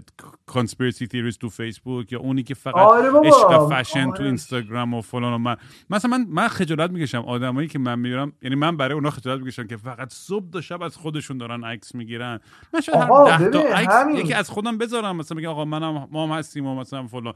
[0.47, 5.33] conspiracy theorist تو فیسبوک یا اونی که فقط آره عشق فشن تو اینستاگرام و فلان
[5.33, 5.57] و من.
[5.91, 8.33] مثلا من من خجالت می‌کشم آدمایی که من می‌بینم.
[8.43, 11.95] یعنی من برای اونا خجالت می‌کشم که فقط صبح تا شب از خودشون دارن عکس
[11.95, 12.41] می‌گیرن.
[12.75, 15.17] من شاید هر ده تا عکس یکی از خودم بذارم.
[15.17, 17.35] مثلا میگم آقا منم ما هم هستیم و مثلا فلان.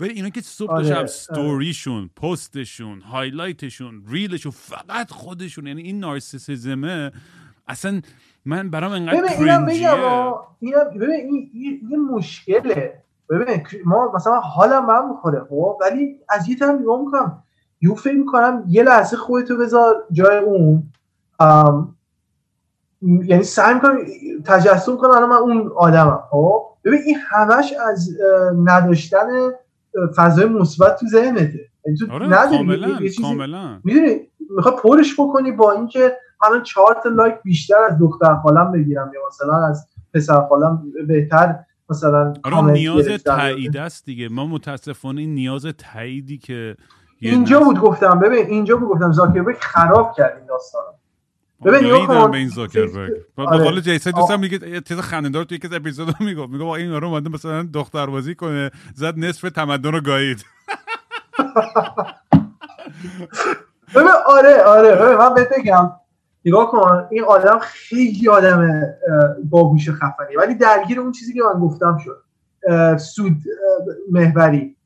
[0.00, 0.84] ولی اینا که صبح آره.
[0.84, 7.12] شب ستوریشون پستشون highlight شون reel شون فقط خودشون یعنی این نارسیسیزمه
[7.68, 8.00] اصلا
[8.44, 9.66] من برام انقدر ببین
[10.94, 13.02] ببین این یه مشکله.
[13.30, 17.42] ببین ما مثلا حالم من می‌خوره خب ولی از یه طرف نگاه می‌کنم
[17.80, 20.92] یو فکر می‌کنم یه لحظه خودتو بذار جای اون.
[23.02, 23.96] یعنی سعی می‌کنم
[24.44, 28.10] تجسم کنم الان من اون آدمم خب؟ ببین این همش از
[28.64, 29.26] نداشتن
[30.16, 31.60] فضای مثبت تو ذهنته.
[31.86, 34.16] یعنی تو آره نداری کاملا می‌دونی
[34.56, 36.16] می‌خوای پرش بکنی با اینکه
[36.50, 41.58] من چهار تا لایک بیشتر از دختر خالم بگیرم یا مثلا از پسر خالم بهتر
[41.90, 43.06] مثلا آره نیاز.
[43.06, 44.28] تایید است دیگه.
[44.28, 46.76] ما متاسفانه این نیاز تاییدی که
[47.18, 48.18] اینجا بود گفتم.
[48.18, 49.12] ببین اینجا بود گفتم.
[49.12, 50.92] زاکربرگ خراب کرد این داستانو.
[51.64, 52.30] ببین، کن.
[52.30, 53.64] به این زاکربرگ به آره.
[53.64, 56.52] قول جیسن دوستم میگه یه چیز خنده‌دار توی یکی از اپیزودا می‌گفت.
[56.52, 60.44] میگه با این آره اومده مثلا دختر بازی کنه زد نصف تمدن رو گایید.
[63.94, 64.96] ببین آره آره.
[64.96, 65.90] ببین من بهت بگم.
[66.44, 68.82] نگاه کن این آدم خیلی آدم اه،
[69.50, 72.22] باهوش خفنی ولی درگیر اون چیزی که من گفتم شد.
[72.98, 73.36] سود
[74.10, 74.76] محوری.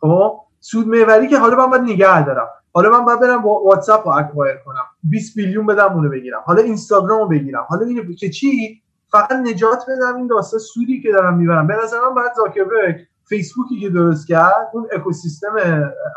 [0.00, 2.48] خب؟ سود محوری که حالا من باید نگه دارم.
[2.78, 4.84] حالا من باید برم وا- واتساپ رو اکوایر کنم.
[5.02, 6.42] 20 میلیون بدم اونو بگیرم.
[6.44, 7.66] حالا اینستاگرام رو بگیرم.
[7.68, 10.16] حالا اینو که چی؟ فقط نجات بدم.
[10.16, 11.66] این داستان سودی که دارم می‌برم.
[11.66, 12.96] به نظر من باید زاکربرگ
[13.28, 15.54] فیسبوکی که درست کرد اون اکوسیستم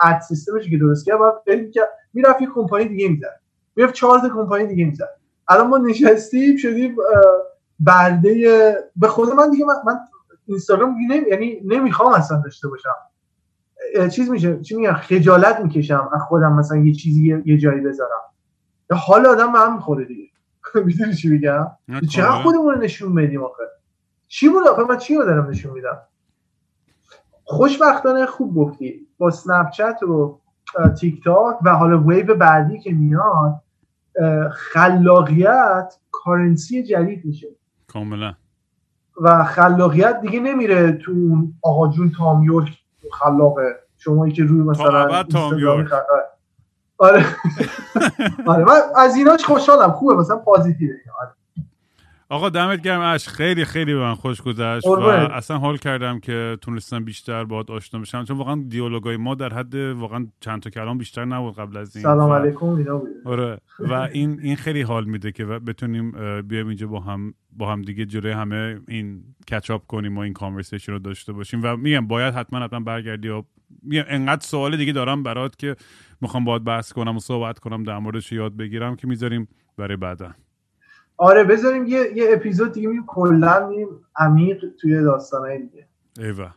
[0.01, 1.81] اد سیستمش که درست کرد باید که
[2.13, 3.39] می‌رفت یه کمپانی دیگه می‌زد.
[3.75, 5.09] می‌رفت چهار تا کمپانی دیگه می‌زد.
[5.47, 6.95] الان ما نشستیم شدیم
[7.79, 9.99] برده به خود من دیگه من, من
[10.45, 10.95] اینستاگرام.
[11.29, 12.95] یعنی نمی‌خوام اصلا داشته باشم.
[14.11, 18.21] چیز میشه چی میگم خجالت می‌کشم از خودم مثلا یه چیزی یه- جایی بذارم.
[18.91, 20.29] حال آدم به هم می‌خوره دیگه.
[20.85, 21.67] می‌دونی چی میگم؟
[22.09, 22.31] چقدر.
[22.31, 23.63] خودمون نشون بدیم آخه؟
[24.27, 25.97] چی بود آخه؟ من چی رو دارم نشون میدم؟
[27.43, 29.07] خوشبختانه خوب گفتی.
[29.17, 30.39] با سنپچت و
[30.99, 33.61] تیک تاک و حالا ویو بعدی که میاد
[34.51, 37.47] خلاقیت کارنسی جدید میشه.
[37.87, 38.33] کاملا.
[39.21, 42.77] و خلاقیت دیگه نمیره تو اون آقا جون تام یورک
[43.13, 45.07] خلاقه شمایی که روی مثلا
[46.97, 47.25] آره.
[48.47, 49.91] آره من از ایناش خوشحالم.
[49.91, 50.95] خوبه مثلا پازیتیوه.
[51.21, 51.31] آره.
[52.31, 54.91] آقا دمت گرم اش خیلی خیلی به من خوش گذشت و.
[55.01, 58.23] اصلا حال کردم که تونستم بیشتر باهات آشنا بشم.
[58.23, 62.03] چون واقعا دیالوگای ما در حد واقعا چند تا کلام بیشتر نبود قبل از این.
[62.03, 63.09] سلام و- علیکم اینا بود.
[63.25, 63.57] آره.
[63.79, 67.81] و این این خیلی حال میده که بتونیم اه، بیایم اینجا با هم با هم
[67.81, 71.59] دیگه جلوی همه این کچاپ کنیم و این کانورسیشن رو داشته باشیم.
[71.63, 73.43] و میگم باید حتما حتما برگردی و
[73.83, 75.75] میگم انقدر سوال دیگه دارم برات که
[76.21, 80.31] می‌خوام باید بحث کنم و صحبت کنم در موردش یاد بگیرم که می‌ذاریم برای بعدا.
[81.17, 85.87] آره بذاریم یه, یه اپیزود دیگه میریم کلا میریم عمیق توی داستانهای دیگه
[86.19, 86.49] ایوه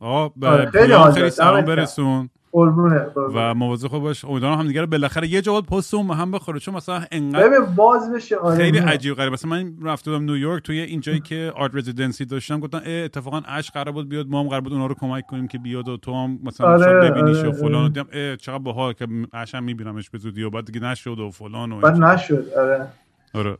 [0.00, 1.30] آقا به آره، خیلی خیلی.
[1.30, 1.64] سلام.
[1.64, 3.06] برسون قربونه.
[3.34, 6.30] و مواظب خود باش امیدوارم هم دیگه رو بالاخره یه جا باید پستمون به هم
[6.30, 8.78] بخوره چون مثلا انقدر ببین باز بشه آره خیلی.
[8.78, 13.42] عجیب غریب مثلا من رفته بودم نیویورک توی اینجایی که آرت رزیدنسی داشتم گفتن اتفاقا
[13.48, 15.96] اش قرار بود بیاد ما هم قرار بود اونا رو کمک کنیم که بیاد و
[15.96, 17.88] تو هم مثلا آره، شاید ببینیش آره، و فلان آره.
[17.88, 21.72] دیدم چقدر باحال که اش هم میبینمش به زودی و بعد دیگه نشد و فلان
[21.72, 22.88] و بعد این نشد آره آره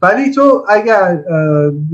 [0.03, 1.25] ولی تو اگر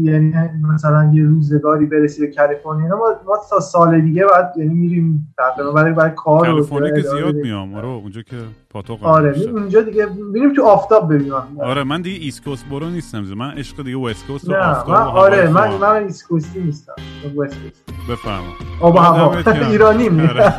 [0.02, 0.34] یعنی
[0.74, 5.72] مثلا یه روزگاری برسی به کالیفرنیا ما, ما تا سال دیگه بعد یعنی میریم تقریبا
[5.72, 7.34] برای برای کار کالیفرنیا که زیاد.
[7.34, 8.36] میام آره اونجا که
[8.70, 12.88] پاتوق آره می- اونجا دیگه میریم تو آفتاب ببینیم آره من دیگه East Coast برو
[12.90, 15.70] نیستم من عشق دیگه West Coast و آفتاب من و آره من.
[15.76, 16.92] من East Coast ی نیستم
[17.24, 17.84] من West Coast.
[18.10, 18.46] بفرما
[18.80, 19.36] آب هوا.
[19.70, 20.44] ایرانیم آره.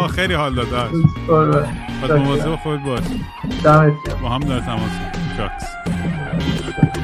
[0.00, 0.66] آه خیلی حال داد
[1.30, 1.64] آره.
[2.24, 3.00] مواظب خود باش
[3.64, 6.95] دمت گرم با هم در تماس Shucks.